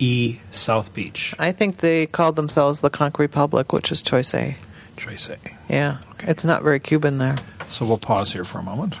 E, 0.00 0.38
South 0.50 0.92
Beach. 0.94 1.34
I 1.38 1.52
think 1.52 1.76
they 1.76 2.06
called 2.06 2.34
themselves 2.36 2.80
the 2.80 2.90
Conch 2.90 3.18
Republic, 3.18 3.72
which 3.72 3.92
is 3.92 4.02
choice 4.02 4.34
A. 4.34 4.56
Choice 4.96 5.28
A. 5.28 5.36
Yeah, 5.68 5.98
Okay. 6.12 6.30
it's 6.30 6.44
not 6.44 6.62
very 6.62 6.80
Cuban 6.80 7.18
there. 7.18 7.36
So 7.68 7.86
we'll 7.86 7.98
pause 7.98 8.32
here 8.32 8.44
for 8.44 8.58
a 8.58 8.62
moment. 8.62 8.96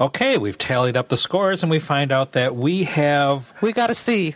Okay, 0.00 0.38
we've 0.38 0.58
tallied 0.58 0.96
up 0.96 1.08
the 1.08 1.16
scores 1.16 1.62
and 1.62 1.70
we 1.70 1.78
find 1.78 2.10
out 2.12 2.32
that 2.32 2.54
we 2.56 2.84
have 2.84 3.52
We 3.60 3.72
got 3.72 3.90
a 3.90 3.94
C. 3.94 4.34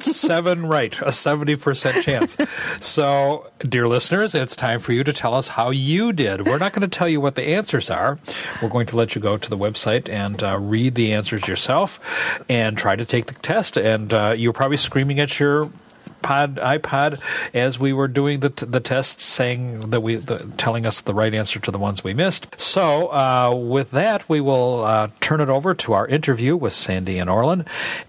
seven 0.00 0.66
right, 0.66 0.96
a 1.00 1.06
70% 1.06 2.02
chance. 2.02 2.36
So, 2.84 3.50
dear 3.60 3.88
listeners, 3.88 4.34
it's 4.34 4.56
time 4.56 4.78
for 4.80 4.92
you 4.92 5.04
to 5.04 5.12
tell 5.12 5.34
us 5.34 5.48
how 5.48 5.70
you 5.70 6.12
did. 6.12 6.46
We're 6.46 6.58
not 6.58 6.72
going 6.72 6.88
to 6.88 6.98
tell 6.98 7.08
you 7.08 7.20
what 7.20 7.34
the 7.34 7.48
answers 7.48 7.90
are. 7.90 8.18
We're 8.62 8.68
going 8.68 8.86
to 8.86 8.96
let 8.96 9.14
you 9.14 9.20
go 9.20 9.36
to 9.36 9.50
the 9.50 9.58
website 9.58 10.08
and 10.08 10.42
uh, 10.42 10.58
read 10.58 10.94
the 10.94 11.12
answers 11.12 11.48
yourself 11.48 12.44
and 12.48 12.76
try 12.76 12.96
to 12.96 13.04
take 13.04 13.26
the 13.26 13.34
test. 13.34 13.76
And 13.76 14.12
uh, 14.12 14.34
you're 14.36 14.52
probably 14.52 14.76
screaming 14.76 15.20
at 15.20 15.38
your 15.38 15.70
pod 16.22 16.56
iPod 16.56 17.20
as 17.54 17.78
we 17.78 17.92
were 17.92 18.08
doing 18.08 18.40
the 18.40 18.50
t- 18.50 18.66
the 18.66 18.80
test, 18.80 19.20
saying 19.20 19.90
that 19.90 20.00
we 20.00 20.16
the, 20.16 20.52
telling 20.56 20.86
us 20.86 21.00
the 21.00 21.14
right 21.14 21.34
answer 21.34 21.60
to 21.60 21.70
the 21.70 21.78
ones 21.78 22.04
we 22.04 22.14
missed. 22.14 22.58
So 22.60 23.12
uh, 23.12 23.54
with 23.54 23.90
that, 23.92 24.28
we 24.28 24.40
will 24.40 24.84
uh, 24.84 25.08
turn 25.20 25.40
it 25.40 25.48
over 25.48 25.74
to 25.74 25.92
our 25.92 26.06
interview 26.06 26.56
with 26.56 26.72
Sandy 26.72 27.18
and 27.18 27.30
Orland, 27.30 27.64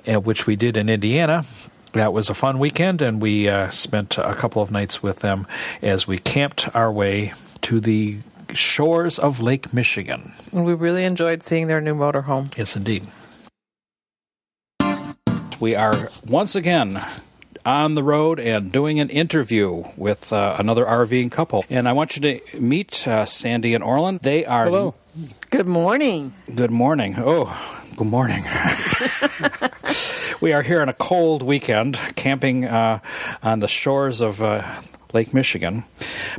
uh, 0.07 0.19
which 0.19 0.47
we 0.47 0.55
did 0.55 0.77
in 0.77 0.89
Indiana. 0.89 1.45
That 1.93 2.13
was 2.13 2.29
a 2.29 2.33
fun 2.33 2.59
weekend, 2.59 3.01
and 3.01 3.21
we 3.21 3.49
uh, 3.49 3.69
spent 3.69 4.17
a 4.17 4.33
couple 4.33 4.61
of 4.61 4.71
nights 4.71 5.03
with 5.03 5.19
them 5.19 5.45
as 5.81 6.07
we 6.07 6.17
camped 6.17 6.73
our 6.73 6.91
way 6.91 7.33
to 7.61 7.81
the 7.81 8.19
shores 8.53 9.19
of 9.19 9.41
Lake 9.41 9.73
Michigan. 9.73 10.33
And 10.53 10.65
we 10.65 10.73
really 10.73 11.03
enjoyed 11.03 11.43
seeing 11.43 11.67
their 11.67 11.81
new 11.81 11.95
motorhome. 11.95 12.55
Yes, 12.57 12.75
indeed. 12.75 13.07
We 15.59 15.75
are 15.75 16.09
once 16.25 16.55
again 16.55 17.01
on 17.65 17.95
the 17.95 18.03
road 18.03 18.39
and 18.39 18.71
doing 18.71 18.99
an 18.99 19.09
interview 19.09 19.83
with 19.95 20.33
uh, 20.33 20.55
another 20.59 20.85
RVing 20.85 21.31
couple. 21.31 21.65
And 21.69 21.87
I 21.87 21.93
want 21.93 22.15
you 22.15 22.21
to 22.21 22.59
meet 22.59 23.07
uh, 23.07 23.25
Sandy 23.25 23.73
and 23.73 23.83
Orland. 23.83 24.21
They 24.21 24.45
are. 24.45 24.65
Hello. 24.65 24.95
Good 25.49 25.67
morning. 25.67 26.33
Good 26.55 26.71
morning. 26.71 27.15
Oh, 27.17 27.85
good 27.97 28.07
morning. 28.07 28.43
we 30.41 30.53
are 30.53 30.61
here 30.61 30.81
on 30.81 30.87
a 30.89 30.93
cold 30.93 31.43
weekend 31.43 31.99
camping 32.15 32.65
uh, 32.65 32.99
on 33.43 33.59
the 33.59 33.67
shores 33.67 34.21
of 34.21 34.41
uh, 34.41 34.63
Lake 35.13 35.33
Michigan. 35.33 35.83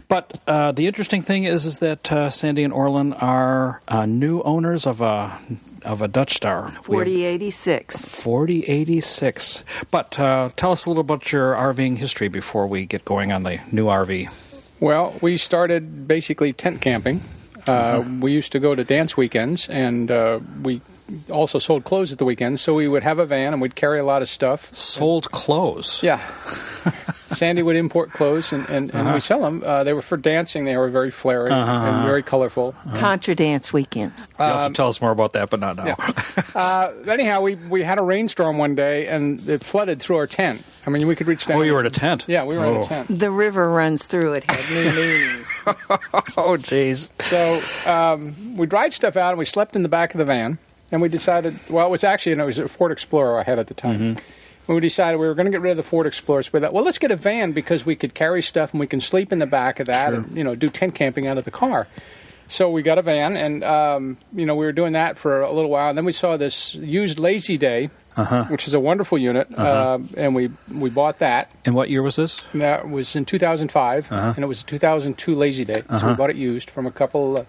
But 0.09 0.41
uh, 0.47 0.73
the 0.73 0.87
interesting 0.87 1.23
thing 1.23 1.45
is, 1.45 1.65
is 1.67 1.79
that 1.81 2.11
uh, 2.13 2.31
Sandy 2.31 2.63
and 2.65 2.73
Orland 2.73 3.15
are 3.21 3.81
uh, 3.89 4.07
new 4.07 4.41
owners 4.43 4.87
of 4.87 5.01
a 5.01 5.39
of 5.85 6.01
a 6.01 6.07
Dutch 6.09 6.35
Star. 6.35 6.73
We 6.89 6.95
4086. 6.97 8.09
4086. 8.23 9.65
But 9.91 10.19
uh, 10.19 10.51
tell 10.57 10.71
us 10.73 10.87
a 10.87 10.91
little 10.91 11.01
about 11.01 11.33
your 11.33 11.55
RVing 11.55 11.99
history 11.99 12.29
before 12.29 12.67
we 12.67 12.87
get 12.87 13.05
going 13.05 13.33
on 13.33 13.43
the 13.43 13.61
new 13.73 13.87
RV. 13.87 14.29
Well, 14.81 15.15
we 15.21 15.37
started 15.37 16.07
basically 16.09 16.53
tent 16.53 16.81
camping. 16.81 17.21
Uh, 17.67 18.03
We 18.21 18.33
used 18.33 18.51
to 18.53 18.59
go 18.59 18.75
to 18.75 18.83
dance 18.85 19.17
weekends, 19.17 19.69
and 19.69 20.11
uh, 20.11 20.41
we 20.63 20.81
also 21.31 21.59
sold 21.61 21.85
clothes 21.85 22.13
at 22.13 22.19
the 22.19 22.25
weekends. 22.25 22.61
So 22.61 22.75
we 22.75 22.89
would 22.89 23.03
have 23.05 23.19
a 23.21 23.27
van, 23.27 23.53
and 23.53 23.63
we'd 23.63 23.77
carry 23.77 24.01
a 24.01 24.05
lot 24.05 24.23
of 24.23 24.29
stuff. 24.29 24.73
Sold 24.75 25.31
clothes. 25.31 26.03
Yeah. 26.03 26.21
Sandy 27.33 27.63
would 27.63 27.77
import 27.77 28.13
clothes, 28.13 28.53
and, 28.53 28.69
and, 28.69 28.95
and 28.95 29.13
we 29.15 29.21
sell 29.21 29.41
them. 29.43 29.63
Uh, 29.65 29.85
they 29.85 29.93
were 29.93 30.03
for 30.03 30.17
dancing. 30.17 30.65
They 30.65 30.77
were 30.77 30.89
very 30.89 31.11
flary 31.11 31.51
and 31.51 32.05
very 32.07 32.23
colorful. 32.23 32.75
Contra 32.95 33.35
Dance 33.35 33.73
Weekends. 33.73 34.29
You'll 34.39 34.49
have 34.49 34.73
to 34.73 34.75
tell 34.77 34.89
us 34.89 35.01
more 35.01 35.11
about 35.11 35.33
that, 35.33 35.51
but 35.51 35.61
not 35.61 35.77
now. 35.77 35.97
Uh, 36.55 36.93
anyhow, 37.09 37.41
we, 37.41 37.55
we 37.55 37.83
had 37.83 37.99
a 37.99 38.03
rainstorm 38.03 38.59
one 38.59 38.75
day, 38.75 39.07
and 39.07 39.47
it 39.49 39.65
flooded 39.65 40.01
through 40.01 40.17
our 40.17 40.27
tent. 40.27 40.63
I 40.87 40.91
mean, 40.91 41.07
we 41.07 41.17
could 41.17 41.27
reach 41.27 41.47
down. 41.47 41.59
Oh, 41.59 41.63
you 41.63 41.73
were 41.75 41.81
in 41.81 41.87
a 41.87 41.91
tent? 41.91 42.27
Yeah, 42.29 42.45
we 42.45 42.57
were 42.57 42.65
in 42.67 42.77
Oh. 42.77 42.83
a 42.83 42.87
tent. 42.87 43.09
The 43.09 43.31
river 43.31 43.71
runs 43.71 44.07
through 44.07 44.35
it, 44.35 44.45
had 44.51 44.61
new 44.71 44.95
meaning. 45.03 45.45
Oh, 46.37 46.57
jeez. 46.59 47.09
So 47.23 47.91
um, 47.91 48.57
we 48.57 48.67
dried 48.67 48.93
stuff 48.93 49.17
out 49.17 49.31
and 49.31 49.39
we 49.39 49.45
slept 49.45 49.77
in 49.77 49.83
the 49.83 49.89
back 49.89 50.13
of 50.15 50.19
the 50.19 50.25
van. 50.25 50.59
And 50.91 51.01
we 51.01 51.09
decided, 51.09 51.55
well, 51.71 51.87
it 51.87 51.91
was 51.91 52.05
actually, 52.05 52.33
it 52.33 52.45
was 52.45 52.59
a 52.59 52.69
Ford 52.69 52.93
Explorer 52.93 53.39
I 53.41 53.45
had 53.45 53.59
at 53.59 53.69
the 53.69 53.75
time. 53.75 54.17
And 54.69 54.75
we 54.77 54.81
decided 54.81 55.19
we 55.19 55.27
were 55.27 55.35
going 55.35 55.47
to 55.47 55.51
get 55.53 55.61
rid 55.61 55.73
of 55.73 55.77
the 55.77 55.83
Ford 55.83 56.07
Explorer. 56.07 56.43
So 56.45 56.51
we 56.55 56.61
thought, 56.61 56.73
well, 56.73 56.85
let's 56.85 56.99
get 56.99 57.11
a 57.11 57.17
van 57.17 57.53
because 57.53 57.85
we 57.85 57.97
could 57.97 58.15
carry 58.15 58.43
stuff 58.43 58.73
and 58.73 58.81
we 58.81 58.87
can 58.87 59.01
sleep 59.01 59.33
in 59.33 59.39
the 59.41 59.47
back 59.47 59.81
of 59.81 59.87
that 59.89 60.13
and, 60.15 60.37
you 60.37 60.45
know, 60.45 60.55
do 60.55 60.69
tent 60.69 60.95
camping 60.95 61.27
out 61.27 61.37
of 61.37 61.45
the 61.45 61.51
car. 61.51 61.89
So 62.47 62.71
we 62.71 62.83
got 62.83 62.99
a 62.99 63.03
van 63.03 63.37
and, 63.37 63.65
um, 63.65 64.19
you 64.35 64.45
know, 64.47 64.55
we 64.55 64.65
were 64.67 64.73
doing 64.73 64.93
that 64.93 65.17
for 65.19 65.41
a 65.41 65.51
little 65.53 65.71
while. 65.71 65.89
And 65.89 65.97
then 65.99 66.05
we 66.05 66.13
saw 66.13 66.37
this 66.37 66.75
used 66.77 67.19
Lazy 67.19 67.57
Day, 67.57 67.91
which 68.51 68.67
is 68.69 68.75
a 68.75 68.81
wonderful 68.81 69.17
unit. 69.19 69.49
uh 69.59 69.99
and 70.17 70.35
we, 70.35 70.51
we 70.71 70.91
bought 70.91 71.19
that. 71.21 71.51
And 71.65 71.75
what 71.75 71.89
year 71.89 72.03
was 72.03 72.17
this? 72.17 72.47
And 72.53 72.61
That 72.63 72.89
was 72.91 73.17
in 73.17 73.25
2005, 73.25 74.13
and 74.13 74.39
it 74.45 74.47
was 74.49 74.63
a 74.63 74.67
2002 74.67 75.35
Lazy 75.35 75.65
Day. 75.65 75.83
So 75.99 76.09
we 76.09 76.15
bought 76.15 76.31
it 76.31 76.37
used 76.37 76.69
from 76.71 76.87
a 76.87 76.91
couple, 76.93 77.39
uh, 77.39 77.45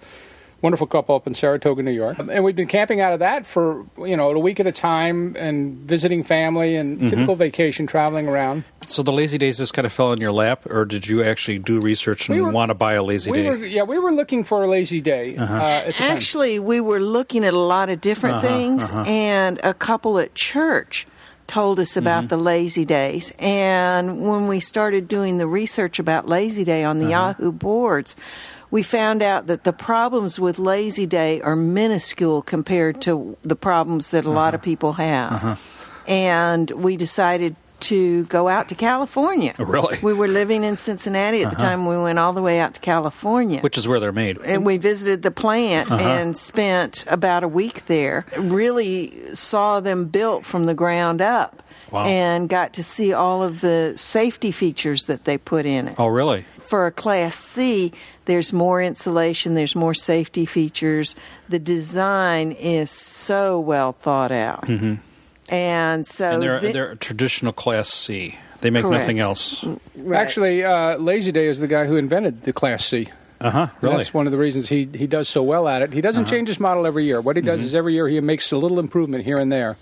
wonderful 0.64 0.88
couple 0.88 1.14
up 1.14 1.28
in 1.28 1.34
Saratoga, 1.34 1.84
New 1.84 1.92
York. 1.92 2.18
And 2.18 2.44
we've 2.44 2.56
been 2.56 2.68
camping 2.68 3.02
out 3.02 3.12
of 3.12 3.20
that 3.20 3.46
for 3.46 3.86
you 4.00 4.18
know 4.18 4.32
a 4.32 4.40
week 4.40 4.60
at 4.60 4.66
a 4.66 4.72
time, 4.72 5.36
and 5.38 5.78
visiting 5.78 6.24
family, 6.24 6.76
and 6.76 6.98
mm-hmm. 6.98 7.08
typical 7.08 7.36
vacation, 7.36 7.86
traveling 7.86 8.28
around. 8.28 8.64
So 8.88 9.04
the 9.04 9.12
Lazy 9.12 9.38
Daze 9.38 9.58
just 9.58 9.74
kind 9.74 9.86
of 9.86 9.94
fell 9.94 10.12
in 10.14 10.20
your 10.20 10.32
lap, 10.32 10.66
or 10.66 10.86
did 10.86 11.08
you 11.08 11.22
actually 11.24 11.60
do 11.60 11.80
research 11.80 12.28
and 12.28 12.38
We 12.38 12.42
were- 12.42 12.52
want 12.52 12.70
to 12.70 12.76
buy 12.76 12.94
a 12.94 13.04
Lazy 13.04 13.30
We 13.30 13.44
Day? 13.44 13.50
were 13.50 13.66
yeah, 13.66 13.84
we 13.84 14.00
were 14.00 14.12
looking 14.12 14.44
for 14.44 14.64
a 14.64 14.68
Lazy 14.68 15.02
Day 15.02 15.36
uh-huh. 15.36 15.56
uh 15.56 15.62
at 15.62 15.86
the 15.88 15.94
time. 15.94 16.12
Actually, 16.12 16.60
we 16.60 16.80
were 16.80 17.00
looking 17.00 17.46
at 17.46 17.54
a 17.54 17.60
lot 17.60 17.90
of 17.90 18.02
different 18.02 18.38
uh-huh, 18.38 18.48
things, 18.48 18.90
uh-huh. 18.90 19.04
and 19.06 19.60
a 19.64 19.74
couple 19.74 20.18
at 20.18 20.34
church 20.34 21.06
told 21.46 21.80
us 21.80 21.98
about 21.98 22.22
mm-hmm. 22.22 22.28
the 22.30 22.38
Lazy 22.38 22.86
Daze. 22.86 23.34
And 23.38 24.28
when 24.28 24.48
we 24.48 24.60
started 24.62 25.08
doing 25.10 25.38
the 25.38 25.46
research 25.46 26.00
about 26.00 26.28
Lazy 26.28 26.64
Day 26.64 26.84
on 26.84 27.00
the 27.00 27.10
Yahoo 27.10 27.52
boards, 27.52 28.16
we 28.74 28.82
found 28.82 29.22
out 29.22 29.46
that 29.46 29.66
the 29.66 29.72
problems 29.72 30.40
with 30.40 30.58
Lazy 30.58 31.06
Day 31.06 31.40
are 31.42 31.56
minuscule 31.56 32.42
compared 32.42 33.04
to 33.04 33.38
the 33.44 33.56
problems 33.56 34.10
that 34.10 34.26
a 34.26 34.32
lot 34.32 34.56
of 34.56 34.62
uh-huh. 34.62 34.66
people 34.66 34.94
have. 34.94 35.32
Uh-huh. 35.32 35.56
And 36.08 36.72
we 36.72 36.98
decided 36.98 37.56
to 37.82 38.26
go 38.26 38.48
out 38.48 38.70
to 38.70 38.76
California. 38.76 39.54
Oh, 39.60 39.66
really? 39.66 40.00
We 40.02 40.14
were 40.14 40.28
living 40.28 40.64
in 40.64 40.76
Cincinnati 40.76 41.44
at 41.44 41.52
the 41.52 41.58
uh-huh. 41.58 41.70
time. 41.70 41.86
We 41.86 42.00
went 42.02 42.18
all 42.18 42.34
the 42.34 42.42
way 42.42 42.60
out 42.60 42.74
to 42.74 42.80
California 42.80 43.62
Which 43.62 43.78
is 43.78 43.88
where 43.88 44.00
they're 44.00 44.12
made. 44.12 44.40
and 44.40 44.66
we 44.66 44.78
visited 44.78 45.22
the 45.22 45.30
plant 45.30 45.92
and 45.92 46.36
spent 46.36 47.04
about 47.06 47.44
a 47.44 47.48
week 47.48 47.86
there. 47.86 48.26
Really 48.40 49.36
saw 49.36 49.82
them 49.82 50.08
built 50.08 50.46
from 50.46 50.66
the 50.66 50.74
ground 50.74 51.22
up. 51.22 51.62
Wow. 51.92 52.06
And 52.06 52.50
got 52.50 52.74
to 52.74 52.84
see 52.84 53.14
all 53.14 53.44
of 53.44 53.62
the 53.62 53.94
safety 53.98 54.52
features 54.52 55.06
that 55.06 55.26
they 55.26 55.38
put 55.38 55.68
in 55.68 55.90
it. 55.90 55.96
Oh, 56.00 56.08
really? 56.08 56.44
For 56.74 56.88
a 56.88 56.92
Class 56.92 57.36
C, 57.36 57.94
there's 58.26 58.52
more 58.52 58.82
insulation, 58.82 59.54
there's 59.54 59.76
more 59.76 59.94
safety 59.94 60.44
features. 60.48 61.16
The 61.48 61.60
design 61.60 62.52
is 62.52 62.90
so 62.90 63.60
well 63.60 63.92
thought 63.92 64.32
out. 64.32 64.68
And 65.50 66.04
so 66.04 66.32
and 66.32 66.42
they're 66.42 66.60
thi- 66.60 66.72
they're 66.72 66.90
a 66.94 66.98
traditional 66.98 67.54
Class 67.54 67.90
C. 67.90 68.40
They 68.62 68.72
make 68.72 68.82
Correct. 68.86 69.02
nothing 69.02 69.20
else. 69.20 69.64
right. 69.96 70.20
Actually, 70.20 70.64
uh, 70.64 70.98
Lazy 70.98 71.32
Day 71.32 71.46
is 71.46 71.60
the 71.60 71.68
guy 71.68 71.86
who 71.86 71.96
invented 71.96 72.42
the 72.42 72.54
Class 72.54 72.84
C. 72.84 73.08
Uh 73.40 73.52
huh. 73.52 73.68
Really? 73.82 73.98
That's 73.98 74.12
one 74.12 74.26
of 74.26 74.32
the 74.32 74.40
reasons 74.40 74.70
he, 74.70 74.90
he 74.96 75.06
does 75.06 75.30
so 75.30 75.44
well 75.44 75.68
at 75.68 75.84
it. 75.84 75.94
He 75.94 76.02
doesn't 76.02 76.26
change 76.26 76.48
his 76.48 76.60
model 76.60 76.88
every 76.88 77.04
year. 77.04 77.22
What 77.22 77.36
he 77.36 77.44
does 77.44 77.62
is 77.62 77.76
every 77.76 77.94
year 77.94 78.08
he 78.08 78.20
makes 78.20 78.52
a 78.52 78.58
little 78.58 78.80
improvement 78.80 79.26
here 79.26 79.38
and 79.38 79.52
there. 79.52 79.78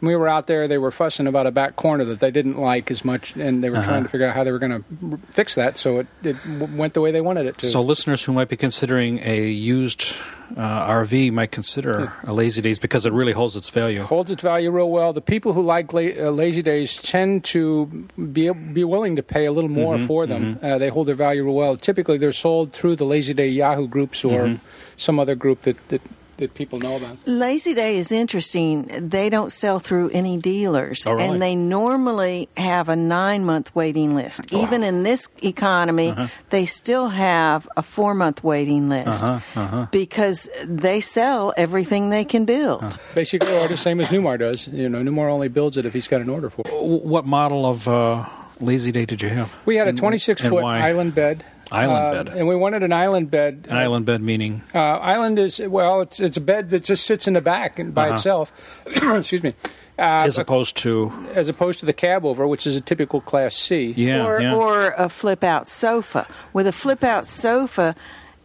And 0.00 0.08
we 0.08 0.14
were 0.14 0.28
out 0.28 0.46
there, 0.46 0.68
they 0.68 0.76
were 0.76 0.90
fussing 0.90 1.26
about 1.26 1.46
a 1.46 1.50
back 1.50 1.74
corner 1.76 2.04
that 2.04 2.20
they 2.20 2.30
didn't 2.30 2.58
like 2.58 2.90
as 2.90 3.02
much, 3.02 3.34
and 3.34 3.64
they 3.64 3.70
were 3.70 3.82
trying 3.82 4.02
to 4.02 4.08
figure 4.10 4.26
out 4.26 4.34
how 4.34 4.44
they 4.44 4.52
were 4.52 4.58
going 4.58 4.82
to 4.84 5.16
fix 5.32 5.54
that 5.54 5.78
so 5.78 6.00
it, 6.00 6.06
it 6.22 6.36
w- 6.58 6.76
went 6.76 6.92
the 6.92 7.00
way 7.00 7.10
they 7.10 7.22
wanted 7.22 7.46
it 7.46 7.56
to. 7.58 7.66
So, 7.66 7.80
listeners 7.80 8.22
who 8.24 8.32
might 8.34 8.48
be 8.48 8.56
considering 8.56 9.20
a 9.24 9.46
used 9.48 10.14
uh, 10.56 10.86
RV 10.90 11.32
might 11.32 11.50
consider 11.50 12.12
a 12.24 12.32
Lazy 12.34 12.60
Daze 12.60 12.78
because 12.78 13.06
it 13.06 13.12
really 13.14 13.32
holds 13.32 13.56
its 13.56 13.70
value. 13.70 14.02
holds 14.02 14.30
its 14.30 14.42
value 14.42 14.70
real 14.70 14.90
well. 14.90 15.14
The 15.14 15.22
people 15.22 15.54
who 15.54 15.62
like 15.62 15.92
la- 15.94 16.00
uh, 16.26 16.30
Lazy 16.30 16.60
Daze 16.62 17.00
tend 17.00 17.44
to 17.44 17.86
be 18.32 18.50
be 18.50 18.84
willing 18.84 19.16
to 19.16 19.22
pay 19.22 19.46
a 19.46 19.52
little 19.52 19.70
more 19.70 19.98
for 19.98 20.26
them. 20.26 20.58
Uh, 20.62 20.76
they 20.78 20.88
hold 20.90 21.06
their 21.08 21.14
value 21.14 21.42
real 21.42 21.54
well. 21.54 21.74
Typically, 21.74 22.18
they're 22.18 22.32
sold 22.32 22.72
through 22.72 22.96
the 22.96 23.06
Lazy 23.06 23.32
Day 23.32 23.48
Yahoo 23.48 23.88
groups 23.88 24.24
or 24.24 24.58
some 24.96 25.18
other 25.18 25.34
group 25.34 25.62
that, 25.62 25.88
that 25.88 26.02
that 26.38 26.54
people 26.54 26.78
know 26.78 26.96
about. 26.96 27.16
Lazy 27.26 27.74
Day 27.74 27.96
is 27.96 28.12
interesting. 28.12 28.86
They 29.08 29.30
don't 29.30 29.50
sell 29.50 29.78
through 29.78 30.10
any 30.10 30.38
dealers, 30.40 31.06
Oh, 31.06 31.12
really? 31.12 31.24
and 31.28 31.40
they 31.42 31.54
normally 31.56 32.48
have 32.56 32.88
a 32.88 32.96
nine 32.96 33.44
month 33.44 33.74
waiting 33.74 34.14
list. 34.14 34.52
Even 34.52 34.82
in 34.82 35.02
this 35.02 35.28
economy, 35.42 36.10
Uh-huh. 36.10 36.26
they 36.50 36.66
still 36.66 37.08
have 37.08 37.68
a 37.76 37.82
four 37.82 38.14
month 38.14 38.44
waiting 38.44 38.88
list 38.88 39.24
Uh-huh, 39.24 39.86
because 39.90 40.48
they 40.66 41.00
sell 41.00 41.52
everything 41.56 42.10
they 42.10 42.24
can 42.24 42.44
build. 42.44 42.84
Basically, 43.14 43.56
or 43.56 43.68
the 43.68 43.76
same 43.76 44.00
as 44.00 44.08
Newmar 44.08 44.38
does. 44.38 44.68
You 44.68 44.88
know, 44.88 44.98
Newmar 45.02 45.30
only 45.30 45.48
builds 45.48 45.76
it 45.76 45.84
if 45.86 45.94
he's 45.94 46.08
got 46.08 46.20
an 46.20 46.28
order 46.28 46.50
for 46.50 46.62
it. 46.66 46.72
What 46.82 47.24
model 47.26 47.64
of 47.66 47.88
uh, 47.88 48.24
Lazy 48.60 48.92
Day 48.92 49.04
did 49.06 49.22
you 49.22 49.28
have? 49.30 49.54
We 49.66 49.76
had 49.76 49.88
a 49.88 49.92
26 49.92 50.42
foot 50.42 50.62
why? 50.62 50.80
island 50.80 51.14
bed. 51.14 51.44
Island 51.72 51.98
Uh, 51.98 52.24
bed. 52.24 52.38
and 52.38 52.46
we 52.48 52.54
wanted 52.54 52.82
an 52.82 52.92
island 52.92 53.30
bed. 53.30 53.66
An 53.68 53.76
island 53.76 54.06
bed 54.06 54.22
meaning 54.22 54.62
Uh, 54.74 54.78
island 54.78 55.38
is 55.38 55.60
well, 55.60 56.00
it's 56.00 56.20
it's 56.20 56.36
a 56.36 56.40
bed 56.40 56.70
that 56.70 56.84
just 56.84 57.04
sits 57.04 57.26
in 57.26 57.34
the 57.34 57.40
back 57.40 57.78
and 57.78 57.92
by 57.94 58.04
Uh-huh. 58.06 58.12
itself. 58.14 58.52
Excuse 58.86 59.42
me. 59.42 59.54
Uh, 59.98 60.24
as 60.26 60.38
opposed 60.38 60.76
to 60.76 61.10
as 61.34 61.48
opposed 61.48 61.80
to 61.80 61.86
the 61.86 61.92
cab 61.92 62.24
over, 62.24 62.46
which 62.46 62.66
is 62.66 62.76
a 62.76 62.80
typical 62.80 63.20
Class 63.20 63.54
C. 63.56 63.94
yeah, 63.96 64.24
or, 64.26 64.40
yeah. 64.40 64.54
or 64.54 64.90
a 64.98 65.08
flip 65.08 65.42
out 65.42 65.66
sofa. 65.66 66.26
With 66.52 66.66
a 66.66 66.72
flip 66.72 67.02
out 67.02 67.26
sofa, 67.26 67.94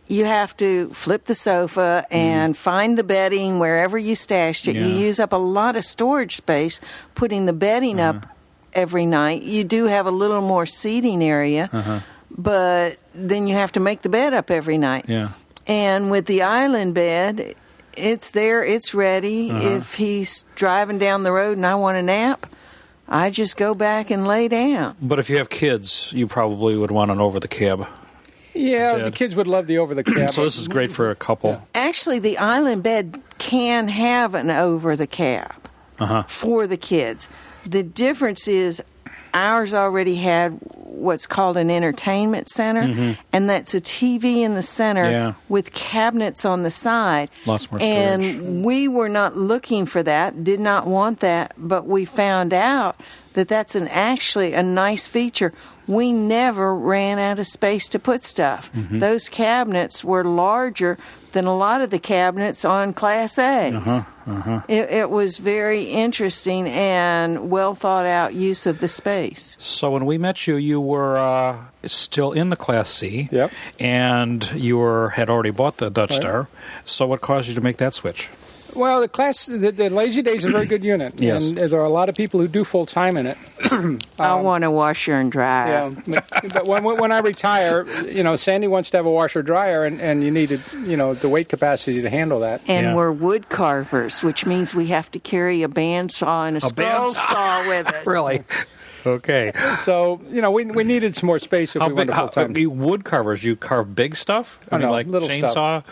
you 0.07 0.25
have 0.25 0.55
to 0.57 0.87
flip 0.93 1.25
the 1.25 1.35
sofa 1.35 2.05
and 2.09 2.55
find 2.57 2.97
the 2.97 3.03
bedding 3.03 3.59
wherever 3.59 3.97
you 3.97 4.15
stashed 4.15 4.67
it. 4.67 4.75
You 4.75 4.81
Mm-hmm. 4.85 4.97
Use 5.09 5.19
up 5.19 5.33
a 5.33 5.37
lot 5.37 5.75
of 5.75 5.83
storage 5.83 6.37
space 6.37 6.79
putting 7.15 7.45
the 7.45 7.53
bedding 7.53 7.99
Uh-huh. 7.99 8.17
up 8.19 8.25
every 8.73 9.05
night. 9.05 9.41
You 9.43 9.63
do 9.65 9.85
have 9.85 10.07
a 10.07 10.11
little 10.11 10.41
more 10.41 10.65
seating 10.65 11.21
area, 11.23 11.69
Uh-huh. 11.73 11.99
But 12.41 12.97
then 13.13 13.47
you 13.47 13.55
have 13.55 13.71
to 13.73 13.79
make 13.79 14.01
the 14.01 14.09
bed 14.09 14.33
up 14.33 14.49
every 14.51 14.77
night. 14.77 15.05
yeah. 15.07 15.29
And 15.67 16.09
with 16.11 16.25
the 16.25 16.41
island 16.41 16.95
bed, 16.95 17.53
it's 17.95 18.31
there, 18.31 18.63
it's 18.63 18.93
ready. 18.93 19.51
Uh-huh. 19.51 19.77
If 19.77 19.95
he's 19.95 20.43
driving 20.55 20.97
down 20.97 21.23
the 21.23 21.31
road 21.31 21.55
and 21.57 21.65
I 21.65 21.75
want 21.75 21.97
a 21.97 22.01
nap, 22.01 22.47
I 23.07 23.29
just 23.29 23.57
go 23.57 23.75
back 23.75 24.09
and 24.09 24.27
lay 24.27 24.47
down. 24.47 24.95
But 25.01 25.19
if 25.19 25.29
you 25.29 25.37
have 25.37 25.49
kids, 25.49 26.11
you 26.13 26.25
probably 26.27 26.75
would 26.77 26.91
want 26.91 27.11
an 27.11 27.19
over 27.21 27.39
the 27.39 27.47
cab. 27.47 27.87
Yeah, 28.53 28.97
the 28.97 29.11
kids 29.11 29.35
would 29.35 29.47
love 29.47 29.67
the 29.67 29.77
over 29.77 29.93
the 29.95 30.03
cab. 30.15 30.29
So 30.31 30.43
this 30.43 30.57
is 30.57 30.67
great 30.67 30.91
for 30.91 31.09
a 31.11 31.15
couple. 31.15 31.65
Actually, 31.75 32.19
the 32.19 32.37
island 32.37 32.83
bed 32.83 33.21
can 33.37 33.87
have 33.87 34.33
an 34.33 34.49
over 34.49 34.95
the 34.95 35.07
cab 35.07 35.69
Uh-huh. 35.99 36.23
for 36.23 36.67
the 36.67 36.77
kids. 36.77 37.29
The 37.65 37.83
difference 37.83 38.47
is 38.47 38.83
ours 39.33 39.73
already 39.73 40.15
had 40.15 40.59
what's 40.73 41.25
called 41.25 41.57
an 41.57 41.69
entertainment 41.71 42.47
center, 42.47 43.15
and 43.33 43.49
that's 43.49 43.73
a 43.73 43.81
TV 43.81 44.37
in 44.41 44.53
the 44.55 44.61
center 44.61 45.03
Mm-hmm. 45.03 45.11
Yeah. 45.11 45.33
with 45.49 45.73
cabinets 45.73 46.45
on 46.45 46.63
the 46.63 46.69
side. 46.71 47.29
Lots 47.45 47.71
more 47.71 47.79
storage. 47.79 47.97
And 47.97 48.63
we 48.63 48.87
were 48.87 49.09
not 49.09 49.35
looking 49.35 49.85
for 49.85 50.03
that, 50.03 50.43
did 50.43 50.59
not 50.59 50.85
want 50.85 51.19
that, 51.21 51.53
but 51.57 51.87
we 51.87 52.05
found 52.05 52.53
out 52.53 52.95
that 53.33 53.47
that's 53.47 53.75
an 53.75 53.87
actually 53.87 54.53
a 54.53 54.63
nice 54.63 55.07
feature. 55.07 55.53
We 55.87 56.13
never 56.13 56.75
ran 56.75 57.17
out 57.19 57.39
of 57.39 57.47
space 57.47 57.89
to 57.89 57.99
put 57.99 58.23
stuff. 58.23 58.71
Mm-hmm. 58.71 58.99
Those 58.99 59.27
cabinets 59.29 60.03
were 60.03 60.23
larger 60.23 60.97
than 61.33 61.45
a 61.45 61.55
lot 61.57 61.81
of 61.81 61.89
the 61.89 61.99
cabinets 61.99 62.63
on 62.63 62.93
Class 62.93 63.37
A's. 63.39 63.73
Uh-huh, 63.73 64.61
It, 64.67 64.89
it 64.91 65.09
was 65.09 65.39
very 65.39 65.83
interesting 65.85 66.67
and 66.67 67.49
well 67.49 67.73
thought 67.73 68.05
out 68.05 68.33
use 68.33 68.65
of 68.65 68.79
the 68.79 68.87
space. 68.87 69.55
So 69.57 69.89
when 69.91 70.05
we 70.05 70.17
met 70.17 70.45
you, 70.47 70.55
you 70.55 70.79
were 70.79 71.17
uh, 71.17 71.57
still 71.85 72.31
in 72.31 72.49
the 72.49 72.55
Class 72.55 72.89
C. 72.89 73.27
Yep. 73.31 73.51
And 73.79 74.51
you 74.53 74.77
were 74.77 75.09
had 75.09 75.29
already 75.29 75.51
bought 75.51 75.77
the 75.77 75.89
Dutch 75.89 76.11
Right. 76.11 76.21
Star. 76.21 76.47
So 76.85 77.07
what 77.07 77.21
caused 77.21 77.49
you 77.49 77.55
to 77.55 77.61
make 77.61 77.77
that 77.77 77.93
switch? 77.93 78.29
Well, 78.75 79.01
the 79.01 79.07
class, 79.07 79.45
the, 79.47 79.71
the 79.71 79.89
Lazy 79.89 80.21
Day 80.21 80.33
is 80.35 80.45
a 80.45 80.49
very 80.51 80.65
good 80.65 80.83
unit, 80.83 81.15
Yes. 81.21 81.49
and 81.49 81.57
there 81.57 81.79
are 81.79 81.85
a 81.85 81.89
lot 81.89 82.09
of 82.09 82.15
people 82.15 82.39
who 82.39 82.47
do 82.47 82.63
full 82.63 82.85
time 82.85 83.17
in 83.17 83.25
it. 83.27 83.37
I 84.19 84.35
want 84.41 84.63
a 84.63 84.71
washer 84.71 85.13
and 85.13 85.31
dryer. 85.31 85.85
Um, 85.85 86.03
Yeah, 86.07 86.21
but, 86.29 86.53
but 86.53 86.67
when, 86.67 86.83
when 86.83 87.11
I 87.11 87.19
retire, 87.19 87.85
you 88.05 88.23
know, 88.23 88.35
Sandy 88.35 88.67
wants 88.67 88.89
to 88.91 88.97
have 88.97 89.05
a 89.05 89.11
washer 89.11 89.41
dryer, 89.43 89.83
and, 89.85 89.99
and 90.01 90.23
you 90.23 90.31
needed, 90.31 90.61
you 90.85 90.97
know, 90.97 91.13
the 91.13 91.29
weight 91.29 91.49
capacity 91.49 92.01
to 92.01 92.09
handle 92.09 92.39
that. 92.41 92.61
And 92.67 92.87
Yeah. 92.87 92.95
we're 92.95 93.11
wood 93.11 93.49
carvers, 93.49 94.23
which 94.23 94.45
means 94.45 94.73
we 94.73 94.87
have 94.87 95.11
to 95.11 95.19
carry 95.19 95.63
a 95.63 95.67
bandsaw 95.67 96.47
and 96.47 96.57
a, 96.57 96.61
scroll 96.61 97.11
saw 97.11 97.67
with 97.67 97.87
us. 97.93 98.03
Okay. 99.05 99.51
So, 99.77 100.21
you 100.29 100.41
know, 100.41 100.51
we, 100.51 100.65
we 100.65 100.83
needed 100.83 101.15
some 101.15 101.27
more 101.27 101.39
space 101.39 101.75
if 101.75 101.81
How 101.81 101.87
we 101.87 101.93
big? 101.95 102.09
wanted 102.09 102.13
How, 102.13 102.27
full 102.27 102.45
time. 102.45 102.57
you 102.57 102.69
wood 102.69 103.03
carvers? 103.03 103.43
You 103.43 103.55
carve 103.55 103.95
big 103.95 104.15
stuff? 104.15 104.59
I 104.71 104.75
Oh, 104.75 104.77
mean, 104.79 104.87
no, 104.87 104.91
like 104.91 105.07
little 105.07 105.27
chainsaw. 105.29 105.83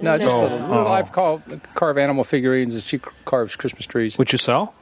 No, 0.00 0.18
just 0.18 0.34
Oh, 0.34 0.42
little. 0.42 0.58
little 0.58 0.76
oh. 0.88 0.92
I've 0.92 1.12
called 1.12 1.42
carve 1.74 1.98
animal 1.98 2.24
figurines, 2.24 2.74
and 2.74 2.82
she 2.82 2.98
carves 3.24 3.56
Christmas 3.56 3.86
trees. 3.86 4.18
Would 4.18 4.32
you 4.32 4.38
sell? 4.38 4.74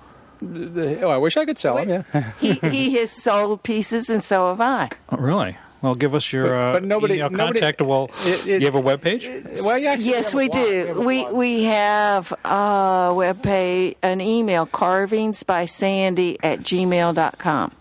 The- 0.42 1.02
oh, 1.02 1.10
I 1.10 1.18
wish 1.18 1.36
I 1.36 1.44
could 1.44 1.58
sell 1.58 1.76
them. 1.84 2.04
Yeah, 2.12 2.32
he, 2.40 2.54
he 2.54 2.94
has 2.98 3.10
sold 3.10 3.62
pieces, 3.62 4.08
and 4.10 4.22
so 4.22 4.48
have 4.48 4.60
I. 4.60 4.88
Oh, 5.10 5.16
really? 5.18 5.56
Well, 5.82 5.94
give 5.94 6.14
us 6.14 6.32
your 6.32 6.44
But- 6.48 6.52
uh, 6.52 6.72
but 6.74 6.84
nobody- 6.84 7.14
email 7.14 7.30
nobody- 7.30 7.60
contact. 7.60 7.80
Well, 7.82 8.10
It- 8.26 8.46
it- 8.46 8.60
you 8.60 8.66
have 8.66 8.74
a 8.74 8.80
web 8.80 9.00
page? 9.00 9.30
well, 9.62 9.78
yeah. 9.78 9.96
Yes, 9.98 10.32
have 10.32 10.34
a 10.34 10.36
we 10.36 10.44
have 10.44 10.52
do. 10.52 11.00
a 11.00 11.00
We 11.04 11.22
blog. 11.22 11.34
we 11.34 11.64
have 11.64 12.32
a 12.44 13.12
web 13.16 13.42
page, 13.42 13.96
an 14.02 14.20
email, 14.20 14.66
carvings 14.66 15.42
by 15.42 15.64
Sandy 15.64 16.36
at 16.42 16.60
gmail.com. 16.60 17.72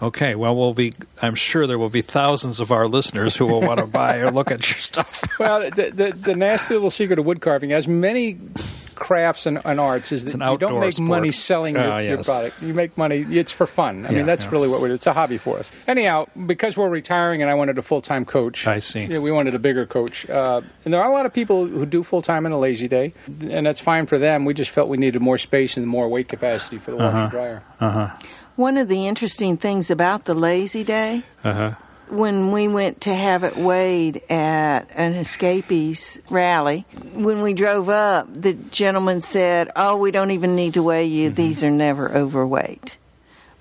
Okay. 0.00 0.36
Well, 0.36 0.54
we'll 0.54 0.74
be. 0.74 0.92
I'm 1.20 1.34
sure 1.34 1.66
there 1.66 1.78
will 1.78 1.88
be 1.90 2.02
thousands 2.02 2.60
of 2.60 2.70
our 2.70 2.86
listeners 2.86 3.36
who 3.36 3.46
will 3.46 3.60
want 3.60 3.80
to 3.80 3.86
buy 4.00 4.18
or 4.18 4.30
look 4.30 4.50
at 4.50 4.66
your 4.70 4.78
stuff. 4.78 5.22
Well, 5.40 5.68
the, 5.70 5.90
the, 5.92 6.12
the 6.12 6.34
nasty 6.36 6.74
little 6.74 6.88
secret 6.90 7.18
of 7.18 7.26
wood 7.26 7.40
carving, 7.40 7.72
as 7.72 7.88
many 7.88 8.38
crafts 8.98 9.46
and, 9.46 9.60
and 9.64 9.78
arts, 9.80 10.12
is 10.12 10.24
that 10.24 10.34
an 10.42 10.52
you 10.52 10.58
don't 10.58 10.80
make 10.80 10.92
sport. 10.94 11.08
money 11.08 11.30
selling 11.30 11.74
your, 11.76 11.90
Ah, 11.90 11.98
your 11.98 12.22
product. 12.24 12.62
You 12.62 12.74
make 12.74 12.96
money; 12.98 13.24
it's 13.30 13.52
for 13.52 13.66
fun. 13.66 14.04
I 14.04 14.10
Yeah, 14.10 14.16
mean, 14.18 14.26
that's 14.26 14.44
yeah. 14.44 14.50
really 14.50 14.68
what 14.68 14.80
we 14.80 14.88
do. 14.88 14.94
It's 14.94 15.06
a 15.06 15.12
hobby 15.12 15.38
for 15.38 15.58
us. 15.58 15.70
Anyhow, 15.86 16.26
because 16.46 16.76
we're 16.76 16.88
retiring, 16.88 17.40
and 17.42 17.50
I 17.50 17.54
wanted 17.54 17.78
a 17.78 17.82
full 17.82 18.00
time 18.00 18.24
coach. 18.24 18.66
I 18.66 18.78
see. 18.80 19.04
Yeah, 19.04 19.18
we 19.20 19.30
wanted 19.32 19.54
a 19.54 19.58
bigger 19.58 19.86
coach, 19.86 20.28
uh, 20.28 20.60
and 20.84 20.92
there 20.92 21.02
are 21.02 21.10
a 21.10 21.14
lot 21.14 21.26
of 21.26 21.32
people 21.32 21.66
who 21.66 21.86
do 21.86 22.02
full 22.02 22.20
time 22.22 22.44
in 22.46 22.52
a 22.52 22.58
lazy 22.58 22.88
day, 22.88 23.12
and 23.50 23.64
that's 23.66 23.80
fine 23.80 24.06
for 24.06 24.18
them. 24.18 24.44
We 24.44 24.54
just 24.54 24.70
felt 24.70 24.88
we 24.88 24.96
needed 24.98 25.22
more 25.22 25.38
space 25.38 25.76
and 25.76 25.86
more 25.86 26.08
weight 26.08 26.28
capacity 26.28 26.78
for 26.78 26.90
the 26.90 26.98
Uh-huh. 26.98 27.30
washer 27.30 27.30
dryer. 27.30 28.12
One 28.56 28.76
of 28.76 28.88
the 28.88 29.06
interesting 29.06 29.56
things 29.56 29.90
about 29.90 30.24
the 30.24 30.34
lazy 30.34 30.82
day, 30.82 31.22
Uh-huh. 31.44 31.72
When 32.10 32.52
we 32.52 32.68
went 32.68 33.02
to 33.02 33.14
have 33.14 33.44
it 33.44 33.56
weighed 33.56 34.22
at 34.30 34.88
an 34.94 35.12
escapees 35.14 36.20
rally, 36.30 36.84
when 37.14 37.42
we 37.42 37.52
drove 37.54 37.88
up, 37.88 38.26
the 38.32 38.54
gentleman 38.54 39.20
said, 39.20 39.70
Oh, 39.76 39.96
we 39.98 40.10
don't 40.10 40.30
even 40.30 40.56
need 40.56 40.74
to 40.74 40.82
weigh 40.82 41.06
Mm-hmm. 41.06 41.14
you. 41.16 41.30
These 41.30 41.62
are 41.62 41.70
never 41.70 42.10
overweight. 42.16 42.96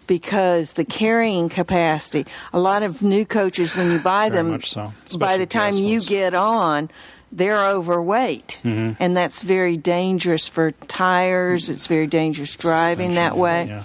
Because 0.07 0.73
the 0.75 0.85
carrying 0.85 1.49
capacity, 1.49 2.25
a 2.53 2.59
lot 2.59 2.81
of 2.83 3.01
new 3.01 3.25
coaches, 3.25 3.75
when 3.75 3.91
you 3.91 3.99
buy 3.99 4.29
Very 4.29 4.51
them, 4.51 4.61
so. 4.61 4.93
by 5.19 5.37
the 5.37 5.45
time 5.45 5.73
you 5.75 5.99
get 5.99 6.33
on, 6.33 6.89
they're 7.29 7.65
overweight. 7.67 8.59
Mm-hmm. 8.63 8.93
And 9.03 9.17
that's 9.17 9.41
very 9.41 9.75
dangerous 9.75 10.47
for 10.47 10.71
tires. 10.71 11.69
It's 11.69 11.87
very 11.87 12.07
dangerous 12.07 12.55
driving 12.55 13.15
that 13.15 13.35
way. 13.35 13.65
yeah. 13.67 13.83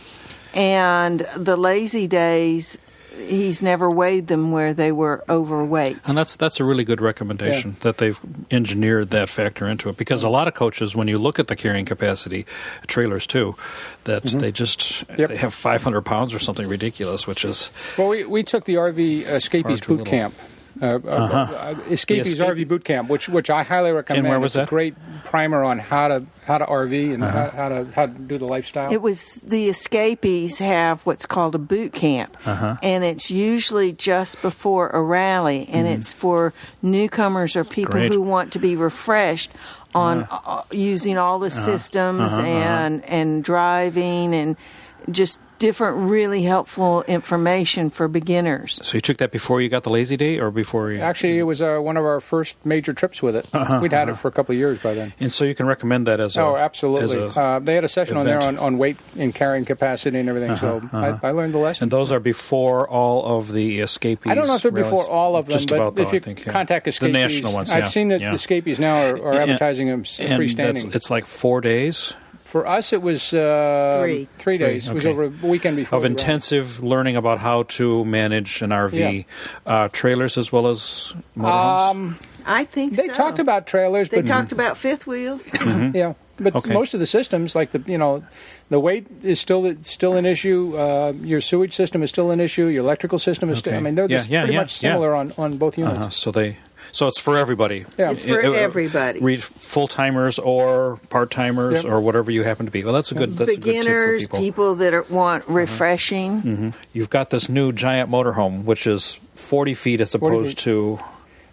And 0.54 1.20
the 1.36 1.56
Lazy 1.56 2.06
Daze, 2.06 2.78
he's 3.22 3.62
never 3.62 3.90
weighed 3.90 4.26
them 4.26 4.50
where 4.52 4.74
they 4.74 4.92
were 4.92 5.24
overweight. 5.28 5.98
And 6.06 6.16
that's 6.16 6.36
that's 6.36 6.60
a 6.60 6.64
really 6.64 6.84
good 6.84 7.00
recommendation 7.00 7.76
that 7.80 7.98
they've 7.98 8.18
engineered 8.50 9.10
that 9.10 9.28
factor 9.28 9.66
into 9.68 9.88
it 9.88 9.96
because 9.96 10.22
a 10.22 10.28
lot 10.28 10.48
of 10.48 10.54
coaches, 10.54 10.94
when 10.96 11.08
you 11.08 11.18
look 11.18 11.38
at 11.38 11.48
the 11.48 11.56
carrying 11.56 11.84
capacity, 11.84 12.44
trailers 12.86 13.26
too, 13.26 13.56
that 14.04 14.24
they 14.24 14.52
just 14.52 14.72
Mm-hmm. 14.82 15.20
Yep. 15.20 15.28
they 15.28 15.36
have 15.36 15.54
500 15.54 16.02
pounds 16.02 16.34
or 16.34 16.38
something 16.38 16.68
ridiculous, 16.68 17.26
which 17.26 17.44
is 17.44 17.70
Well, 17.98 18.08
we, 18.08 18.24
we 18.24 18.42
took 18.42 18.64
the 18.64 18.74
RV 18.76 19.22
Escapees 19.22 19.80
boot 19.80 20.06
camp. 20.06 20.34
Uh, 20.38 20.42
uh, 20.82 20.98
uh, 21.06 21.74
Escapees 21.88 22.32
Escape- 22.32 22.48
RV 22.56 22.68
Boot 22.68 22.84
Camp, 22.84 23.08
which 23.08 23.28
which 23.28 23.48
I 23.50 23.62
highly 23.62 23.92
recommend. 23.92 24.26
And 24.26 24.28
where 24.28 24.40
was 24.40 24.50
it's 24.50 24.54
that? 24.56 24.62
a 24.64 24.66
great 24.68 24.94
primer 25.24 25.62
on 25.62 25.78
how 25.78 26.08
to 26.08 26.24
how 26.46 26.58
to 26.58 26.66
RV 26.66 27.14
and 27.14 27.22
how, 27.22 27.48
how 27.50 27.68
to 27.68 27.86
how 27.94 28.06
to 28.06 28.12
do 28.12 28.36
the 28.38 28.46
lifestyle. 28.46 28.92
It 28.92 29.00
was 29.00 29.36
the 29.36 29.68
escapees 29.68 30.58
have 30.58 31.02
what's 31.06 31.24
called 31.26 31.54
a 31.54 31.58
boot 31.58 31.92
camp, 31.92 32.36
Uh-huh. 32.44 32.76
and 32.82 33.04
it's 33.04 33.30
usually 33.30 33.92
just 33.92 34.42
before 34.42 34.88
a 34.90 35.00
rally, 35.00 35.68
and 35.72 35.86
it's 35.86 36.12
for 36.12 36.52
newcomers 36.82 37.54
or 37.56 37.64
people. 37.64 37.92
Great. 37.92 38.12
who 38.12 38.20
want 38.20 38.52
to 38.52 38.58
be 38.58 38.74
refreshed 38.76 39.52
on 39.94 40.26
uh, 40.30 40.62
using 40.72 41.16
all 41.18 41.38
the 41.38 41.46
Uh-huh. 41.46 41.60
systems 41.60 42.32
and 42.38 43.04
and 43.04 43.44
driving 43.44 44.34
and 44.34 44.56
just 45.10 45.40
different 45.62 46.10
really 46.10 46.42
helpful 46.42 47.02
information 47.06 47.88
for 47.88 48.08
beginners. 48.08 48.78
So 48.82 48.96
you 48.96 49.00
took 49.00 49.18
that 49.18 49.30
before 49.30 49.60
you 49.62 49.68
got 49.68 49.84
the 49.84 49.90
lazy 49.90 50.16
day, 50.16 50.38
or 50.40 50.50
before 50.50 50.90
you? 50.90 50.98
Actually, 51.00 51.38
it 51.38 51.44
was 51.44 51.62
uh, 51.62 51.78
one 51.78 51.96
of 51.96 52.04
our 52.04 52.20
first 52.20 52.56
major 52.66 52.92
trips 52.92 53.22
with 53.22 53.36
it. 53.36 53.48
Uh-huh, 53.54 53.78
We'd 53.80 53.92
had 53.92 54.08
it 54.08 54.16
for 54.16 54.26
a 54.28 54.32
couple 54.32 54.52
of 54.52 54.58
years 54.58 54.78
by 54.80 54.94
then. 54.94 55.14
and 55.20 55.30
so 55.32 55.44
you 55.44 55.54
can 55.54 55.66
recommend 55.66 56.06
that 56.08 56.18
as 56.20 56.36
a. 56.36 56.42
Oh, 56.42 56.54
as 56.56 56.60
absolutely. 56.62 57.16
a- 57.16 57.26
uh, 57.28 57.58
they 57.60 57.74
had 57.76 57.84
a 57.84 57.88
session 57.88 58.16
on 58.16 58.26
there 58.26 58.42
on. 58.42 58.56
Uh-huh, 58.56 58.66
on 58.66 58.78
weight 58.78 58.96
and 59.18 59.34
carrying 59.34 59.64
capacity 59.64 60.18
and 60.18 60.28
everything. 60.28 60.56
so 60.56 60.80
I, 60.92 61.18
I 61.22 61.30
learned 61.30 61.54
the 61.54 61.58
lesson. 61.58 61.84
and 61.84 61.90
those 61.92 62.10
are 62.12 62.20
before 62.20 62.88
all 62.88 63.38
of 63.38 63.52
the 63.52 63.78
escapees. 63.80 64.30
I 64.30 64.34
don't 64.34 64.46
know 64.48 64.56
if 64.56 64.62
they're 64.62 64.70
before 64.72 65.04
rallies? 65.04 65.10
all 65.10 65.36
of 65.36 65.46
them, 65.46 65.52
Just 65.54 65.68
but 65.68 65.76
about 65.76 65.96
though, 65.96 66.02
if 66.02 66.12
you 66.12 66.18
I 66.18 66.20
think, 66.20 66.44
yeah. 66.44 66.52
contact 66.52 66.88
Escapees, 66.88 67.12
the 67.12 67.18
national 67.18 67.52
ones. 67.54 67.70
I've 67.70 67.88
seen 67.88 68.08
that 68.08 68.20
yeah. 68.20 68.30
the 68.30 68.34
Escapees 68.34 68.78
now 68.80 68.96
are, 68.96 69.16
are 69.22 69.32
And- 69.32 69.50
advertising 69.50 69.86
them 69.88 70.00
s- 70.00 70.18
and 70.20 70.28
that's, 70.30 70.40
freestanding. 70.40 70.94
it's 70.94 71.10
like 71.10 71.24
four 71.24 71.60
days 71.60 72.14
For 72.52 72.66
us, 72.68 72.92
it 72.92 73.00
was 73.00 73.32
uh, 73.32 73.96
Three. 73.98 74.28
three 74.36 74.58
days. 74.58 74.86
It 74.86 74.92
was 74.94 75.06
over 75.06 75.24
a 75.24 75.32
weekend 75.46 75.76
before 75.76 75.96
of 75.96 76.02
we 76.02 76.10
went. 76.10 76.20
intensive 76.20 76.82
learning 76.82 77.16
about 77.16 77.38
how 77.38 77.62
to 77.80 78.04
manage 78.04 78.60
an 78.60 78.70
RV, 78.72 79.24
uh, 79.64 79.88
trailers 79.90 80.36
as 80.36 80.52
well 80.52 80.66
as 80.66 81.14
motorhomes. 81.34 81.90
Um, 81.90 82.18
I 82.44 82.64
think 82.64 82.96
they 82.96 83.06
so. 83.08 83.14
talked 83.14 83.38
about 83.38 83.66
trailers, 83.66 84.10
but 84.10 84.16
They 84.16 84.22
but 84.22 84.28
talked 84.28 84.52
about 84.52 84.76
fifth 84.76 85.06
wheels. 85.06 85.48
yeah, 85.94 86.12
but 86.36 86.54
Okay. 86.54 86.74
most 86.74 86.92
of 86.92 87.00
the 87.00 87.06
systems, 87.06 87.54
like 87.56 87.70
the 87.70 87.80
you 87.90 87.96
know, 87.96 88.22
the 88.68 88.78
weight 88.80 89.06
is 89.22 89.40
still 89.40 89.64
still 89.80 90.12
an 90.20 90.26
issue. 90.26 90.76
Uh, 90.76 91.14
your 91.24 91.40
sewage 91.40 91.72
system 91.72 92.02
is 92.02 92.10
still 92.10 92.30
an 92.32 92.40
issue. 92.40 92.66
Your 92.66 92.84
electrical 92.84 93.18
system 93.18 93.48
is 93.48 93.58
still. 93.60 93.72
I 93.74 93.80
mean, 93.80 93.94
they're 93.94 94.10
Yeah, 94.10 94.24
yeah, 94.28 94.40
pretty 94.42 94.52
yeah, 94.54 94.60
much 94.60 94.72
yeah. 94.82 94.90
similar 94.92 95.14
on, 95.14 95.32
on 95.38 95.56
both 95.56 95.78
units. 95.78 95.98
Uh-huh. 95.98 96.10
So 96.10 96.30
they, 96.30 96.58
so 96.90 97.06
it's 97.06 97.20
for 97.20 97.36
everybody. 97.36 97.84
Yeah. 97.98 98.10
It's 98.10 98.24
for 98.24 98.40
everybody. 98.40 99.20
Read 99.20 99.42
full 99.42 99.86
timers 99.88 100.38
or 100.38 100.98
part 101.10 101.30
timers 101.30 101.84
Yep. 101.84 101.92
or 101.92 102.00
whatever 102.00 102.30
you 102.30 102.42
happen 102.42 102.66
to 102.66 102.72
be. 102.72 102.82
Well, 102.84 102.94
that's 102.94 103.12
a 103.12 103.14
good. 103.14 103.36
That's 103.36 103.52
a 103.52 103.56
good 103.56 103.62
tip 103.62 103.84
for 103.84 103.88
Beginners, 103.90 104.26
people. 104.26 104.38
people. 104.40 104.74
that 104.76 104.94
are, 104.94 105.02
want 105.04 105.44
mm-hmm. 105.44 105.54
refreshing. 105.54 106.42
Mm-hmm. 106.42 106.70
You've 106.92 107.10
got 107.10 107.30
this 107.30 107.48
new 107.48 107.72
giant 107.72 108.10
motorhome, 108.10 108.64
which 108.64 108.86
is 108.86 109.20
forty 109.34 109.74
feet 109.74 110.00
as 110.00 110.12
40 110.12 110.36
opposed 110.36 110.58
to 110.60 110.98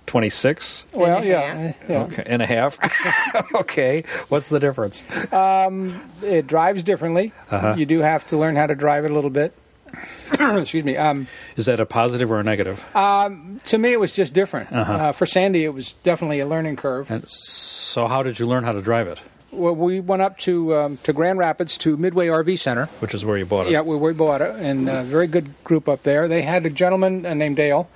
twenty 0.05 0.29
six. 0.29 0.85
Well, 0.93 1.17
And 1.17 1.25
a 1.25 1.27
yeah, 1.27 1.53
half. 1.53 1.89
yeah. 1.89 2.01
Okay, 2.03 2.23
and 2.25 2.41
a 2.41 2.45
half. 2.45 3.53
okay, 3.55 4.03
what's 4.29 4.49
the 4.49 4.59
difference? 4.59 5.05
Um, 5.31 6.01
it 6.23 6.47
drives 6.47 6.81
differently. 6.83 7.31
Uh-huh. 7.51 7.75
You 7.77 7.85
do 7.85 7.99
have 7.99 8.25
to 8.27 8.37
learn 8.37 8.55
how 8.55 8.65
to 8.65 8.75
drive 8.75 9.05
it 9.05 9.11
a 9.11 9.13
little 9.13 9.29
bit. 9.29 9.53
Excuse 10.59 10.83
me. 10.83 10.97
Um, 10.97 11.27
Is 11.55 11.65
that 11.65 11.79
a 11.79 11.85
positive 11.85 12.31
or 12.31 12.39
a 12.39 12.43
negative? 12.43 12.87
to 12.93 13.77
me, 13.77 13.91
it 13.93 13.99
was 13.99 14.11
just 14.11 14.33
different. 14.33 14.71
Uh-huh. 14.71 14.93
Uh, 14.93 15.11
for 15.11 15.25
Sandy, 15.25 15.63
it 15.65 15.73
was 15.73 15.93
definitely 15.93 16.39
a 16.39 16.45
learning 16.47 16.75
curve. 16.75 17.09
and 17.11 17.27
so, 17.27 18.07
how 18.07 18.23
did 18.23 18.39
you 18.39 18.47
learn 18.47 18.63
how 18.63 18.71
to 18.71 18.81
drive 18.81 19.07
it? 19.07 19.21
Well, 19.51 19.73
we 19.75 19.99
went 19.99 20.21
up 20.21 20.37
to 20.39 20.75
um, 20.75 20.97
to 20.97 21.11
Grand 21.13 21.39
Rapids 21.39 21.77
to 21.79 21.97
Midway 21.97 22.27
RV 22.27 22.59
Center. 22.59 22.85
Which 22.99 23.15
is 23.15 23.25
where 23.25 23.37
you 23.37 23.45
bought 23.47 23.65
it. 23.67 23.71
Yeah, 23.71 23.81
we, 23.81 23.95
we 23.95 24.13
bought 24.13 24.41
it, 24.41 24.55
and 24.57 24.87
a 24.87 25.01
very 25.03 25.25
good 25.25 25.47
group 25.63 25.89
up 25.89 26.03
there. 26.03 26.27
They 26.27 26.43
had 26.43 26.65
a 26.67 26.69
gentleman 26.69 27.25
uh, 27.25 27.33
named 27.33 27.55
Dale 27.55 27.89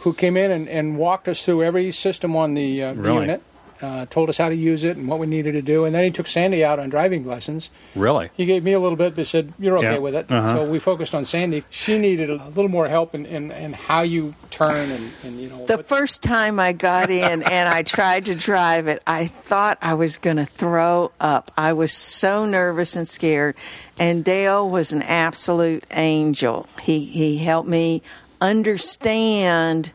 who 0.00 0.14
came 0.14 0.36
in 0.36 0.50
and, 0.50 0.68
and 0.68 0.96
walked 0.96 1.28
us 1.28 1.44
through 1.44 1.64
every 1.64 1.90
system 1.92 2.34
on 2.36 2.54
the, 2.54 2.82
uh, 2.82 2.94
Really? 2.94 3.20
unit, 3.22 3.42
uh, 3.82 4.06
told 4.06 4.28
us 4.28 4.38
how 4.38 4.48
to 4.48 4.54
use 4.54 4.84
it 4.84 4.96
and 4.96 5.08
what 5.08 5.18
we 5.18 5.26
needed 5.26 5.52
to 5.52 5.62
do, 5.62 5.84
and 5.84 5.94
then 5.94 6.04
he 6.04 6.10
took 6.10 6.26
Sandy 6.26 6.64
out 6.64 6.78
on 6.78 6.88
driving 6.88 7.26
lessons. 7.26 7.70
Really? 7.94 8.30
He 8.34 8.44
gave 8.44 8.64
me 8.64 8.72
a 8.72 8.80
little 8.80 8.96
bit, 8.96 9.14
but 9.14 9.26
said, 9.26 9.52
You're 9.58 9.78
okay 9.78 9.92
Yeah. 9.94 9.98
with 9.98 10.14
it. 10.14 10.30
Uh-huh. 10.32 10.46
So 10.46 10.64
we 10.70 10.78
focused 10.78 11.14
on 11.14 11.24
Sandy. 11.24 11.64
She 11.70 11.98
needed 11.98 12.30
a 12.30 12.48
little 12.48 12.68
more 12.70 12.88
help 12.88 13.14
in, 13.14 13.26
in, 13.26 13.50
in 13.50 13.72
how 13.74 14.02
you 14.02 14.34
turn 14.50 14.74
and, 14.74 15.10
and 15.24 15.38
you 15.40 15.48
know. 15.48 15.66
The 15.66 15.76
what- 15.76 15.86
first 15.88 16.22
time 16.22 16.58
I 16.60 16.72
got 16.72 17.10
in 17.10 17.42
and 17.50 17.68
I 17.68 17.82
tried 17.82 18.26
to 18.26 18.34
drive 18.34 18.86
it, 18.86 19.02
I 19.06 19.26
thought 19.26 19.78
I 19.82 19.94
was 19.94 20.16
going 20.16 20.36
to 20.38 20.46
throw 20.46 21.12
up. 21.20 21.50
I 21.56 21.72
was 21.72 21.92
so 21.92 22.44
nervous 22.46 22.96
and 22.96 23.06
scared. 23.08 23.56
And 23.98 24.24
Dale 24.24 24.68
was 24.68 24.92
an 24.92 25.02
absolute 25.02 25.84
angel. 25.92 26.66
He 26.82 27.04
he 27.06 27.38
helped 27.38 27.68
me 27.68 28.02
understand 28.40 29.90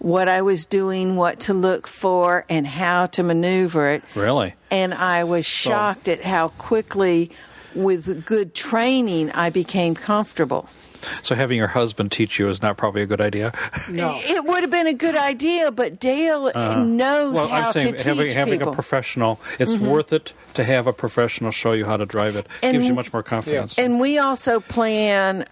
what 0.00 0.26
I 0.28 0.42
was 0.42 0.66
doing, 0.66 1.14
what 1.16 1.38
to 1.40 1.54
look 1.54 1.86
for, 1.86 2.44
and 2.48 2.66
how 2.66 3.06
to 3.06 3.22
maneuver 3.22 3.88
it. 3.90 4.02
Really? 4.16 4.54
And 4.70 4.92
I 4.92 5.24
was 5.24 5.46
shocked 5.46 6.08
at 6.08 6.22
how 6.22 6.48
quickly, 6.48 7.30
with 7.74 8.24
good 8.26 8.54
training, 8.54 9.30
I 9.30 9.50
became 9.50 9.94
comfortable. 9.94 10.68
So 11.22 11.34
having 11.34 11.56
your 11.56 11.68
husband 11.68 12.12
teach 12.12 12.38
you 12.38 12.48
is 12.48 12.60
not 12.60 12.76
probably 12.76 13.00
a 13.00 13.06
good 13.06 13.22
idea. 13.22 13.52
no. 13.88 14.12
It 14.14 14.44
would 14.44 14.60
have 14.62 14.70
been 14.70 14.86
a 14.86 14.92
good 14.92 15.16
idea, 15.16 15.70
but 15.70 15.98
Dale 15.98 16.44
knows 16.44 16.54
Uh-huh. 16.54 17.32
Well, 17.34 17.48
how 17.48 17.66
I'm 17.68 17.72
saying 17.72 17.86
to 17.92 17.96
teach 17.96 18.04
having, 18.04 18.30
having 18.30 18.54
a 18.54 18.56
people. 18.58 18.66
Mm-hmm. 18.72 18.74
professional, 18.74 19.40
it's 19.58 19.78
worth 19.78 20.12
it 20.12 20.34
to 20.54 20.64
have 20.64 20.86
a 20.86 20.92
professional 20.92 21.52
show 21.52 21.72
you 21.72 21.86
how 21.86 21.96
to 21.96 22.04
drive 22.04 22.36
it. 22.36 22.46
And- 22.62 22.72
Gives 22.74 22.86
you 22.88 22.94
much 22.94 23.12
more 23.12 23.22
confidence. 23.22 23.78
and 23.78 23.98
we 23.98 24.18
also 24.18 24.60
plan, 24.60 25.46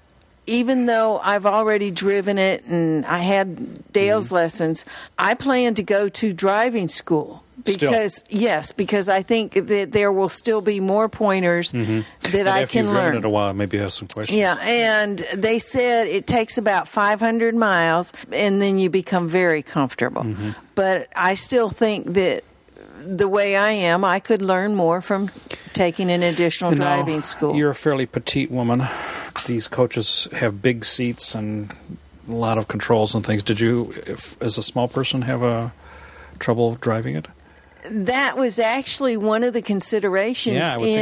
even 0.48 0.86
though 0.86 1.18
I've 1.18 1.46
already 1.46 1.90
driven 1.90 2.38
it 2.38 2.64
and 2.66 3.04
I 3.06 3.18
had 3.18 3.92
Dale's 3.92 4.26
Mm-hmm. 4.28 4.34
lessons, 4.34 4.86
I 5.18 5.34
plan 5.34 5.74
to 5.74 5.82
go 5.82 6.08
to 6.08 6.32
driving 6.32 6.88
school. 6.88 7.44
Still. 7.66 7.90
Because 7.90 8.24
yes, 8.30 8.72
because 8.72 9.08
I 9.10 9.20
think 9.22 9.52
that 9.52 9.92
there 9.92 10.10
will 10.12 10.28
still 10.30 10.62
be 10.62 10.80
more 10.80 11.08
pointers 11.08 11.72
that 11.72 11.78
Mm-hmm. 11.78 12.36
And 12.36 12.48
I 12.48 12.64
can 12.64 12.84
you've 12.84 12.92
driven 12.94 13.10
learn. 13.12 13.16
it 13.16 13.24
a 13.24 13.28
while, 13.28 13.52
maybe 13.52 13.76
you 13.76 13.82
have 13.82 13.92
some 13.92 14.08
questions. 14.08 14.38
Yeah, 14.38 14.56
and 14.62 15.18
they 15.36 15.58
said 15.58 16.06
it 16.06 16.26
takes 16.26 16.56
about 16.56 16.88
500 16.88 17.54
miles 17.54 18.12
and 18.32 18.62
then 18.62 18.78
you 18.78 18.88
become 18.90 19.28
very 19.28 19.62
comfortable. 19.62 20.22
Mm-hmm. 20.22 20.50
But 20.74 21.08
I 21.16 21.34
still 21.34 21.68
think 21.68 22.06
that 22.14 22.42
the 23.04 23.28
way 23.28 23.56
I 23.56 23.72
am, 23.72 24.04
I 24.04 24.20
could 24.20 24.40
learn 24.40 24.74
more 24.74 25.00
from 25.02 25.28
taking 25.74 26.10
an 26.10 26.22
additional 26.22 26.70
know, 26.70 26.76
driving 26.76 27.22
school. 27.22 27.54
You're 27.56 27.70
a 27.70 27.74
fairly 27.74 28.06
petite 28.06 28.50
woman. 28.50 28.82
These 29.48 29.66
coaches 29.66 30.28
have 30.32 30.60
big 30.62 30.84
seats 30.84 31.34
and 31.34 31.72
a 32.28 32.32
lot 32.32 32.58
of 32.58 32.68
controls 32.68 33.14
and 33.14 33.24
things. 33.26 33.42
Did 33.42 33.58
you, 33.60 33.92
if, 34.06 34.40
as 34.42 34.58
a 34.58 34.62
small 34.62 34.88
person, 34.88 35.22
have 35.22 35.42
a 35.42 35.72
trouble 36.38 36.74
driving 36.76 37.16
it? 37.16 37.26
that 37.92 38.36
was 38.36 38.58
actually 38.58 39.16
one 39.16 39.42
of 39.42 39.54
the 39.54 39.62
considerations 39.62 40.56
Yeah, 40.56 40.74
I 40.74 40.76
would 40.76 40.84
think 40.84 40.98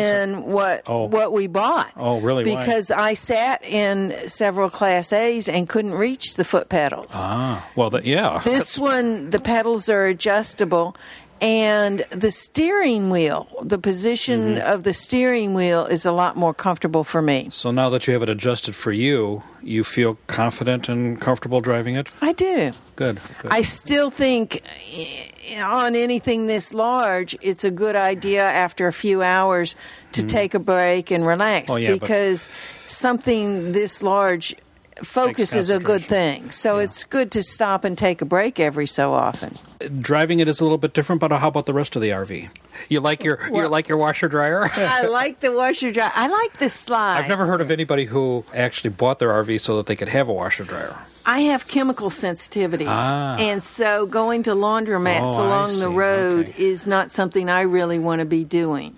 in 0.47 0.53
what 0.53 0.83
Oh. 0.87 1.07
what 1.07 1.33
we 1.33 1.49
bought. 1.49 1.91
Oh, 1.97 2.21
really? 2.21 2.45
Why? 2.45 2.61
Because 2.61 2.93
I 2.93 3.15
sat 3.15 3.65
in 3.65 4.13
several 4.29 4.71
Class 4.71 5.13
A's 5.13 5.49
and 5.49 5.69
couldn't 5.69 5.95
reach 5.95 6.37
the 6.37 6.45
foot 6.45 6.69
pedals. 6.69 7.11
Ah, 7.15 7.67
well, 7.75 7.91
that, 7.91 8.05
yeah. 8.05 8.39
This 8.45 8.79
one, 8.93 9.31
the 9.31 9.41
pedals 9.41 9.89
are 9.89 10.05
adjustable, 10.07 10.95
and 11.41 12.01
the 12.11 12.31
steering 12.31 13.11
wheel, 13.11 13.47
the 13.63 13.79
position 13.79 14.41
Mm-hmm. 14.57 14.73
of 14.75 14.83
the 14.83 14.95
steering 14.95 15.55
wheel 15.55 15.85
is 15.87 16.05
a 16.07 16.13
lot 16.13 16.37
more 16.37 16.55
comfortable 16.55 17.05
for 17.05 17.21
me. 17.23 17.49
So 17.51 17.71
now 17.71 17.89
that 17.91 18.07
you 18.07 18.13
have 18.15 18.23
it 18.23 18.29
adjusted 18.29 18.75
for 18.75 18.93
you, 18.93 19.43
you 19.63 19.85
feel 19.85 20.19
confident 20.27 20.89
and 20.89 21.21
comfortable 21.21 21.61
driving 21.61 21.97
it? 21.97 22.11
I 22.23 22.33
do. 22.33 22.73
Good. 22.97 23.21
good. 23.43 23.51
I 23.51 23.63
still 23.63 24.11
think 24.11 24.57
eh, 24.65 25.61
on 25.63 25.95
anything 25.95 26.47
this 26.47 26.73
large, 26.73 27.37
it's 27.43 27.65
a 27.65 27.71
good 27.71 27.97
idea 27.97 28.43
after 28.43 28.87
a 28.89 28.93
few 28.93 29.23
hours 29.23 29.77
to 30.13 30.23
take 30.25 30.55
a 30.55 30.59
break 30.61 31.11
and 31.11 31.27
relax 31.27 31.71
Oh, 31.71 31.77
yeah, 31.79 31.91
but- 31.93 32.01
because 32.01 32.43
something 32.87 33.73
this 33.73 34.03
large 34.03 34.55
focus 35.03 35.55
is 35.55 35.69
a 35.71 35.79
good 35.79 36.03
thing. 36.03 36.51
So 36.51 36.77
Yeah. 36.79 36.85
it's 36.85 37.05
good 37.05 37.31
to 37.33 37.43
stop 37.43 37.85
and 37.85 37.97
take 37.99 38.23
a 38.23 38.25
break 38.25 38.59
every 38.59 38.87
so 38.87 39.13
often. 39.13 39.55
driving 40.01 40.41
it 40.41 40.49
is 40.49 40.59
a 40.61 40.65
little 40.65 40.79
bit 40.79 40.95
different, 40.95 41.21
but 41.21 41.31
how 41.31 41.49
about 41.49 41.67
the 41.67 41.75
rest 41.75 41.95
of 41.97 42.03
the 42.03 42.09
RV? 42.11 42.49
You 42.89 43.01
like 43.01 43.23
your 43.23 43.39
you 43.53 43.69
like 43.69 43.89
your 43.89 43.99
washer 43.99 44.27
dryer? 44.27 44.71
I 44.75 45.07
like 45.07 45.41
the 45.41 45.53
washer 45.53 45.93
dryer. 45.93 46.11
I 46.15 46.29
like 46.29 46.57
the 46.59 46.71
slide. 46.71 47.19
I've 47.21 47.29
never 47.29 47.45
heard 47.47 47.61
of 47.61 47.71
anybody 47.71 48.07
who 48.07 48.45
actually 48.55 48.91
bought 48.91 49.19
their 49.19 49.29
RV 49.31 49.61
so 49.61 49.77
that 49.77 49.87
they 49.87 49.95
could 49.97 50.09
have 50.09 50.29
a 50.29 50.33
washer 50.33 50.65
dryer. 50.65 50.97
I 51.27 51.41
have 51.41 51.69
chemical 51.69 52.09
sensitivities, 52.09 52.87
Ah. 52.89 53.37
and 53.39 53.63
so 53.63 54.07
going 54.07 54.43
to 54.45 54.55
laundromats 54.55 55.37
Oh, 55.39 55.45
along 55.47 55.79
the 55.79 55.91
road 55.91 56.49
Okay. 56.49 56.65
is 56.65 56.87
not 56.87 57.11
something 57.13 57.51
I 57.51 57.61
really 57.63 57.99
want 57.99 58.21
to 58.21 58.25
be 58.27 58.45
doing. 58.45 58.97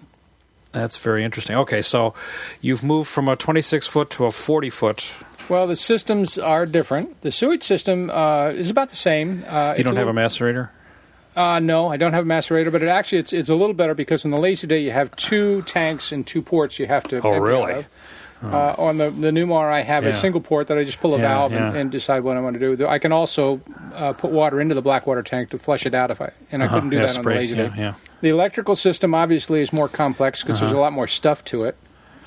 That's 0.71 0.97
very 0.99 1.25
interesting. 1.25 1.57
Okay, 1.57 1.83
so 1.83 2.15
you've 2.61 2.85
moved 2.85 3.09
from 3.09 3.29
a 3.29 3.35
26 3.35 3.87
foot 3.89 4.11
to 4.11 4.27
a 4.27 4.31
40 4.31 4.71
foot. 4.71 5.13
Well, 5.49 5.67
the 5.67 5.77
systems 5.77 6.39
are 6.39 6.67
different. 6.67 7.21
The 7.23 7.31
sewage 7.33 7.63
system 7.63 8.11
uh, 8.11 8.49
is 8.55 8.71
about 8.71 8.91
the 8.91 8.97
same. 8.97 9.45
Uh, 9.49 9.75
You 9.79 9.85
don't 9.85 9.97
have 9.97 10.09
a 10.09 10.13
macerator? 10.13 10.69
Uh, 11.37 11.59
no, 11.61 11.89
I 11.89 11.97
don't 11.97 12.13
have 12.15 12.25
a 12.27 12.29
macerator, 12.29 12.71
but 12.73 12.83
it 12.83 12.89
actually 12.89 13.19
it's 13.19 13.33
it's 13.33 13.49
a 13.49 13.55
little 13.55 13.75
better 13.75 13.95
because 13.95 14.25
in 14.25 14.31
the 14.33 14.39
lazy 14.39 14.67
day 14.67 14.81
you 14.81 14.91
have 14.91 15.15
two 15.17 15.63
tanks 15.63 16.11
and 16.13 16.27
two 16.27 16.43
ports 16.43 16.79
you 16.81 16.87
have 16.87 17.05
to. 17.05 17.21
Oh, 17.23 17.39
really? 17.39 17.73
out 17.73 17.79
of. 17.79 17.87
Uh, 18.55 18.75
on 18.79 18.99
the 18.99 19.11
the 19.11 19.31
Newmar, 19.31 19.71
I 19.73 19.81
have 19.83 20.03
Yeah. 20.05 20.11
a 20.11 20.13
single 20.13 20.41
port 20.41 20.67
that 20.69 20.79
I 20.79 20.85
just 20.85 21.01
pull 21.01 21.15
a 21.15 21.19
Yeah, 21.19 21.29
valve 21.39 21.53
and, 21.53 21.75
yeah. 21.75 21.81
and 21.81 21.91
decide 21.91 22.21
what 22.25 22.37
I 22.37 22.41
want 22.41 22.59
to 22.59 22.77
do. 22.77 22.87
I 22.87 22.99
can 22.99 23.13
also 23.13 23.61
uh, 23.95 24.13
put 24.13 24.31
water 24.33 24.61
into 24.61 24.75
the 24.75 24.83
black 24.83 25.07
water 25.07 25.23
tank 25.23 25.51
to 25.51 25.59
flush 25.59 25.87
it 25.87 25.95
out 25.95 26.11
if 26.11 26.21
I 26.21 26.31
and 26.53 26.63
I 26.63 26.69
couldn't 26.69 26.91
do 26.91 26.97
Uh-huh. 26.99 27.07
That 27.07 27.19
on 27.19 27.25
the 27.25 27.31
lazy 27.31 27.55
day. 27.57 27.71
yeah. 27.77 27.95
The 28.21 28.29
electrical 28.31 28.75
system 28.77 29.15
obviously 29.15 29.61
is 29.61 29.73
more 29.73 29.89
complex 29.89 30.43
because 30.43 30.59
Uh-huh. 30.59 30.67
there's 30.71 30.77
a 30.77 30.81
lot 30.81 30.93
more 30.93 31.07
stuff 31.09 31.45
to 31.47 31.65
it, 31.65 31.77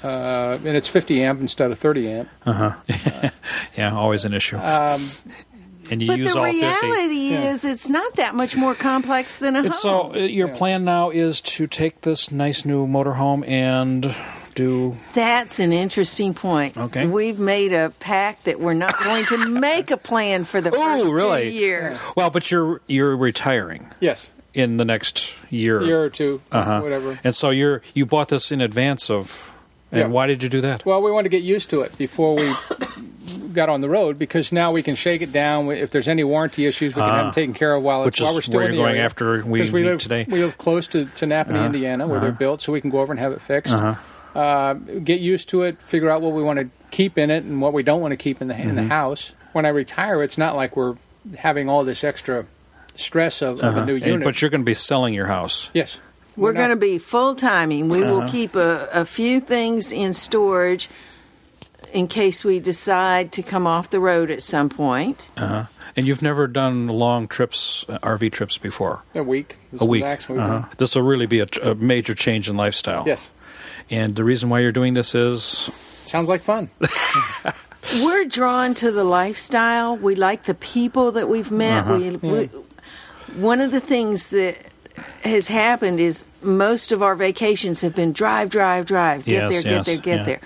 uh, 0.04 0.58
and 0.66 0.76
it's 0.78 0.88
50 0.88 1.24
amp 1.24 1.42
instead 1.42 1.72
of 1.72 1.78
30 1.80 2.10
amp. 2.10 2.30
Uh 2.46 2.54
huh. 2.54 3.30
Yeah, 3.78 3.94
always 3.96 4.26
an 4.26 4.34
issue. 4.34 4.58
Um, 4.58 5.02
and 5.90 6.02
you 6.02 6.08
But 6.08 6.20
use 6.20 6.34
the 6.34 6.40
all 6.40 6.46
50. 6.46 6.60
reality 6.62 7.16
Yeah. 7.32 7.52
is, 7.52 7.66
it's 7.66 7.90
not 7.90 8.16
that 8.16 8.36
much 8.36 8.56
more 8.56 8.76
complex 8.76 9.38
than 9.38 9.56
a 9.56 9.64
It's 9.64 9.82
home. 9.84 10.14
so 10.14 10.20
uh, 10.20 10.24
your 10.26 10.48
Yeah. 10.50 10.54
plan 10.58 10.84
now 10.86 11.10
is 11.10 11.42
to 11.42 11.68
take 11.68 12.02
this 12.02 12.32
nice 12.32 12.66
new 12.66 12.86
motorhome 12.88 13.48
and 13.48 14.14
do 14.56 14.98
That's 15.14 15.60
an 15.60 15.72
interesting 15.72 16.34
point. 16.34 16.78
Okay. 16.78 17.06
We've 17.08 17.40
made 17.40 17.72
a 17.74 17.92
pact 18.00 18.44
that 18.46 18.60
we're 18.60 18.74
not 18.74 19.02
going 19.04 19.26
to 19.28 19.38
make 19.70 19.90
a 19.92 19.98
plan 19.98 20.44
for 20.46 20.60
the 20.62 20.72
Oh, 20.76 21.02
first 21.04 21.14
really? 21.14 21.50
two 21.50 21.56
years. 21.58 22.06
well, 22.16 22.30
but 22.30 22.52
you're 22.52 22.82
you're 22.88 23.16
retiring 23.16 23.88
yes, 24.02 24.30
in 24.54 24.76
the 24.78 24.86
next 24.86 25.34
year. 25.50 25.82
year 25.82 26.04
or 26.04 26.10
two, 26.10 26.42
Uh-huh. 26.52 26.82
whatever. 26.82 27.18
And 27.24 27.34
so 27.34 27.50
you're 27.50 27.82
you 27.94 28.06
bought 28.06 28.28
this 28.30 28.52
in 28.52 28.60
advance 28.62 29.10
of. 29.10 29.48
And 29.92 30.00
Yeah. 30.02 30.08
why 30.08 30.28
did 30.28 30.42
you 30.44 30.50
do 30.50 30.62
that? 30.62 30.86
Well, 30.86 31.02
we 31.02 31.12
wanted 31.12 31.30
to 31.32 31.38
get 31.38 31.44
used 31.44 31.70
to 31.72 31.82
it 31.82 31.98
before 31.98 32.36
we 32.36 32.50
got 33.54 33.68
on 33.70 33.82
the 33.82 33.90
road 33.90 34.18
because 34.18 34.52
now 34.54 34.72
we 34.72 34.82
can 34.84 34.96
shake 34.96 35.22
it 35.22 35.32
down. 35.34 35.70
If 35.72 35.92
there's 35.92 36.08
any 36.08 36.24
warranty 36.24 36.66
issues, 36.66 36.96
we 36.96 37.02
can 37.02 37.10
have 37.12 37.26
them 37.26 37.34
taken 37.34 37.54
care 37.54 37.74
of 37.74 37.84
while, 37.84 38.02
Ah. 38.02 38.10
While 38.20 38.34
we're 38.36 38.42
still 38.42 38.60
where 38.60 38.66
in 38.70 38.72
the 38.72 38.78
going 38.78 38.92
area. 38.92 39.04
after 39.06 39.44
we 39.44 39.70
we 39.70 39.84
live, 39.84 40.00
today. 40.00 40.26
We 40.30 40.40
live 40.44 40.58
close 40.58 40.88
to, 40.88 41.06
to 41.06 41.26
Nappanee, 41.26 41.66
Indiana, 41.66 42.08
where 42.08 42.20
they're 42.20 42.32
built, 42.32 42.62
so 42.62 42.72
we 42.72 42.80
can 42.82 42.90
go 42.90 43.00
over 43.02 43.12
and 43.12 43.20
have 43.20 43.32
it 43.34 43.42
fixed. 43.42 43.74
Uh, 44.34 44.74
get 44.76 45.20
used 45.20 45.50
to 45.50 45.64
it, 45.64 45.82
figure 45.82 46.10
out 46.10 46.22
what 46.22 46.32
we 46.32 46.42
want 46.42 46.58
to 46.60 46.70
keep 46.90 47.18
in 47.18 47.30
it 47.30 47.44
and 47.44 47.62
what 47.62 47.74
we 47.74 47.84
don't 47.84 48.00
want 48.00 48.14
to 48.14 48.18
keep 48.18 48.42
in 48.42 48.48
the 48.48 48.56
in 48.56 48.68
Mm-hmm. 48.68 48.76
the 48.78 48.84
house. 48.84 49.34
When 49.52 49.66
I 49.66 49.70
retire, 49.70 50.24
it's 50.24 50.38
not 50.38 50.56
like 50.56 50.78
we're 50.78 50.96
having 51.40 51.68
all 51.68 51.84
this 51.84 52.06
extra 52.06 52.46
stress 52.96 53.42
of, 53.42 53.60
of 53.60 53.76
a 53.76 53.86
new 53.86 53.96
And- 53.98 54.06
unit. 54.06 54.24
but 54.24 54.42
you're 54.42 54.50
going 54.50 54.62
to 54.62 54.66
be 54.66 54.74
selling 54.74 55.14
your 55.14 55.28
house. 55.28 55.70
yes, 55.74 56.00
We're 56.42 56.54
not- 56.54 56.60
going 56.60 56.70
to 56.72 56.76
be 56.76 56.98
full 56.98 57.36
timing. 57.36 57.90
We 57.90 58.04
Uh-huh. 58.04 58.14
will 58.14 58.28
keep 58.30 58.56
a, 58.56 58.88
a 58.94 59.06
few 59.06 59.40
things 59.40 59.92
in 59.92 60.14
storage 60.14 60.90
in 61.94 62.08
case 62.08 62.44
we 62.46 62.60
decide 62.60 63.32
to 63.34 63.42
come 63.44 63.68
off 63.68 63.90
the 63.90 64.00
road 64.00 64.32
at 64.32 64.42
some 64.42 64.70
point. 64.70 65.28
Uh-huh. 65.38 65.66
And 65.96 66.06
you've 66.08 66.22
never 66.22 66.48
done 66.48 66.88
long 66.88 67.28
trips, 67.28 67.84
uh, 67.90 68.00
RV 68.02 68.32
trips 68.32 68.58
before. 68.58 69.04
a 69.14 69.22
week. 69.24 69.58
This 69.74 69.82
A 69.82 69.86
week. 69.86 70.04
the 70.04 70.10
maximum 70.10 70.38
we've 70.38 70.50
Uh-huh. 70.50 70.68
This 70.78 70.96
will 70.96 71.04
really 71.04 71.26
be 71.26 71.40
a, 71.42 71.48
a 71.64 71.76
major 71.76 72.14
change 72.16 72.48
in 72.50 72.56
lifestyle. 72.56 73.04
Yes, 73.06 73.30
And 73.90 74.16
the 74.16 74.24
reason 74.24 74.50
why 74.50 74.60
you're 74.62 74.72
doing 74.72 74.94
this 74.94 75.14
is 75.14 75.44
sounds 75.44 76.30
like 76.30 76.42
fun. 76.42 76.70
We're 78.04 78.26
drawn 78.26 78.74
to 78.76 78.92
the 78.92 79.04
lifestyle. 79.04 79.98
We 79.98 80.16
like 80.16 80.44
the 80.44 80.54
people 80.54 81.12
that 81.14 81.28
we've 81.28 81.52
met. 81.52 81.84
Uh-huh. 81.86 81.98
We, 81.98 82.10
we, 82.16 82.46
one 83.36 83.60
of 83.60 83.72
the 83.72 83.82
things 83.82 84.30
that 84.30 84.71
has 85.24 85.48
happened 85.48 86.00
is 86.00 86.26
most 86.42 86.92
of 86.92 87.02
our 87.02 87.16
vacations 87.16 87.82
have 87.82 87.96
been 87.96 88.12
drive, 88.12 88.50
drive, 88.50 88.86
drive, 88.86 89.26
get 89.26 89.52
Yes, 89.52 89.52
there, 89.52 89.64
get 89.64 89.72
yes, 89.72 89.86
there, 89.88 89.98
get 89.98 90.18
yeah. 90.20 90.24
there. 90.24 90.42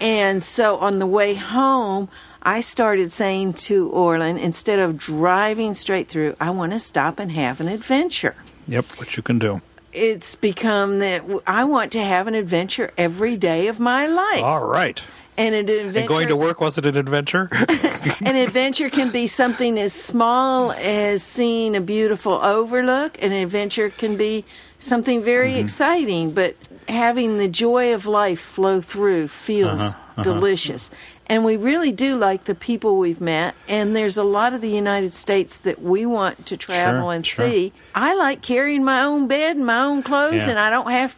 And 0.00 0.42
so 0.42 0.78
on 0.78 0.98
the 0.98 1.06
way 1.06 1.34
home, 1.34 2.08
I 2.42 2.60
started 2.60 3.12
saying 3.12 3.52
to 3.68 3.88
Orlin, 3.90 4.36
instead 4.36 4.78
of 4.80 4.98
driving 4.98 5.74
straight 5.74 6.08
through, 6.08 6.34
I 6.40 6.50
want 6.50 6.72
to 6.72 6.80
stop 6.80 7.18
and 7.20 7.30
have 7.32 7.60
an 7.60 7.68
adventure. 7.68 8.34
yep, 8.66 8.84
what 8.98 9.16
you 9.16 9.22
can 9.22 9.38
do. 9.38 9.60
It's 9.92 10.34
become 10.34 10.98
that 11.00 11.22
I 11.46 11.64
want 11.64 11.92
to 11.92 12.00
have 12.02 12.26
an 12.26 12.34
adventure 12.34 12.90
every 12.96 13.36
day 13.36 13.68
of 13.68 13.78
my 13.78 14.06
life. 14.06 14.42
All 14.42 14.66
right. 14.66 15.04
And 15.38 15.54
an 15.54 15.68
adventure, 15.68 15.98
And 15.98 16.08
going 16.08 16.28
to 16.28 16.36
work 16.36 16.60
was 16.60 16.76
it 16.76 16.84
an 16.84 16.96
adventure? 16.96 17.48
an 18.20 18.36
adventure 18.36 18.90
can 18.90 19.10
be 19.10 19.26
something 19.26 19.78
as 19.78 19.92
small 19.92 20.72
as 20.72 21.22
seeing 21.22 21.74
a 21.74 21.80
beautiful 21.80 22.34
overlook. 22.34 23.22
An 23.22 23.32
adventure 23.32 23.88
can 23.88 24.16
be 24.16 24.44
something 24.78 25.22
very 25.22 25.52
mm-hmm. 25.52 25.60
exciting, 25.60 26.32
but 26.32 26.56
having 26.88 27.38
the 27.38 27.48
joy 27.48 27.94
of 27.94 28.04
life 28.06 28.40
flow 28.40 28.80
through 28.80 29.28
feels 29.28 29.80
uh-huh, 29.80 29.98
uh-huh. 30.16 30.22
delicious. 30.22 30.90
And 31.26 31.44
we 31.44 31.56
really 31.56 31.92
do 31.92 32.16
like 32.16 32.44
the 32.44 32.54
people 32.54 32.98
we've 32.98 33.20
met, 33.20 33.54
and 33.68 33.96
there's 33.96 34.18
a 34.18 34.24
lot 34.24 34.52
of 34.52 34.60
the 34.60 34.68
United 34.68 35.14
States 35.14 35.56
that 35.60 35.80
we 35.80 36.04
want 36.04 36.44
to 36.46 36.56
travel 36.58 37.04
Sure, 37.04 37.12
and 37.12 37.26
sure. 37.26 37.48
see. 37.48 37.72
I 37.94 38.14
like 38.14 38.42
carrying 38.42 38.84
my 38.84 39.02
own 39.02 39.28
bed 39.28 39.56
and 39.56 39.64
my 39.64 39.80
own 39.80 40.02
clothes, 40.02 40.44
Yeah. 40.44 40.50
and 40.50 40.58
I 40.58 40.68
don't 40.68 40.90
have 40.90 41.16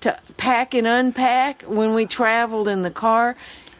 to 0.00 0.18
pack 0.36 0.74
and 0.74 0.86
unpack 0.86 1.62
when 1.62 1.94
we 1.94 2.06
traveled 2.06 2.68
in 2.68 2.82
the 2.82 2.90
car. 2.90 3.36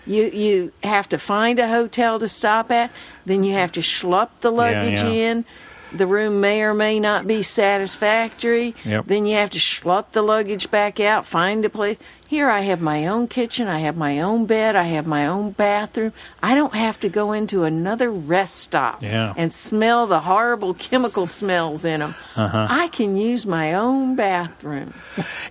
You 0.07 0.25
you 0.25 0.73
have 0.83 1.09
to 1.11 1.19
find 1.19 1.59
a 1.59 1.69
hotel 1.69 2.19
to 2.19 2.29
stop 2.29 2.71
at, 2.71 2.93
then 3.25 3.45
you 3.45 3.55
have 3.55 3.73
to 3.73 3.81
schlup 3.81 4.31
the 4.41 4.51
luggage 4.51 5.03
yeah. 5.03 5.09
in. 5.09 5.45
The 5.93 6.07
room 6.07 6.41
may 6.41 6.63
or 6.63 6.75
may 6.75 6.99
not 6.99 7.27
be 7.27 7.43
satisfactory. 7.43 8.75
Yep. 8.85 9.07
Then 9.07 9.27
you 9.27 9.37
have 9.37 9.51
to 9.51 9.59
schlup 9.59 10.11
the 10.13 10.23
luggage 10.23 10.71
back 10.71 11.01
out, 11.01 11.25
find 11.25 11.65
a 11.65 11.71
place. 11.71 11.99
Here 12.29 12.51
I 12.51 12.61
have 12.63 12.81
my 12.81 13.07
own 13.07 13.29
kitchen, 13.29 13.69
I 13.69 13.79
have 13.81 13.97
my 13.97 14.21
own 14.21 14.47
bed, 14.47 14.75
I 14.75 14.83
have 14.85 15.07
my 15.07 15.27
own 15.27 15.53
bathroom. 15.53 16.13
I 16.43 16.55
don't 16.55 16.75
have 16.75 16.99
to 17.01 17.09
go 17.09 17.33
into 17.33 17.63
another 17.65 18.11
rest 18.11 18.57
stop 18.57 19.03
Yeah. 19.03 19.33
and 19.37 19.53
smell 19.53 20.07
the 20.09 20.21
horrible 20.21 20.75
chemical 20.89 21.27
smells 21.27 21.85
in 21.85 22.01
them. 22.01 22.15
Uh-huh. 22.35 22.67
I 22.69 22.89
can 22.89 23.17
use 23.17 23.47
my 23.47 23.75
own 23.75 24.17
bathroom. 24.17 24.93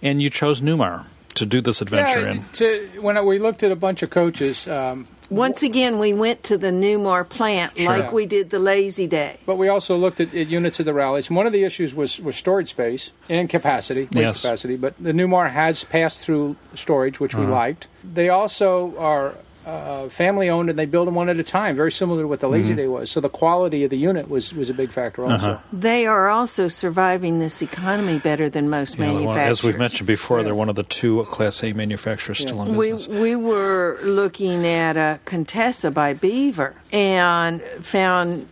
and 0.02 0.22
you 0.22 0.30
chose 0.30 0.62
Newmar 0.62 1.06
to 1.36 1.46
do 1.46 1.62
this 1.62 1.82
adventure 1.82 2.22
Yeah, 2.22 2.32
in. 2.34 2.44
to, 2.54 2.88
when 3.02 3.26
we 3.26 3.40
looked 3.40 3.64
at 3.64 3.72
a 3.72 3.76
bunch 3.76 4.04
of 4.04 4.10
coaches, 4.10 4.68
um, 4.68 5.08
Once 5.30 5.64
again, 5.64 6.00
we 6.00 6.14
went 6.14 6.44
to 6.44 6.58
the 6.58 6.72
Newmar 6.72 7.28
plant 7.28 7.78
Sure. 7.78 7.88
like 7.98 8.12
we 8.12 8.26
did 8.26 8.50
the 8.50 8.60
Lazy 8.60 9.08
Day. 9.08 9.38
but 9.46 9.58
we 9.58 9.68
also 9.68 9.98
looked 9.98 10.20
at, 10.20 10.34
at 10.34 10.48
units 10.48 10.80
of 10.80 10.86
the 10.86 10.94
rallies. 10.94 11.28
And 11.28 11.38
one 11.38 11.48
of 11.48 11.54
the 11.54 11.64
issues 11.64 11.94
was, 11.94 12.20
was 12.20 12.36
storage 12.36 12.70
space 12.70 13.12
and 13.30 13.50
capacity, 13.50 14.04
weight 14.04 14.22
Yes. 14.24 14.42
capacity. 14.42 14.76
But 14.78 14.94
the 15.00 15.12
Newmar 15.12 15.50
has 15.52 15.84
passed 15.84 16.24
through 16.24 16.56
storage, 16.74 17.20
which 17.20 17.36
we 17.36 17.44
uh-huh. 17.44 17.52
liked. 17.52 17.88
They 18.04 18.30
also 18.30 18.96
are 18.98 19.36
uh, 19.66 20.10
family 20.10 20.50
owned, 20.50 20.70
and 20.70 20.78
they 20.78 20.86
build 20.86 21.08
them 21.08 21.16
one 21.16 21.28
at 21.30 21.38
a 21.40 21.44
time, 21.44 21.76
very 21.76 21.92
similar 21.92 22.22
to 22.24 22.28
what 22.28 22.40
the 22.40 22.48
Lazy 22.48 22.76
Day 22.76 22.88
was. 22.88 23.10
So 23.10 23.20
the 23.20 23.30
quality 23.30 23.84
of 23.84 23.90
the 23.90 23.98
unit 23.98 24.30
was, 24.30 24.54
was 24.54 24.70
a 24.70 24.74
big 24.74 24.92
factor 24.92 25.24
also. 25.26 25.60
They 25.74 26.06
are 26.06 26.30
also 26.30 26.68
surviving 26.68 27.40
this 27.40 27.62
economy 27.62 28.20
better 28.20 28.48
than 28.50 28.70
most 28.70 28.98
Yeah, 28.98 29.06
they're 29.06 29.14
one- 29.14 29.24
manufacturers. 29.24 29.60
as 29.60 29.64
we've 29.64 29.78
mentioned 29.80 30.08
before, 30.08 30.38
Yeah. 30.40 30.44
they're 30.46 30.56
one 30.56 30.70
of 30.70 30.76
the 30.76 30.84
two 30.84 31.24
Class 31.26 31.64
A 31.64 31.74
manufacturers 31.74 32.40
still 32.40 32.62
in 32.62 32.66
business. 32.66 32.78
we 32.78 32.92
business. 32.92 33.22
we 33.22 33.36
were 33.36 33.98
looking 34.04 34.66
at 34.68 34.98
a 34.98 35.20
Contessa 35.26 35.90
by 35.92 36.14
Beaver 36.14 36.74
and 36.94 37.62
found 37.62 38.48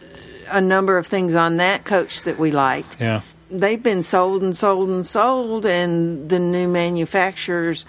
a 0.51 0.59
number 0.61 0.97
of 0.97 1.07
things 1.07 1.35
on 1.35 1.57
that 1.57 1.83
coach 1.83 2.23
that 2.23 2.37
we 2.39 2.51
liked. 2.51 2.97
yeah. 2.99 3.21
They've 3.51 3.81
been 3.83 4.01
sold 4.01 4.41
and 4.41 4.57
sold 4.57 4.89
and 4.89 5.05
sold, 5.05 5.63
and 5.63 6.27
the 6.27 6.39
new 6.39 6.67
manufacturers 6.67 7.85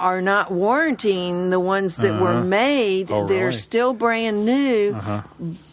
are 0.00 0.20
not 0.22 0.50
warranting 0.50 1.50
the 1.50 1.60
ones 1.60 1.96
that 1.98 2.20
were 2.20 2.28
uh-huh. 2.30 2.44
made. 2.44 3.10
Oh, 3.10 3.26
They're 3.26 3.46
really? 3.46 3.52
still 3.52 3.92
brand 3.92 4.44
new, 4.44 4.94
uh-huh. 4.94 5.22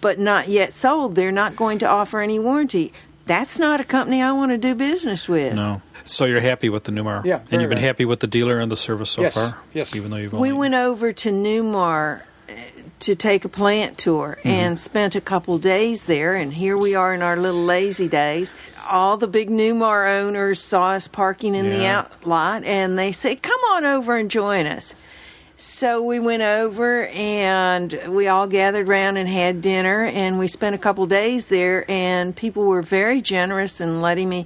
but 0.02 0.20
not 0.20 0.48
yet 0.48 0.74
sold. 0.74 1.16
They're 1.16 1.32
not 1.32 1.56
going 1.56 1.80
to 1.80 1.88
offer 1.88 2.20
any 2.20 2.40
warranty. 2.40 2.94
That's 3.26 3.60
not 3.60 3.80
a 3.80 3.84
company 3.84 4.22
I 4.22 4.32
want 4.32 4.52
to 4.52 4.58
do 4.58 4.74
business 4.76 5.28
with. 5.28 5.56
No. 5.56 5.82
So 6.06 6.24
you're 6.24 6.40
happy 6.40 6.70
with 6.70 6.86
the 6.86 6.92
Newmar? 6.94 7.26
Yeah, 7.26 7.42
And 7.52 7.62
you've 7.62 7.70
been 7.70 7.78
happy. 7.80 7.88
happy 7.88 8.06
with 8.06 8.22
the 8.22 8.28
dealer 8.28 8.60
and 8.60 8.72
the 8.72 8.78
service 8.78 9.10
so 9.10 9.24
Yes, 9.24 9.36
far? 9.36 9.58
yes. 9.74 9.94
Even 9.94 10.12
though 10.12 10.18
you've 10.18 10.32
We 10.32 10.54
went 10.54 10.74
over 10.74 11.12
to 11.12 11.32
Newmar 11.32 12.22
to 13.00 13.16
take 13.16 13.46
a 13.46 13.50
plant 13.50 13.98
tour 13.98 14.38
Mm-hmm. 14.40 14.48
and 14.50 14.80
spent 14.80 15.16
a 15.16 15.22
couple 15.22 15.58
days 15.58 16.06
there. 16.08 16.36
And 16.36 16.54
here 16.54 16.78
we 16.78 16.96
are 16.96 17.14
in 17.14 17.22
our 17.22 17.38
little 17.38 17.64
Lazy 17.64 18.08
Daze. 18.08 18.54
All 18.92 19.18
the 19.18 19.28
big 19.28 19.50
Newmar 19.50 20.10
owners 20.22 20.60
saw 20.62 20.92
us 20.92 21.08
parking 21.08 21.56
in 21.56 21.70
the 21.70 21.78
Yeah. 21.78 22.00
outlot 22.00 22.64
and 22.64 22.98
they 22.98 23.12
said, 23.12 23.42
Come 23.42 23.60
on 23.72 23.86
over 23.86 24.16
and 24.18 24.30
join 24.32 24.66
us. 24.66 24.96
So 25.60 26.04
we 26.04 26.20
went 26.20 26.44
over 26.44 27.08
and 27.08 28.00
we 28.10 28.28
all 28.28 28.46
gathered 28.48 28.88
around 28.88 29.18
and 29.18 29.28
had 29.28 29.62
dinner 29.62 30.04
and 30.06 30.38
we 30.38 30.48
spent 30.48 30.76
a 30.76 30.78
couple 30.78 31.06
days 31.08 31.48
there 31.50 31.84
and 31.90 32.36
people 32.36 32.64
were 32.66 32.84
very 32.84 33.22
generous 33.22 33.82
in 33.82 34.00
letting 34.02 34.30
me 34.30 34.46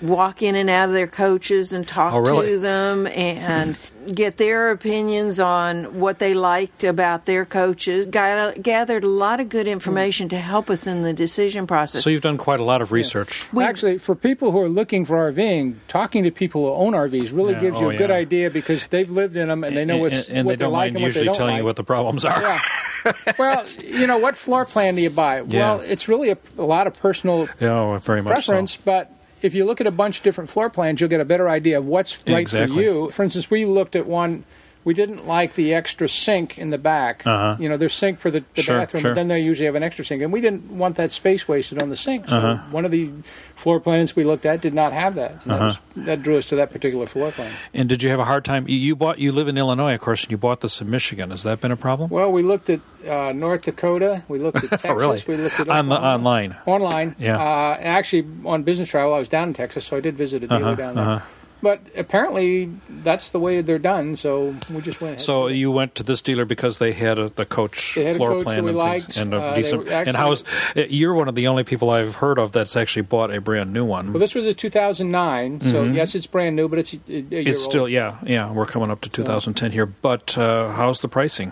walk 0.00 0.40
in 0.42 0.54
and 0.54 0.70
out 0.70 0.88
of 0.88 0.94
their 0.94 1.06
coaches 1.06 1.72
and 1.74 1.86
talk 1.86 2.14
Oh, 2.14 2.18
really? 2.20 2.46
to 2.52 2.58
them 2.60 3.06
and 3.08 3.76
get 4.14 4.36
their 4.36 4.70
opinions 4.70 5.38
on 5.40 5.98
what 6.00 6.18
they 6.18 6.34
liked 6.34 6.84
about 6.84 7.26
their 7.26 7.44
coaches. 7.44 8.06
Got, 8.06 8.62
gathered 8.62 9.04
a 9.04 9.08
lot 9.08 9.40
of 9.40 9.48
good 9.48 9.66
information 9.66 10.28
to 10.30 10.36
help 10.38 10.70
us 10.70 10.86
in 10.86 11.02
the 11.02 11.12
decision 11.12 11.66
process. 11.66 12.02
So 12.04 12.10
you've 12.10 12.22
done 12.22 12.38
quite 12.38 12.60
a 12.60 12.64
lot 12.64 12.82
of 12.82 12.92
research. 12.92 13.52
We- 13.52 13.64
Actually, 13.64 13.98
for 13.98 14.14
people 14.14 14.52
who 14.52 14.60
are 14.60 14.68
looking 14.68 15.04
for 15.04 15.18
RVing, 15.32 15.76
talking 15.88 16.24
to 16.24 16.30
people 16.30 16.62
who 16.64 16.72
own 16.72 16.92
RVs 16.94 17.32
really 17.36 17.52
Yeah, 17.54 17.60
gives 17.60 17.80
you 17.80 17.86
oh, 17.86 17.90
a 17.90 17.96
good 17.96 18.10
yeah. 18.10 18.16
idea 18.16 18.50
because 18.50 18.86
they've 18.88 19.10
lived 19.10 19.36
in 19.36 19.48
them 19.48 19.64
and 19.64 19.76
they 19.76 19.84
know 19.84 19.98
what's 19.98 20.28
and, 20.28 20.38
and 20.38 20.46
what 20.46 20.58
they 20.58 20.64
don't 20.64 20.72
like 20.72 20.92
mind 20.92 20.96
and 20.96 21.04
usually 21.04 21.26
don't 21.26 21.34
telling 21.34 21.52
like. 21.54 21.58
you 21.60 21.64
what 21.64 21.76
the 21.76 21.84
problems 21.84 22.24
are. 22.24 22.40
Yeah. 22.40 22.60
well, 23.38 23.64
you 23.84 24.06
know, 24.06 24.18
what 24.18 24.36
floor 24.36 24.64
plan 24.64 24.94
do 24.94 25.02
you 25.02 25.10
buy? 25.10 25.42
Well, 25.42 25.80
it's 25.80 26.08
really 26.08 26.30
a, 26.30 26.38
a 26.56 26.62
lot 26.64 26.86
of 26.86 26.98
personal 26.98 27.48
Yeah, 27.60 27.78
oh, 27.78 27.98
very 27.98 28.22
much 28.22 28.32
preference, 28.32 28.72
so. 28.74 28.80
but 28.84 29.12
if 29.42 29.54
you 29.54 29.64
look 29.64 29.80
at 29.80 29.86
a 29.86 29.90
bunch 29.90 30.18
of 30.18 30.22
different 30.24 30.50
floor 30.50 30.68
plans, 30.70 31.00
you'll 31.00 31.10
get 31.10 31.20
a 31.20 31.24
better 31.24 31.48
idea 31.48 31.78
of 31.78 31.86
what's 31.86 32.18
right 32.26 32.38
Exactly. 32.38 32.76
for 32.76 32.82
you. 32.82 33.10
For 33.10 33.22
instance, 33.22 33.50
we 33.50 33.64
looked 33.64 33.96
at 33.96 34.06
one. 34.06 34.44
We 34.88 34.94
didn't 34.94 35.26
like 35.26 35.52
the 35.54 35.74
extra 35.74 36.08
sink 36.08 36.56
in 36.58 36.70
the 36.70 36.78
back. 36.78 37.26
Uh-huh. 37.26 37.56
You 37.60 37.68
know, 37.68 37.76
there's 37.76 37.92
sink 37.92 38.18
for 38.18 38.30
the, 38.30 38.42
the 38.54 38.62
Sure, 38.62 38.78
bathroom, 38.78 39.02
sure. 39.02 39.10
but 39.10 39.14
then 39.16 39.28
they 39.28 39.40
usually 39.40 39.66
have 39.66 39.74
an 39.74 39.82
extra 39.82 40.02
sink, 40.04 40.22
and 40.22 40.32
we 40.32 40.40
didn't 40.40 40.64
want 40.70 40.96
that 40.96 41.12
space 41.12 41.46
wasted 41.46 41.82
on 41.82 41.90
the 41.90 41.96
sink. 41.96 42.26
So 42.28 42.38
Uh-huh. 42.38 42.62
one 42.70 42.84
of 42.86 42.90
the 42.90 43.10
floor 43.54 43.78
plans 43.80 44.16
we 44.16 44.24
looked 44.24 44.46
at 44.46 44.60
did 44.62 44.72
not 44.72 44.92
have 44.92 45.14
that. 45.16 45.32
And 45.44 45.52
Uh-huh. 45.52 45.58
that, 45.58 45.64
was, 45.64 46.06
that 46.06 46.22
drew 46.22 46.38
us 46.38 46.46
to 46.48 46.56
that 46.56 46.70
particular 46.72 47.06
floor 47.06 47.30
plan. 47.32 47.52
And 47.74 47.88
did 47.88 48.02
you 48.02 48.08
have 48.10 48.18
a 48.18 48.24
hard 48.24 48.44
time? 48.44 48.64
You, 48.68 48.96
bought. 48.96 49.18
You 49.18 49.30
live 49.32 49.46
in 49.48 49.58
Illinois, 49.58 49.92
of 49.94 50.00
course, 50.00 50.24
and 50.24 50.30
you 50.30 50.38
bought 50.38 50.60
this 50.62 50.80
in 50.80 50.88
Michigan. 50.90 51.30
Has 51.30 51.42
that 51.42 51.60
been 51.60 51.70
a 51.72 51.76
problem? 51.76 52.08
Well, 52.10 52.32
we 52.32 52.42
looked 52.42 52.70
at 52.70 52.80
uh, 53.06 53.32
North 53.32 53.62
Dakota. 53.62 54.22
We 54.28 54.38
looked 54.38 54.64
at 54.64 54.70
Texas. 54.70 54.84
Oh, 54.90 54.94
really? 54.94 55.22
We 55.28 55.36
looked 55.36 55.60
at 55.60 55.68
On 55.68 55.88
the 55.90 56.00
online. 56.00 56.56
Online. 56.66 57.14
Yeah. 57.18 57.36
Uh, 57.36 57.76
actually, 57.80 58.26
on 58.46 58.62
business 58.62 58.88
travel, 58.88 59.12
I 59.12 59.18
was 59.18 59.28
down 59.28 59.48
in 59.48 59.54
Texas, 59.54 59.84
so 59.84 59.96
I 59.96 60.00
did 60.00 60.16
visit 60.16 60.42
a 60.44 60.46
dealer 60.48 60.60
Uh-huh, 60.72 60.74
down 60.74 60.94
there. 60.94 61.22
But 61.60 61.80
apparently, 61.96 62.70
that's 62.88 63.30
the 63.30 63.40
way 63.40 63.60
they're 63.62 63.80
done. 63.80 64.14
So 64.14 64.54
we 64.72 64.80
just 64.80 65.00
went. 65.00 65.20
So 65.20 65.46
with 65.46 65.56
you 65.56 65.72
went 65.72 65.96
to 65.96 66.04
this 66.04 66.22
dealer 66.22 66.44
because 66.44 66.78
they 66.78 66.92
had 66.92 67.18
a, 67.18 67.30
the 67.30 67.44
coach 67.44 67.96
They 67.96 68.04
had 68.04 68.14
a 68.14 68.16
floor 68.18 68.30
coach 68.36 68.44
plan 68.44 68.56
that 68.58 68.62
we 68.62 68.68
and 68.70 68.78
liked. 68.78 69.04
things, 69.06 69.16
and 69.18 69.34
Uh, 69.34 69.36
a 69.38 69.50
they 69.50 69.56
decent. 69.56 69.84
were 69.86 69.90
and 69.92 70.16
how 70.16 70.30
is 70.32 70.44
you're 70.76 71.14
one 71.14 71.26
of 71.28 71.34
the 71.34 71.48
only 71.48 71.64
people 71.64 71.90
I've 71.90 72.16
heard 72.16 72.38
of 72.38 72.52
that's 72.52 72.76
actually 72.76 73.02
bought 73.02 73.34
a 73.34 73.40
brand 73.40 73.72
new 73.72 73.84
one. 73.84 74.12
Well, 74.12 74.20
this 74.20 74.36
was 74.36 74.46
a 74.46 74.54
2009, 74.54 75.60
so 75.62 75.82
yes, 75.82 76.14
it's 76.14 76.26
brand 76.28 76.54
new, 76.54 76.68
but 76.68 76.78
it's 76.78 76.94
a, 76.94 76.98
a 77.08 77.12
year 77.12 77.22
Mm-hmm. 77.22 77.48
it's 77.48 77.62
still 77.64 77.82
old. 77.82 77.90
yeah 77.90 78.18
yeah 78.24 78.52
we're 78.52 78.64
coming 78.66 78.90
up 78.90 79.00
to 79.00 79.10
2010 79.10 79.72
here. 79.72 79.86
But 79.86 80.38
uh, 80.38 80.70
how's 80.72 81.00
the 81.00 81.08
pricing? 81.08 81.50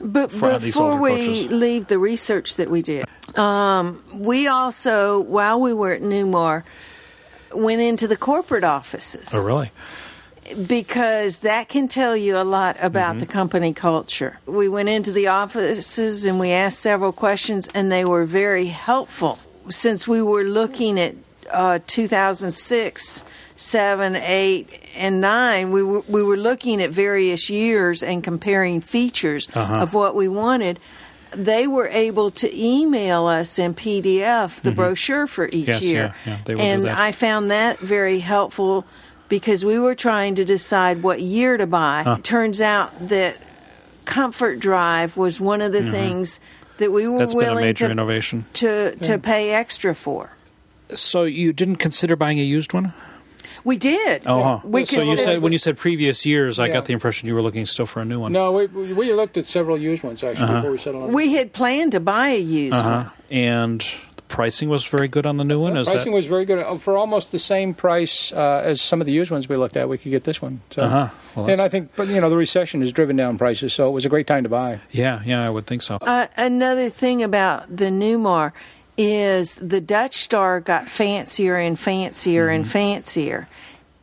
But 0.00 0.30
for 0.32 0.58
before 0.58 1.00
we 1.00 1.10
coaches. 1.10 1.50
leave 1.52 1.86
the 1.86 1.98
research 1.98 2.56
that 2.56 2.70
we 2.70 2.82
did, 2.82 3.06
um, 3.38 4.02
we 4.14 4.46
also, 4.48 5.20
while 5.20 5.60
we 5.60 5.72
were 5.72 5.92
at 5.92 6.02
Newmar, 6.02 6.64
went 7.54 7.80
into 7.80 8.06
the 8.08 8.16
corporate 8.16 8.64
offices 8.64 9.30
Oh 9.34 9.44
really? 9.44 9.70
because 10.66 11.40
that 11.40 11.68
can 11.68 11.88
tell 11.88 12.16
you 12.16 12.36
a 12.36 12.44
lot 12.44 12.76
about 12.80 13.12
Mm-hmm. 13.12 13.20
the 13.20 13.26
company 13.26 13.72
culture. 13.72 14.38
We 14.46 14.68
went 14.68 14.88
into 14.88 15.12
the 15.12 15.28
offices 15.28 16.24
and 16.24 16.38
we 16.40 16.50
asked 16.50 16.80
several 16.80 17.12
questions, 17.12 17.68
and 17.74 17.90
they 17.92 18.04
were 18.04 18.24
very 18.24 18.66
helpful. 18.66 19.38
Since 19.68 20.08
we 20.08 20.20
were 20.20 20.42
looking 20.44 20.98
at 20.98 21.14
uh, 21.52 21.78
2006, 21.86 23.24
7, 23.56 24.16
8, 24.16 24.80
and 24.96 25.20
9, 25.20 25.70
we 25.70 25.82
were, 25.82 26.02
we 26.08 26.22
were 26.22 26.36
looking 26.36 26.82
at 26.82 26.90
various 26.90 27.48
years 27.50 28.02
and 28.02 28.24
comparing 28.24 28.80
features 28.80 29.48
Uh-huh. 29.54 29.74
of 29.82 29.94
what 29.94 30.14
we 30.14 30.26
wanted. 30.28 30.78
They 31.36 31.66
were 31.66 31.88
able 31.88 32.30
to 32.32 32.54
email 32.56 33.26
us 33.26 33.58
in 33.58 33.74
PDF 33.74 34.60
the 34.60 34.72
brochure 34.72 35.26
for 35.26 35.46
each 35.46 35.52
Mm-hmm. 35.66 35.70
Yes, 35.70 35.82
year. 35.82 36.14
yeah, 36.26 36.32
yeah, 36.32 36.38
they 36.44 36.54
will 36.54 36.60
do 36.62 36.66
and 36.66 36.84
that. 36.84 36.98
I 36.98 37.12
found 37.12 37.50
that 37.50 37.78
very 37.78 38.18
helpful 38.20 38.84
because 39.28 39.64
we 39.64 39.78
were 39.78 39.94
trying 39.94 40.34
to 40.36 40.44
decide 40.44 41.02
what 41.02 41.20
year 41.20 41.56
to 41.56 41.66
buy. 41.66 42.04
It 42.06 42.24
turns 42.24 42.60
out 42.60 42.90
that 43.08 43.36
Comfort 44.04 44.58
Drive 44.60 45.16
was 45.16 45.40
one 45.40 45.60
of 45.62 45.72
the 45.72 45.90
things 45.90 46.38
that 46.78 46.90
we 46.90 47.06
were 47.06 47.20
Mm-hmm. 47.20 47.26
Been 47.28 47.34
a 47.34 47.36
willing 47.50 47.64
major 47.64 47.86
to, 47.86 47.92
innovation. 47.92 48.44
to 48.54 48.96
to 48.96 49.18
pay 49.18 49.52
extra 49.52 49.94
for. 49.94 50.36
So 50.92 51.22
you 51.24 51.52
didn't 51.52 51.76
consider 51.76 52.16
buying 52.16 52.38
a 52.38 52.42
used 52.42 52.74
one? 52.74 52.92
We 53.64 53.76
did. 53.76 54.22
Oh, 54.26 54.42
huh. 54.42 54.60
We 54.64 54.84
so 54.84 55.02
you 55.02 55.16
said 55.16 55.40
when 55.40 55.52
you 55.52 55.58
said 55.58 55.76
previous 55.76 56.26
years, 56.26 56.58
I 56.58 56.66
Yeah. 56.66 56.72
got 56.74 56.84
the 56.86 56.92
impression 56.92 57.28
you 57.28 57.34
were 57.34 57.42
looking 57.42 57.64
still 57.66 57.86
for 57.86 58.00
a 58.00 58.04
new 58.04 58.20
one. 58.20 58.32
No, 58.32 58.52
we, 58.52 58.66
we 58.66 59.12
looked 59.12 59.36
at 59.36 59.44
several 59.46 59.78
used 59.78 60.02
ones 60.02 60.22
actually 60.24 60.44
Uh-huh. 60.44 60.54
before 60.56 60.70
we 60.72 60.78
settled 60.78 61.04
on. 61.04 61.12
we 61.12 61.34
had 61.34 61.52
planned 61.52 61.92
to 61.92 62.00
buy 62.00 62.28
a 62.28 62.38
used 62.40 62.74
Uh-huh. 62.74 62.88
one. 63.04 63.10
And 63.30 63.80
the 64.16 64.22
pricing 64.28 64.68
was 64.68 64.84
very 64.86 65.08
good 65.08 65.26
on 65.26 65.36
the 65.36 65.44
new 65.44 65.60
one. 65.60 65.76
Is 65.76 65.88
pricing 65.88 66.12
that? 66.12 66.16
was 66.16 66.26
very 66.26 66.44
good 66.44 66.58
Uh, 66.58 66.76
for 66.76 66.96
almost 66.96 67.30
the 67.32 67.38
same 67.38 67.72
price 67.72 68.32
uh, 68.32 68.62
as 68.64 68.80
some 68.82 69.00
of 69.00 69.06
the 69.06 69.12
used 69.12 69.30
ones 69.30 69.48
we 69.48 69.56
looked 69.56 69.76
at. 69.76 69.88
We 69.88 69.96
could 69.98 70.10
get 70.10 70.24
this 70.24 70.42
one. 70.42 70.60
So. 70.70 70.82
Uh-huh. 70.82 71.08
Well, 71.36 71.48
and 71.48 71.60
I 71.60 71.68
think, 71.68 71.90
but 71.96 72.08
you 72.08 72.20
know, 72.20 72.28
the 72.28 72.36
recession 72.36 72.80
has 72.82 72.92
driven 72.92 73.16
down 73.16 73.38
prices, 73.38 73.72
so 73.72 73.88
it 73.88 73.92
was 73.92 74.04
a 74.04 74.08
great 74.10 74.26
time 74.26 74.42
to 74.42 74.48
buy. 74.50 74.80
yeah, 74.90 75.20
yeah, 75.24 75.46
I 75.46 75.50
would 75.50 75.66
think 75.66 75.80
so. 75.82 75.96
Uh, 76.02 76.26
another 76.36 76.90
thing 76.90 77.22
about 77.22 77.74
the 77.74 77.86
Newmar 77.86 78.52
is 79.04 79.56
the 79.56 79.80
Dutch 79.80 80.14
Star 80.14 80.60
got 80.60 80.88
fancier 80.88 81.56
and 81.56 81.78
fancier 81.78 82.48
and 82.48 82.64
Mm-hmm. 82.64 82.70
fancier. 82.72 83.48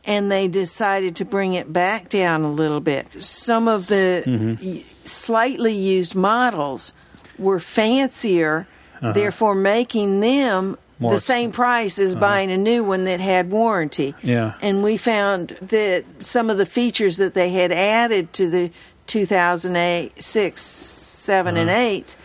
And 0.04 0.30
they 0.30 0.48
decided 0.48 1.14
to 1.16 1.24
bring 1.24 1.54
it 1.54 1.72
back 1.72 2.08
down 2.08 2.42
a 2.42 2.50
little 2.50 2.80
bit. 2.80 3.06
Some 3.22 3.68
of 3.68 3.86
the 3.86 4.22
Mm-hmm. 4.26 4.76
slightly 5.04 5.72
used 5.74 6.14
models 6.14 6.92
were 7.38 7.60
fancier, 7.60 8.66
therefore 9.02 9.54
making 9.54 10.20
them 10.20 10.72
Uh-huh. 10.72 10.76
More 11.02 11.10
the 11.12 11.16
Uh-huh. 11.16 11.34
same 11.34 11.50
price 11.52 11.98
as 11.98 12.14
buying 12.14 12.50
a 12.52 12.58
new 12.58 12.84
one 12.84 13.04
that 13.06 13.20
had 13.20 13.50
warranty. 13.50 14.14
Yeah. 14.22 14.52
And 14.60 14.82
we 14.82 14.98
found 14.98 15.48
that 15.62 16.04
some 16.20 16.50
of 16.50 16.58
the 16.58 16.66
features 16.66 17.16
that 17.16 17.32
they 17.32 17.50
had 17.52 17.72
added 17.72 18.34
to 18.34 18.50
the 18.50 18.70
2008, 19.06 20.22
6, 20.22 20.60
7, 20.60 21.56
and 21.56 21.70
Uh-huh. 21.70 21.78
8 21.78 22.16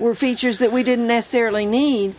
were 0.00 0.14
features 0.14 0.58
that 0.58 0.72
we 0.72 0.82
didn't 0.82 1.06
necessarily 1.06 1.66
need. 1.66 2.14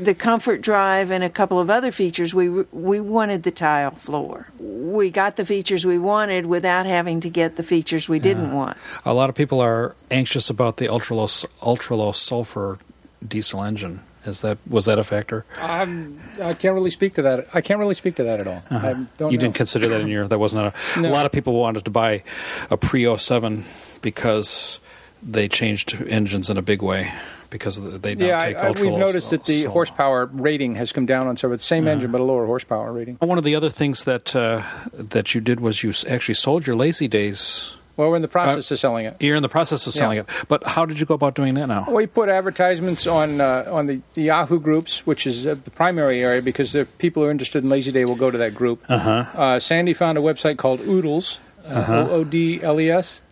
The 0.00 0.14
comfort 0.14 0.62
drive 0.62 1.10
and 1.10 1.24
a 1.24 1.28
couple 1.28 1.58
of 1.58 1.68
other 1.68 1.90
features, 1.90 2.32
we 2.34 2.48
we 2.48 3.00
wanted 3.00 3.42
the 3.42 3.50
tile 3.50 3.90
floor. 3.90 4.48
We 4.60 5.10
got 5.10 5.34
the 5.36 5.44
features 5.44 5.84
we 5.84 5.98
wanted 5.98 6.46
without 6.46 6.86
having 6.86 7.20
to 7.20 7.28
get 7.28 7.56
the 7.56 7.62
features 7.64 8.08
we 8.08 8.20
didn't 8.20 8.54
want. 8.54 8.76
A 9.04 9.12
lot 9.12 9.28
of 9.30 9.34
people 9.34 9.60
are 9.60 9.94
anxious 10.10 10.48
about 10.48 10.76
the 10.76 10.88
ultra 10.88 11.16
low 11.16 11.28
ultra 11.60 11.96
low 11.96 12.12
sulfur 12.12 12.78
diesel 13.26 13.62
engine. 13.64 14.00
Is 14.24 14.40
that 14.40 14.56
was 14.66 14.84
that 14.86 14.98
a 14.98 15.04
factor? 15.04 15.44
I'm, 15.60 16.18
I 16.40 16.54
can't 16.54 16.74
really 16.74 16.88
speak 16.90 17.14
to 17.14 17.22
that. 17.22 17.46
I 17.52 17.60
can't 17.60 17.78
really 17.78 17.92
speak 17.94 18.14
to 18.16 18.24
that 18.24 18.40
at 18.40 18.46
all. 18.46 18.62
I 18.70 18.78
don't 18.78 18.84
Uh-huh. 18.84 19.04
you 19.18 19.36
know. 19.36 19.40
didn't 19.42 19.54
consider 19.54 19.88
that 19.88 20.00
in 20.00 20.08
your. 20.08 20.28
That 20.28 20.38
wasn't 20.38 20.72
a. 20.74 21.00
No. 21.00 21.08
A 21.08 21.12
lot 21.12 21.26
of 21.26 21.32
people 21.32 21.52
wanted 21.54 21.84
to 21.84 21.90
buy 21.90 22.22
a 22.70 22.76
pre 22.78 23.04
07 23.16 23.64
because 24.00 24.78
they 25.24 25.48
changed 25.48 25.94
engines 26.06 26.50
in 26.50 26.58
a 26.58 26.62
big 26.62 26.82
way 26.82 27.10
because 27.50 27.80
they 28.00 28.14
now 28.14 28.26
yeah, 28.26 28.38
take 28.40 28.56
I, 28.56 28.68
ultra 28.68 28.88
we've 28.90 28.98
noticed 28.98 29.30
that 29.30 29.44
the 29.44 29.62
sul- 29.62 29.72
horsepower 29.72 30.26
rating 30.26 30.74
has 30.74 30.92
come 30.92 31.06
down 31.06 31.26
on 31.26 31.36
some. 31.36 31.52
It's 31.52 31.62
the 31.64 31.68
same 31.68 31.86
engine, 31.88 32.10
but 32.10 32.20
a 32.20 32.24
lower 32.24 32.46
horsepower 32.46 32.92
rating. 32.92 33.16
One 33.20 33.38
of 33.38 33.44
the 33.44 33.54
other 33.54 33.70
things 33.70 34.04
that 34.04 34.34
uh, 34.36 34.62
that 34.92 35.34
you 35.34 35.40
did 35.40 35.60
was 35.60 35.82
you 35.82 35.92
actually 36.08 36.34
sold 36.34 36.66
your 36.66 36.76
Lazy 36.76 37.08
Daze. 37.08 37.76
Well, 37.96 38.10
we're 38.10 38.16
in 38.16 38.22
the 38.22 38.28
process 38.28 38.72
of 38.72 38.78
selling 38.80 39.06
it. 39.06 39.16
You're 39.20 39.36
in 39.36 39.42
the 39.44 39.48
process 39.48 39.86
of 39.86 39.92
selling 39.92 40.16
Yeah. 40.16 40.22
it, 40.22 40.48
but 40.48 40.66
how 40.66 40.84
did 40.84 40.98
you 40.98 41.06
go 41.06 41.14
about 41.14 41.36
doing 41.36 41.54
that 41.54 41.68
now? 41.68 41.86
We 41.88 42.06
put 42.08 42.28
advertisements 42.28 43.06
on 43.06 43.40
uh, 43.40 43.68
on 43.70 43.86
the 43.86 44.00
Yahoo 44.16 44.58
groups, 44.58 45.06
which 45.06 45.28
is 45.28 45.46
uh, 45.46 45.54
the 45.62 45.70
primary 45.70 46.20
area, 46.20 46.42
because 46.42 46.74
if 46.74 46.98
people 46.98 47.22
who 47.22 47.28
are 47.28 47.30
interested 47.30 47.62
in 47.62 47.70
Lazy 47.70 47.92
Day, 47.92 48.04
will 48.04 48.16
go 48.16 48.32
to 48.32 48.38
that 48.38 48.52
group. 48.52 48.82
Uh-huh. 48.88 49.24
Uh, 49.40 49.58
Sandy 49.60 49.94
found 49.94 50.18
a 50.18 50.20
website 50.20 50.56
called 50.56 50.80
Oodles, 50.80 51.38
uh-huh. 51.64 52.08
O 52.10 52.10
O 52.10 52.24
D 52.24 52.60
L 52.64 52.80
E 52.80 52.90
S, 52.90 53.22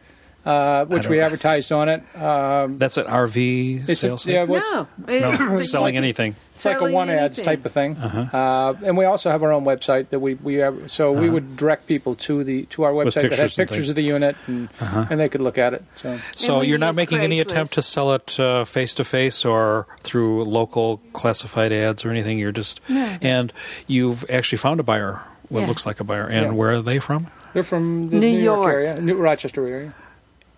uh, 0.45 0.85
which 0.87 1.07
we 1.09 1.21
advertised 1.21 1.71
on 1.73 1.89
it. 1.89 2.03
Um, 2.21 2.75
That's 2.75 2.97
an 2.97 3.07
RV 3.07 3.83
it's 3.83 3.91
a, 3.91 3.95
sales. 3.97 4.27
yeah, 4.27 4.43
site? 4.45 4.49
well, 4.49 4.89
it's- 5.09 5.23
No, 5.23 5.33
no, 5.47 5.59
It's 5.59 5.71
selling 5.71 5.95
like- 5.95 6.03
anything. 6.03 6.35
It's 6.55 6.65
like 6.65 6.77
a 6.77 6.79
Selling 6.81 6.95
one 6.95 7.11
ads 7.11 7.41
type 7.41 7.65
of 7.65 7.73
thing, 7.73 7.97
Uh-huh. 7.97 8.37
uh, 8.37 8.75
and 8.85 8.97
we 8.97 9.05
also 9.07 9.31
have 9.31 9.43
our 9.43 9.53
own 9.53 9.65
website 9.65 10.11
that 10.11 10.21
we 10.21 10.35
we 10.35 10.57
have, 10.57 10.91
so 10.91 11.11
we 11.11 11.29
would 11.31 11.57
direct 11.57 11.87
people 11.87 12.15
to 12.17 12.45
the 12.45 12.67
to 12.67 12.83
our 12.85 12.93
website 12.93 13.23
that 13.23 13.33
has 13.33 13.55
pictures 13.55 13.59
and 13.59 13.69
pictures 13.69 13.77
things. 13.79 13.89
of 13.91 13.95
the 13.97 14.03
unit 14.03 14.37
and 14.47 14.69
and 15.11 15.19
they 15.19 15.29
could 15.29 15.41
look 15.41 15.57
at 15.59 15.73
it. 15.75 15.83
So 15.97 16.19
So 16.37 16.61
you're 16.61 16.79
not 16.79 16.89
use 16.89 16.97
making 16.97 17.21
any 17.21 17.39
Craigslist. 17.39 17.43
attempt 17.43 17.73
to 17.75 17.83
sell 17.83 18.13
it 18.15 18.31
face 18.69 18.95
to 18.97 19.05
face 19.05 19.45
or 19.45 19.87
through 20.01 20.45
local 20.45 21.01
classified 21.15 21.73
ads 21.73 22.05
or 22.05 22.11
anything. 22.11 22.39
You're 22.39 22.53
just 22.53 22.81
No. 22.89 23.17
and 23.23 23.53
you've 23.87 24.25
actually 24.31 24.59
found 24.59 24.79
a 24.79 24.83
buyer. 24.83 25.21
What 25.49 25.61
Yeah. 25.61 25.67
looks 25.69 25.85
like 25.87 26.01
a 26.01 26.05
buyer, 26.05 26.27
and 26.27 26.47
Yeah. 26.47 26.53
where 26.53 26.71
are 26.73 26.83
they 26.83 26.99
from? 26.99 27.27
they're 27.55 27.63
from 27.63 28.09
the 28.09 28.17
New 28.17 28.31
New, 28.33 28.39
York. 28.39 28.59
York. 28.63 28.75
area, 28.75 29.01
New 29.01 29.15
Rochester 29.17 29.67
area. 29.67 29.93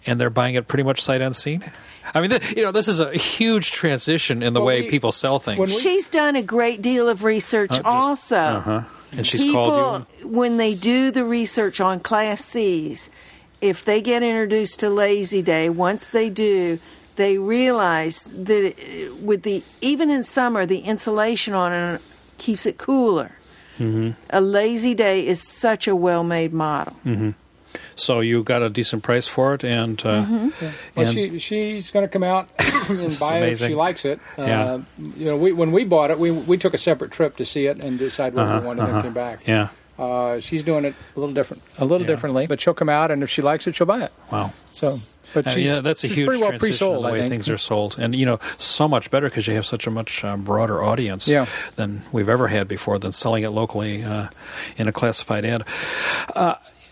And 0.07 0.21
they're 0.21 0.31
buying 0.31 0.55
it 0.55 0.67
pretty 0.69 0.83
much 0.83 1.01
sight 1.01 1.21
unseen. 1.23 1.65
I 2.15 2.21
mean, 2.21 2.31
th- 2.31 2.55
you 2.57 2.63
know, 2.63 2.73
this 2.73 2.89
is 2.89 3.01
a 3.01 3.13
huge 3.17 3.73
transition 3.73 4.43
in 4.43 4.53
the 4.53 4.61
Well, 4.61 4.67
way 4.67 4.83
we- 4.83 4.91
people 4.91 5.13
sell 5.13 5.39
things. 5.39 5.59
we- 5.59 5.67
She's 5.67 6.09
done 6.09 6.37
a 6.37 6.43
great 6.43 6.83
deal 6.83 7.09
of 7.09 7.25
research 7.25 7.71
Uh, 7.73 7.77
just- 7.77 7.87
also. 7.87 8.37
uh-huh. 8.37 8.81
And 9.17 9.27
she's 9.27 9.43
People, 9.43 9.65
called 9.71 10.07
you. 10.21 10.29
when 10.29 10.57
they 10.59 10.75
do 10.75 11.11
the 11.11 11.25
research 11.25 11.81
on 11.81 12.01
Class 12.01 12.45
C's, 12.45 13.09
if 13.61 13.85
they 13.85 14.01
get 14.03 14.23
introduced 14.23 14.81
to 14.81 14.91
Lazy 14.91 15.41
Day, 15.41 15.71
once 15.71 16.11
they 16.11 16.29
do, 16.29 16.79
they 17.17 17.39
realize 17.39 18.35
that 18.37 18.75
it, 18.77 19.23
with 19.23 19.43
the 19.43 19.63
even 19.81 20.11
in 20.11 20.25
summer, 20.25 20.67
the 20.67 20.79
insulation 20.81 21.55
on 21.55 21.73
it 21.73 22.01
keeps 22.39 22.67
it 22.67 22.77
cooler. 22.77 23.31
Mm-hmm. 23.79 24.11
A 24.31 24.41
Lazy 24.41 24.95
Day 24.95 25.25
is 25.27 25.41
such 25.41 25.87
a 25.89 25.95
well-made 25.97 26.53
model. 26.53 26.95
So 27.97 28.20
you 28.20 28.42
got 28.42 28.62
a 28.62 28.68
decent 28.70 29.03
price 29.03 29.26
for 29.28 29.55
it, 29.55 29.64
and 29.64 30.01
uh, 30.05 30.24
Mm-hmm. 30.24 30.66
Well, 30.97 31.07
and 31.07 31.14
she 31.14 31.38
she's 31.38 31.90
going 31.90 32.05
to 32.05 32.09
come 32.09 32.22
out 32.24 32.49
and 32.59 32.99
This 32.99 33.14
is 33.14 33.20
buy 33.20 33.38
it 33.38 33.53
if 33.53 33.59
she 33.59 33.74
likes 33.74 34.05
it. 34.05 34.18
Yeah. 34.38 34.64
Uh, 34.64 34.80
you 35.16 35.26
know, 35.26 35.36
we, 35.36 35.53
when 35.53 35.70
we 35.72 35.84
bought 35.84 36.11
it, 36.11 36.18
we 36.18 36.30
we 36.30 36.57
took 36.57 36.74
a 36.74 36.78
separate 36.78 37.11
trip 37.12 37.36
to 37.36 37.45
see 37.45 37.66
it 37.66 37.78
and 37.78 37.99
decide 37.99 38.34
what 38.34 38.42
Uh-huh, 38.47 38.61
we 38.61 38.66
wanted, 38.66 38.80
and 38.82 38.88
uh-huh. 38.90 39.03
then 39.03 39.03
came 39.03 39.12
back. 39.14 39.47
yeah, 39.47 39.68
Uh, 39.99 40.40
she's 40.40 40.62
doing 40.64 40.84
it 40.84 40.95
a 41.16 41.20
little 41.20 41.34
different, 41.34 41.62
a 41.78 41.84
little 41.84 42.01
Yeah. 42.07 42.12
differently, 42.12 42.47
but 42.47 42.61
she'll 42.61 42.74
come 42.74 42.88
out, 42.88 43.11
and 43.11 43.22
if 43.22 43.30
she 43.30 43.42
likes 43.42 43.66
it, 43.66 43.76
she'll 43.76 43.86
buy 43.86 44.03
it. 44.03 44.12
wow. 44.32 44.53
So, 44.72 44.99
but 45.32 45.47
Uh, 45.47 45.51
she's, 45.51 45.66
yeah, 45.66 45.80
that's 45.80 46.03
a 46.05 46.09
she's 46.09 46.16
huge 46.16 46.26
pretty 46.28 46.40
well 46.42 46.51
transition 46.51 46.66
in 46.66 47.01
pre-sold. 47.01 47.05
the 47.05 47.12
way 47.12 47.28
things 47.28 47.49
are 47.49 47.59
sold, 47.59 47.97
and 47.99 48.14
you 48.14 48.26
know, 48.26 48.38
so 48.59 48.88
much 48.88 49.11
better 49.11 49.28
because 49.28 49.47
you 49.47 49.55
have 49.55 49.66
such 49.66 49.86
a 49.86 49.90
much 49.90 50.24
uh, 50.24 50.36
broader 50.36 50.82
audience 50.82 51.28
Yeah. 51.28 51.47
than 51.76 52.03
we've 52.12 52.28
ever 52.28 52.49
had 52.49 52.66
before 52.68 52.99
than 52.99 53.12
selling 53.12 53.45
it 53.45 53.51
locally 53.51 54.03
uh, 54.03 54.28
in 54.76 54.88
a 54.88 54.92
classified 54.92 55.45
ad. 55.45 55.62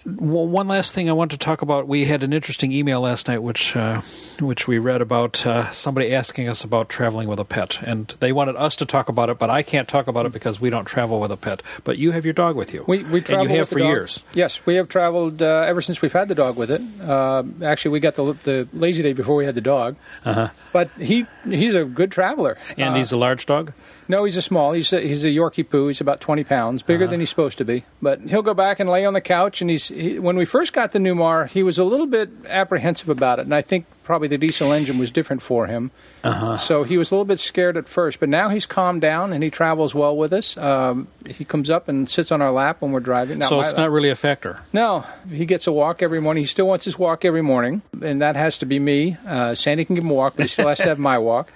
Uh, 0.06 0.10
Well, 0.18 0.46
one 0.46 0.66
last 0.68 0.94
thing 0.94 1.08
I 1.08 1.12
want 1.12 1.30
to 1.30 1.38
talk 1.38 1.62
about. 1.62 1.86
We 1.86 2.06
had 2.06 2.22
an 2.22 2.32
interesting 2.32 2.72
email 2.72 3.00
last 3.00 3.28
night, 3.28 3.42
which 3.42 3.76
uh, 3.76 4.00
which 4.40 4.66
we 4.66 4.78
read 4.78 5.00
about 5.00 5.46
uh, 5.46 5.70
somebody 5.70 6.14
asking 6.14 6.48
us 6.48 6.64
about 6.64 6.88
traveling 6.88 7.28
with 7.28 7.38
a 7.38 7.44
pet, 7.44 7.80
and 7.86 8.08
they 8.20 8.32
wanted 8.32 8.56
us 8.56 8.74
to 8.76 8.86
talk 8.86 9.08
about 9.08 9.28
it, 9.30 9.38
but 9.38 9.48
I 9.50 9.62
can't 9.62 9.86
talk 9.88 10.08
about 10.08 10.26
it 10.26 10.32
because 10.32 10.60
we 10.60 10.70
don't 10.70 10.84
travel 10.86 11.20
with 11.20 11.30
a 11.30 11.36
pet. 11.36 11.62
But 11.84 11.98
you 11.98 12.12
have 12.12 12.24
your 12.24 12.34
dog 12.34 12.56
with 12.56 12.74
you. 12.74 12.84
We 12.88 13.04
we 13.04 13.20
travel 13.20 13.42
and 13.46 13.50
you 13.52 13.58
have 13.58 13.68
for 13.68 13.78
years. 13.78 14.24
Yes, 14.34 14.60
we 14.66 14.74
have 14.74 14.88
traveled 14.88 15.40
uh, 15.42 15.64
ever 15.68 15.80
since 15.80 16.02
we've 16.02 16.12
had 16.12 16.28
the 16.28 16.34
dog 16.34 16.56
with 16.56 16.70
it. 16.70 16.80
Uh, 17.00 17.44
actually, 17.64 17.92
we 17.92 18.00
got 18.00 18.14
the 18.14 18.32
the 18.44 18.68
lazy 18.72 19.02
day 19.02 19.12
before 19.12 19.36
we 19.36 19.44
had 19.44 19.54
the 19.54 19.60
dog. 19.60 19.96
Uh-huh. 20.24 20.48
But 20.72 20.88
he 20.98 21.26
he's 21.44 21.74
a 21.76 21.84
good 21.84 22.10
traveler. 22.10 22.56
And 22.76 22.94
Uh, 22.94 22.96
he's 22.96 23.12
a 23.12 23.16
large 23.16 23.46
dog. 23.46 23.72
No, 24.08 24.24
he's 24.24 24.36
a 24.36 24.42
small. 24.42 24.72
He's 24.72 24.92
a, 24.92 25.00
he's 25.00 25.24
a 25.24 25.28
Yorkie 25.28 25.68
poo. 25.68 25.86
He's 25.86 26.00
about 26.00 26.20
twenty 26.20 26.44
pounds, 26.44 26.82
bigger 26.82 27.04
uh-huh. 27.04 27.10
than 27.12 27.20
he's 27.20 27.30
supposed 27.30 27.58
to 27.58 27.64
be. 27.64 27.84
But 28.00 28.20
he'll 28.22 28.42
go 28.42 28.54
back 28.54 28.80
and 28.80 28.90
lay 28.90 29.04
on 29.04 29.14
the 29.14 29.20
couch. 29.20 29.60
And 29.60 29.70
he's 29.70 29.88
he, 29.88 30.18
when 30.18 30.36
we 30.36 30.44
first 30.44 30.72
got 30.72 30.92
the 30.92 30.98
Newmar, 30.98 31.48
he 31.48 31.62
was 31.62 31.78
a 31.78 31.84
little 31.84 32.06
bit 32.06 32.30
apprehensive 32.46 33.08
about 33.08 33.38
it, 33.38 33.42
and 33.42 33.54
I 33.54 33.62
think 33.62 33.86
probably 34.04 34.28
the 34.28 34.38
diesel 34.38 34.72
engine 34.72 34.98
was 34.98 35.10
different 35.10 35.42
for 35.42 35.66
him. 35.66 35.90
Uh-huh. 36.24 36.56
So 36.56 36.84
he 36.84 36.98
was 36.98 37.10
a 37.10 37.14
little 37.14 37.24
bit 37.24 37.38
scared 37.38 37.76
at 37.76 37.88
first, 37.88 38.20
but 38.20 38.28
now 38.28 38.48
he's 38.48 38.66
calmed 38.66 39.00
down 39.00 39.32
and 39.32 39.42
he 39.42 39.50
travels 39.50 39.94
well 39.94 40.16
with 40.16 40.32
us. 40.32 40.56
Um, 40.56 41.08
he 41.26 41.44
comes 41.44 41.70
up 41.70 41.88
and 41.88 42.08
sits 42.08 42.30
on 42.32 42.42
our 42.42 42.52
lap 42.52 42.80
when 42.80 42.92
we're 42.92 43.00
driving. 43.00 43.38
Not 43.38 43.48
so 43.48 43.60
it's 43.60 43.70
lap. 43.70 43.78
not 43.78 43.90
really 43.90 44.08
a 44.08 44.14
factor. 44.14 44.60
No, 44.72 45.04
he 45.30 45.46
gets 45.46 45.66
a 45.66 45.72
walk 45.72 46.02
every 46.02 46.20
morning. 46.20 46.42
He 46.42 46.46
still 46.46 46.66
wants 46.66 46.84
his 46.84 46.98
walk 46.98 47.24
every 47.24 47.42
morning, 47.42 47.82
and 48.02 48.20
that 48.22 48.36
has 48.36 48.58
to 48.58 48.66
be 48.66 48.78
me. 48.78 49.16
Uh, 49.26 49.54
Sandy 49.54 49.84
can 49.84 49.94
give 49.94 50.04
him 50.04 50.10
a 50.10 50.14
walk, 50.14 50.34
but 50.36 50.44
he 50.44 50.48
still 50.48 50.68
has 50.68 50.78
to 50.78 50.84
have 50.84 50.98
my 50.98 51.18
walk. 51.18 51.52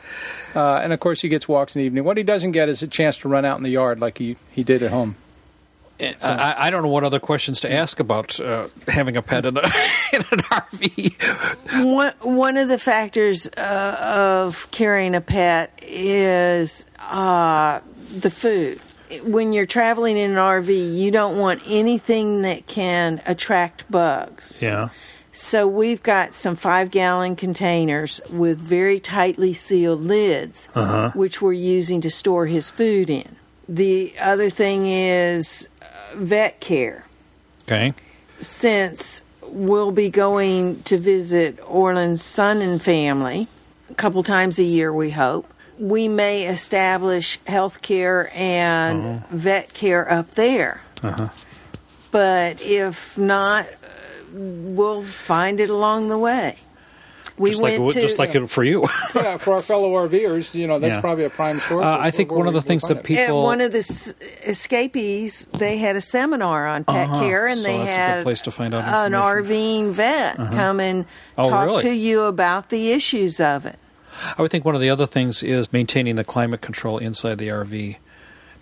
Uh, 0.55 0.77
and 0.77 0.93
of 0.93 1.01
course, 1.01 1.21
he 1.21 1.29
gets 1.29 1.47
walks 1.49 1.77
in 1.77 1.81
the 1.81 1.87
evening. 1.87 2.05
What 2.05 2.17
he 2.17 2.23
doesn't 2.23 2.53
get 2.53 2.69
is 2.69 2.83
a 2.83 2.89
chance 2.89 3.19
to 3.19 3.29
run 3.29 3.45
out 3.45 3.59
in 3.59 3.63
the 3.63 3.71
yard 3.71 4.01
like 4.01 4.19
he, 4.19 4.37
he 4.51 4.65
did 4.65 4.83
at 4.83 4.91
home. 4.91 5.17
I, 6.01 6.55
I 6.67 6.71
don't 6.71 6.83
know 6.83 6.89
what 6.89 7.05
other 7.05 7.21
questions 7.21 7.61
to 7.61 7.73
ask 7.73 8.01
about 8.01 8.39
uh, 8.41 8.69
having 8.89 9.17
a 9.17 9.23
pet 9.23 9.47
in, 9.47 9.57
a, 9.57 9.61
in 10.13 10.21
an 10.31 10.41
RV. 10.41 11.95
One, 11.95 12.13
one 12.21 12.57
of 12.57 12.69
the 12.69 12.79
factors 12.79 13.47
uh, 13.57 14.43
of 14.47 14.71
carrying 14.71 15.15
a 15.15 15.21
pet 15.21 15.79
is 15.83 16.87
uh, 17.11 17.81
the 18.19 18.31
food. 18.31 18.81
When 19.25 19.53
you're 19.53 19.67
traveling 19.67 20.17
in 20.17 20.33
an 20.33 20.37
RV, 20.37 20.97
you 20.97 21.11
don't 21.11 21.39
want 21.39 21.63
anything 21.67 22.43
that 22.43 22.67
can 22.67 23.23
attract 23.27 23.91
bugs. 23.91 24.59
Yeah. 24.61 24.89
So 25.31 25.69
we've 25.69 26.03
got 26.03 26.35
some 26.35 26.57
five 26.57 26.91
gallon 26.91 27.37
containers 27.37 28.23
with 28.33 28.59
very 28.59 28.99
tightly 28.99 29.53
sealed 29.53 30.01
lids, 30.01 30.71
which 31.15 31.43
we're 31.43 31.53
using 31.53 32.01
to 32.01 32.11
store 32.11 32.47
his 32.47 32.71
food 32.71 33.11
in. 33.11 33.37
The 33.69 34.15
other 34.21 34.49
thing 34.49 34.87
is 34.87 35.69
vet 36.17 36.61
care 36.61 37.05
Okay. 37.65 37.95
since 38.41 39.23
we'll 39.43 39.93
be 39.93 40.11
going 40.11 40.83
to 40.85 40.99
visit 40.99 41.59
Orland's 41.67 42.23
son 42.23 42.61
and 42.61 42.83
family 42.83 43.49
a 43.91 43.95
couple 43.95 44.23
times 44.23 44.59
a 44.59 44.63
year, 44.63 44.93
we 44.93 45.11
hope, 45.11 45.53
we 45.79 46.09
may 46.09 46.47
establish 46.47 47.39
health 47.47 47.83
care 47.83 48.31
and 48.35 49.05
oh. 49.05 49.23
vet 49.31 49.75
care 49.75 50.11
up 50.11 50.33
there. 50.33 50.83
Uh-huh. 51.03 51.29
But 52.11 52.63
if 52.65 53.19
not, 53.19 53.67
we'll 54.33 55.03
find 55.03 55.61
it 55.61 55.71
along 55.71 56.09
the 56.09 56.19
way. 56.19 56.59
We 57.39 57.51
Just 57.51 57.61
like, 57.61 57.73
went 57.73 57.75
it 57.75 57.85
would- 57.85 57.93
to 57.95 58.01
just 58.01 58.19
like 58.19 58.35
it 58.35 58.47
for 58.49 58.65
you. 58.65 58.87
yeah, 59.15 59.37
for 59.37 59.53
our 59.55 59.61
fellow 59.63 59.93
RVers, 59.93 60.55
you 60.55 60.67
know, 60.67 60.79
that's 60.79 60.95
Yeah. 60.97 61.01
probably 61.03 61.25
a 61.25 61.31
prime 61.31 61.59
source. 61.59 61.85
Uh, 61.85 61.99
I 62.01 62.11
think 62.11 62.33
one 62.33 62.47
of 62.47 62.55
the 62.55 62.63
things 62.63 62.83
that 62.89 62.95
find 63.07 63.11
it. 63.11 63.19
at 63.19 63.27
people. 63.27 63.43
one 63.43 63.61
of 63.61 63.73
the 63.73 63.79
s- 63.79 64.15
escapees, 64.47 65.47
they 65.49 65.77
had 65.79 65.97
a 65.97 66.01
seminar 66.01 66.67
on 66.67 66.85
pet 66.85 67.09
Uh-huh. 67.11 67.21
care, 67.21 67.47
and 67.47 67.59
So 67.59 67.65
they 67.69 67.77
that's 67.79 67.91
a 67.91 67.95
good 67.95 67.99
had 68.01 68.23
place 68.23 68.41
to 68.43 68.51
find 68.51 68.75
out 68.75 68.85
an 68.85 69.13
information. 69.13 69.45
RVing 69.45 69.93
vet 69.93 70.37
come 70.37 70.81
and 70.81 71.05
Oh, 71.37 71.49
talk 71.51 71.67
really? 71.67 71.83
to 71.83 71.91
you 71.95 72.23
about 72.23 72.71
the 72.71 72.93
issues 72.93 73.39
of 73.39 73.67
it. 73.67 73.79
I 74.39 74.41
would 74.41 74.51
think 74.51 74.65
one 74.65 74.75
of 74.75 74.81
the 74.81 74.89
other 74.89 75.05
things 75.07 75.43
is 75.43 75.73
maintaining 75.75 76.15
the 76.17 76.25
climate 76.25 76.63
control 76.63 76.97
inside 76.97 77.37
the 77.37 77.49
RV 77.51 77.99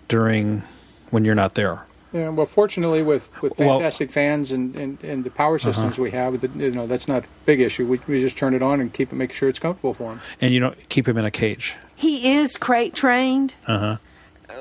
during 0.09 0.63
when 1.11 1.23
you're 1.23 1.33
not 1.35 1.55
there. 1.55 1.85
Yeah, 2.15 2.29
well, 2.29 2.45
fortunately, 2.45 3.03
with, 3.03 3.29
with 3.41 3.59
Well- 3.59 3.69
Uh-huh. 3.71 3.77
fantastic 3.79 4.09
fans 4.09 4.51
and, 4.53 4.73
and, 4.77 5.03
and 5.03 5.23
the 5.25 5.29
power 5.29 5.59
systems 5.59 5.97
we 5.99 6.11
have, 6.11 6.41
you 6.55 6.71
know, 6.71 6.87
that's 6.87 7.07
not 7.09 7.23
a 7.23 7.27
big 7.45 7.59
issue. 7.59 7.85
We, 7.85 7.99
we 8.07 8.21
just 8.21 8.37
turn 8.37 8.53
it 8.53 8.61
on 8.61 8.79
and 8.79 8.93
keep 8.93 9.11
it, 9.11 9.15
make 9.17 9.33
sure 9.33 9.49
it's 9.49 9.59
comfortable 9.59 9.93
for 9.93 10.11
him. 10.13 10.21
And 10.39 10.53
you 10.53 10.61
know, 10.61 10.73
keep 10.87 11.07
him 11.09 11.17
in 11.17 11.25
a 11.25 11.31
cage. 11.31 11.75
He 11.93 12.37
is 12.37 12.55
crate 12.55 12.93
trained. 12.95 13.55
Uh-huh. 13.67 13.97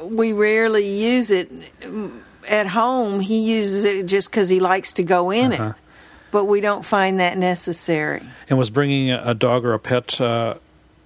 We 0.05 0.33
rarely 0.33 0.85
use 0.87 1.31
it 1.31 1.53
at 2.51 2.67
home. 2.69 3.21
He 3.21 3.55
uses 3.57 3.85
it 3.85 4.07
just 4.07 4.31
because 4.31 4.49
he 4.49 4.59
likes 4.59 4.93
to 4.95 5.05
go 5.05 5.31
in 5.31 5.53
Uh-huh. 5.53 5.65
it, 5.71 5.75
but 6.33 6.47
we 6.47 6.61
don't 6.61 6.85
find 6.85 7.21
that 7.21 7.39
necessary. 7.39 8.23
And 8.49 8.59
was 8.59 8.71
bringing 8.71 9.11
a 9.13 9.23
a 9.25 9.35
dog 9.35 9.65
or 9.65 9.75
a 9.75 9.79
pet 9.79 10.21
uh, 10.21 10.55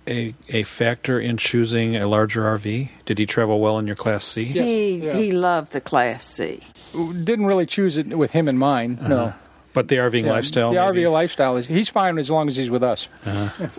a 0.08 0.34
a 0.48 0.62
factor 0.64 1.20
in 1.20 1.36
choosing 1.36 1.94
a 1.96 2.06
larger 2.08 2.42
RV? 2.42 2.88
Did 3.04 3.18
he 3.18 3.26
travel 3.26 3.60
well 3.60 3.78
in 3.78 3.86
your 3.86 3.96
Class 3.96 4.24
C? 4.24 4.42
Yes, 4.42 4.64
he 4.66 4.96
yeah. 4.96 5.12
he 5.14 5.30
loved 5.32 5.72
the 5.72 5.80
Class 5.80 6.24
C. 6.24 6.60
Didn't 6.94 7.46
really 7.46 7.66
choose 7.66 7.96
it 7.98 8.06
with 8.16 8.32
him 8.32 8.48
in 8.48 8.56
mind, 8.58 9.00
no. 9.08 9.34
But 9.74 9.88
the 9.88 9.96
RVing 9.96 10.24
Yeah, 10.24 10.32
lifestyle. 10.32 10.70
The 10.72 10.76
maybe? 10.92 11.02
RV 11.02 11.12
lifestyle 11.12 11.56
is 11.56 11.68
he's 11.68 11.88
fine 11.90 12.18
as 12.18 12.30
long 12.30 12.48
as 12.48 12.56
he's 12.56 12.70
with 12.70 12.82
us. 12.82 13.04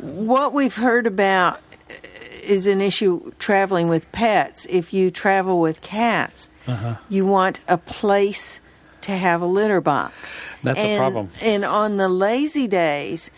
What 0.02 0.54
we've 0.54 0.76
heard 0.76 1.08
about 1.08 1.60
is 2.48 2.68
an 2.68 2.80
issue 2.82 3.32
traveling 3.40 3.90
with 3.90 4.10
pets. 4.12 4.66
If 4.70 4.94
you 4.94 5.12
travel 5.12 5.60
with 5.60 5.82
cats, 5.82 6.50
Uh-huh. 6.68 6.96
you 7.10 7.26
want 7.26 7.60
a 7.68 7.78
place 7.78 8.62
to 9.02 9.12
have 9.14 9.42
a 9.42 9.46
litter 9.46 9.82
box. 9.82 10.40
That's 10.64 10.80
a 10.84 10.98
problem. 10.98 11.30
And 11.42 11.66
on 11.66 11.98
the 11.98 12.08
Lazy 12.10 12.68
Daze, 12.68 13.32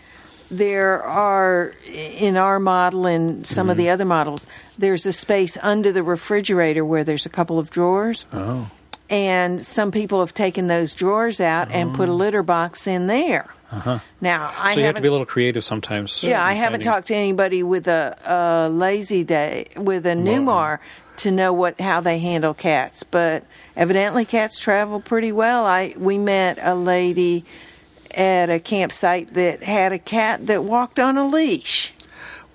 there 0.52 1.02
are 1.02 1.74
in 2.20 2.36
our 2.36 2.60
model 2.60 3.06
and 3.06 3.46
some 3.46 3.70
of 3.70 3.76
the 3.76 3.84
Mm-hmm. 3.84 3.92
other 3.92 4.04
models, 4.04 4.46
there's 4.78 5.06
a 5.06 5.12
space 5.12 5.56
under 5.62 5.90
the 5.90 6.02
refrigerator 6.02 6.84
where 6.84 7.02
there's 7.04 7.26
a 7.26 7.30
couple 7.30 7.58
of 7.58 7.70
drawers. 7.70 8.26
Oh. 8.32 8.70
And 9.10 9.60
some 9.60 9.90
people 9.90 10.20
have 10.20 10.32
taken 10.32 10.68
those 10.68 10.94
drawers 10.94 11.40
out 11.40 11.70
and 11.70 11.94
put 11.94 12.08
a 12.08 12.12
litter 12.12 12.42
box 12.42 12.86
in 12.86 13.08
there. 13.08 13.46
Uh-huh. 13.70 13.98
Now, 14.20 14.50
I 14.58 14.74
So 14.74 14.80
you 14.80 14.86
have 14.86 14.94
to 14.94 15.02
be 15.02 15.08
a 15.08 15.10
little 15.10 15.26
creative 15.26 15.64
sometimes. 15.64 16.22
yeah, 16.22 16.42
I 16.44 16.52
haven't 16.52 16.82
talked 16.82 17.08
to 17.08 17.14
anybody 17.14 17.62
with 17.62 17.88
a, 17.88 18.16
a 18.24 18.68
lazy 18.70 19.24
day 19.24 19.66
with 19.76 20.06
a 20.06 20.14
Newmar 20.14 20.78
to 21.16 21.30
know 21.30 21.52
what 21.52 21.78
how 21.80 22.00
they 22.00 22.18
handle 22.20 22.54
cats, 22.54 23.02
but 23.02 23.44
evidently 23.76 24.24
cats 24.24 24.58
travel 24.58 25.00
pretty 25.00 25.32
well. 25.32 25.64
I 25.66 25.94
we 25.98 26.16
met 26.18 26.58
a 26.62 26.74
lady 26.74 27.44
at 28.16 28.50
a 28.50 28.58
campsite 28.58 29.34
that 29.34 29.62
had 29.62 29.92
a 29.92 29.98
cat 29.98 30.46
that 30.46 30.64
walked 30.64 30.98
on 30.98 31.16
a 31.16 31.26
leash. 31.26 31.94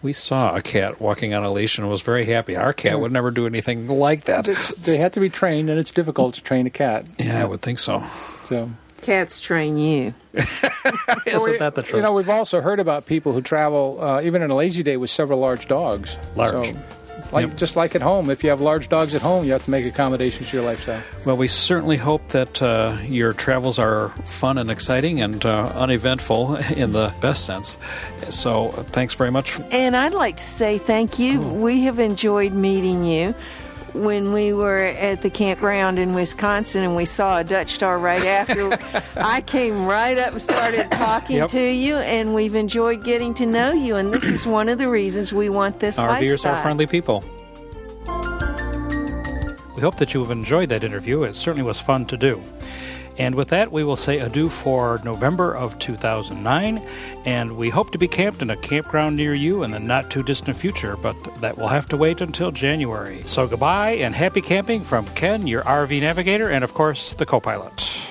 We 0.01 0.13
saw 0.13 0.55
a 0.55 0.61
cat 0.61 1.01
walking 1.01 1.33
on 1.33 1.43
a 1.43 1.49
leash 1.49 1.77
and 1.77 1.89
was 1.89 2.01
very 2.01 2.25
happy. 2.25 2.55
Our 2.55 2.71
cat 2.71 2.99
would 2.99 3.11
never 3.11 3.31
do 3.31 3.47
anything 3.47 3.87
like 3.87 4.25
that. 4.25 4.47
It's, 4.47 4.69
they 4.69 4.97
have 4.97 5.11
to 5.13 5.19
be 5.19 5.29
trained, 5.29 5.69
and 5.69 5.79
it's 5.79 5.91
difficult 5.91 6.35
to 6.35 6.43
train 6.43 6.67
a 6.67 6.69
cat. 6.69 7.05
Yeah, 7.17 7.41
I 7.41 7.45
would 7.45 7.61
think 7.61 7.79
so. 7.79 8.03
So 8.45 8.69
Cats 9.01 9.39
train 9.39 9.77
you. 9.77 10.13
Isn't 10.33 11.59
that 11.59 11.75
the 11.75 11.81
truth? 11.81 11.95
You 11.95 12.01
know, 12.01 12.13
we've 12.13 12.29
also 12.29 12.61
heard 12.61 12.79
about 12.79 13.05
people 13.05 13.31
who 13.31 13.41
travel, 13.41 13.99
uh, 14.01 14.21
even 14.21 14.41
in 14.41 14.51
a 14.51 14.55
lazy 14.55 14.83
day, 14.83 14.97
with 14.97 15.09
several 15.09 15.39
large 15.39 15.67
dogs. 15.67 16.17
Large. 16.35 16.67
So, 16.67 16.79
like, 17.31 17.47
Yep. 17.47 17.57
Just 17.57 17.75
like 17.75 17.95
at 17.95 18.01
home, 18.01 18.29
if 18.29 18.43
you 18.43 18.49
have 18.49 18.61
large 18.61 18.89
dogs 18.89 19.15
at 19.15 19.21
home, 19.21 19.45
you 19.45 19.51
have 19.51 19.63
to 19.65 19.71
make 19.71 19.85
accommodations 19.85 20.49
to 20.49 20.57
your 20.57 20.65
lifestyle. 20.65 21.01
Well, 21.25 21.37
we 21.37 21.47
certainly 21.47 21.97
hope 21.97 22.27
that 22.29 22.61
uh, 22.61 22.97
your 23.03 23.33
travels 23.33 23.79
are 23.79 24.09
fun 24.25 24.57
and 24.57 24.69
exciting 24.69 25.21
and 25.21 25.45
uh, 25.45 25.71
uneventful 25.75 26.55
in 26.75 26.91
the 26.91 27.13
best 27.21 27.45
sense. 27.45 27.77
So, 28.29 28.69
uh, 28.69 28.83
thanks 28.83 29.13
very 29.13 29.31
much. 29.31 29.59
And 29.71 29.95
I'd 29.95 30.13
like 30.13 30.37
to 30.37 30.43
say 30.43 30.77
thank 30.77 31.19
you. 31.19 31.39
We 31.39 31.83
have 31.83 31.99
enjoyed 31.99 32.53
meeting 32.53 33.05
you. 33.05 33.35
When 33.97 34.31
we 34.31 34.53
were 34.53 34.77
at 34.77 35.21
the 35.21 35.29
campground 35.29 35.97
in 35.97 36.13
Wisconsin 36.13 36.83
and 36.83 36.95
we 36.95 37.05
saw 37.05 37.39
a 37.39 37.43
Dutch 37.43 37.69
Star 37.71 37.97
right 37.97 38.23
after, 38.23 38.77
I 39.19 39.41
came 39.41 39.85
right 39.85 40.17
up 40.17 40.33
and 40.33 40.41
started 40.41 40.91
talking 40.91 41.37
Yep. 41.37 41.49
to 41.49 41.59
you, 41.61 41.95
and 41.95 42.33
we've 42.35 42.53
enjoyed 42.55 43.03
getting 43.03 43.33
to 43.35 43.45
know 43.45 43.71
you. 43.73 43.95
And 43.95 44.13
this 44.13 44.23
is 44.25 44.45
one 44.45 44.69
of 44.69 44.77
the 44.77 44.87
reasons 44.87 45.33
we 45.33 45.49
want 45.49 45.79
this 45.79 45.97
Our 45.97 46.07
lifestyle. 46.09 46.53
are 46.53 46.61
friendly 46.61 46.85
people. 46.85 47.23
We 49.75 49.81
hope 49.81 49.97
that 49.97 50.13
you 50.13 50.21
have 50.21 50.31
enjoyed 50.31 50.69
that 50.69 50.83
interview. 50.83 51.23
It 51.23 51.35
certainly 51.35 51.65
was 51.65 51.79
fun 51.79 52.05
to 52.07 52.17
do. 52.17 52.41
And 53.17 53.35
with 53.35 53.49
that, 53.49 53.71
we 53.71 53.83
will 53.83 53.95
say 53.95 54.19
adieu 54.19 54.49
for 54.49 54.99
November 55.03 55.55
of 55.55 55.77
2009. 55.79 56.85
And 57.25 57.57
we 57.57 57.69
hope 57.69 57.91
to 57.91 57.97
be 57.97 58.07
camped 58.07 58.41
in 58.41 58.49
a 58.49 58.57
campground 58.57 59.15
near 59.15 59.33
you 59.33 59.63
in 59.63 59.71
the 59.71 59.79
not 59.79 60.11
too 60.11 60.23
distant 60.23 60.57
future, 60.57 60.95
but 60.97 61.15
that 61.41 61.57
will 61.57 61.67
have 61.67 61.87
to 61.89 61.97
wait 61.97 62.21
until 62.21 62.51
January. 62.51 63.23
So 63.23 63.47
goodbye 63.47 63.91
and 63.91 64.15
happy 64.15 64.41
camping 64.41 64.81
from 64.81 65.05
Ken, 65.07 65.47
your 65.47 65.63
RV 65.63 66.01
navigator, 66.01 66.49
and 66.49 66.63
of 66.63 66.73
course, 66.73 67.15
the 67.15 67.25
co 67.25 67.39
pilot. 67.39 68.07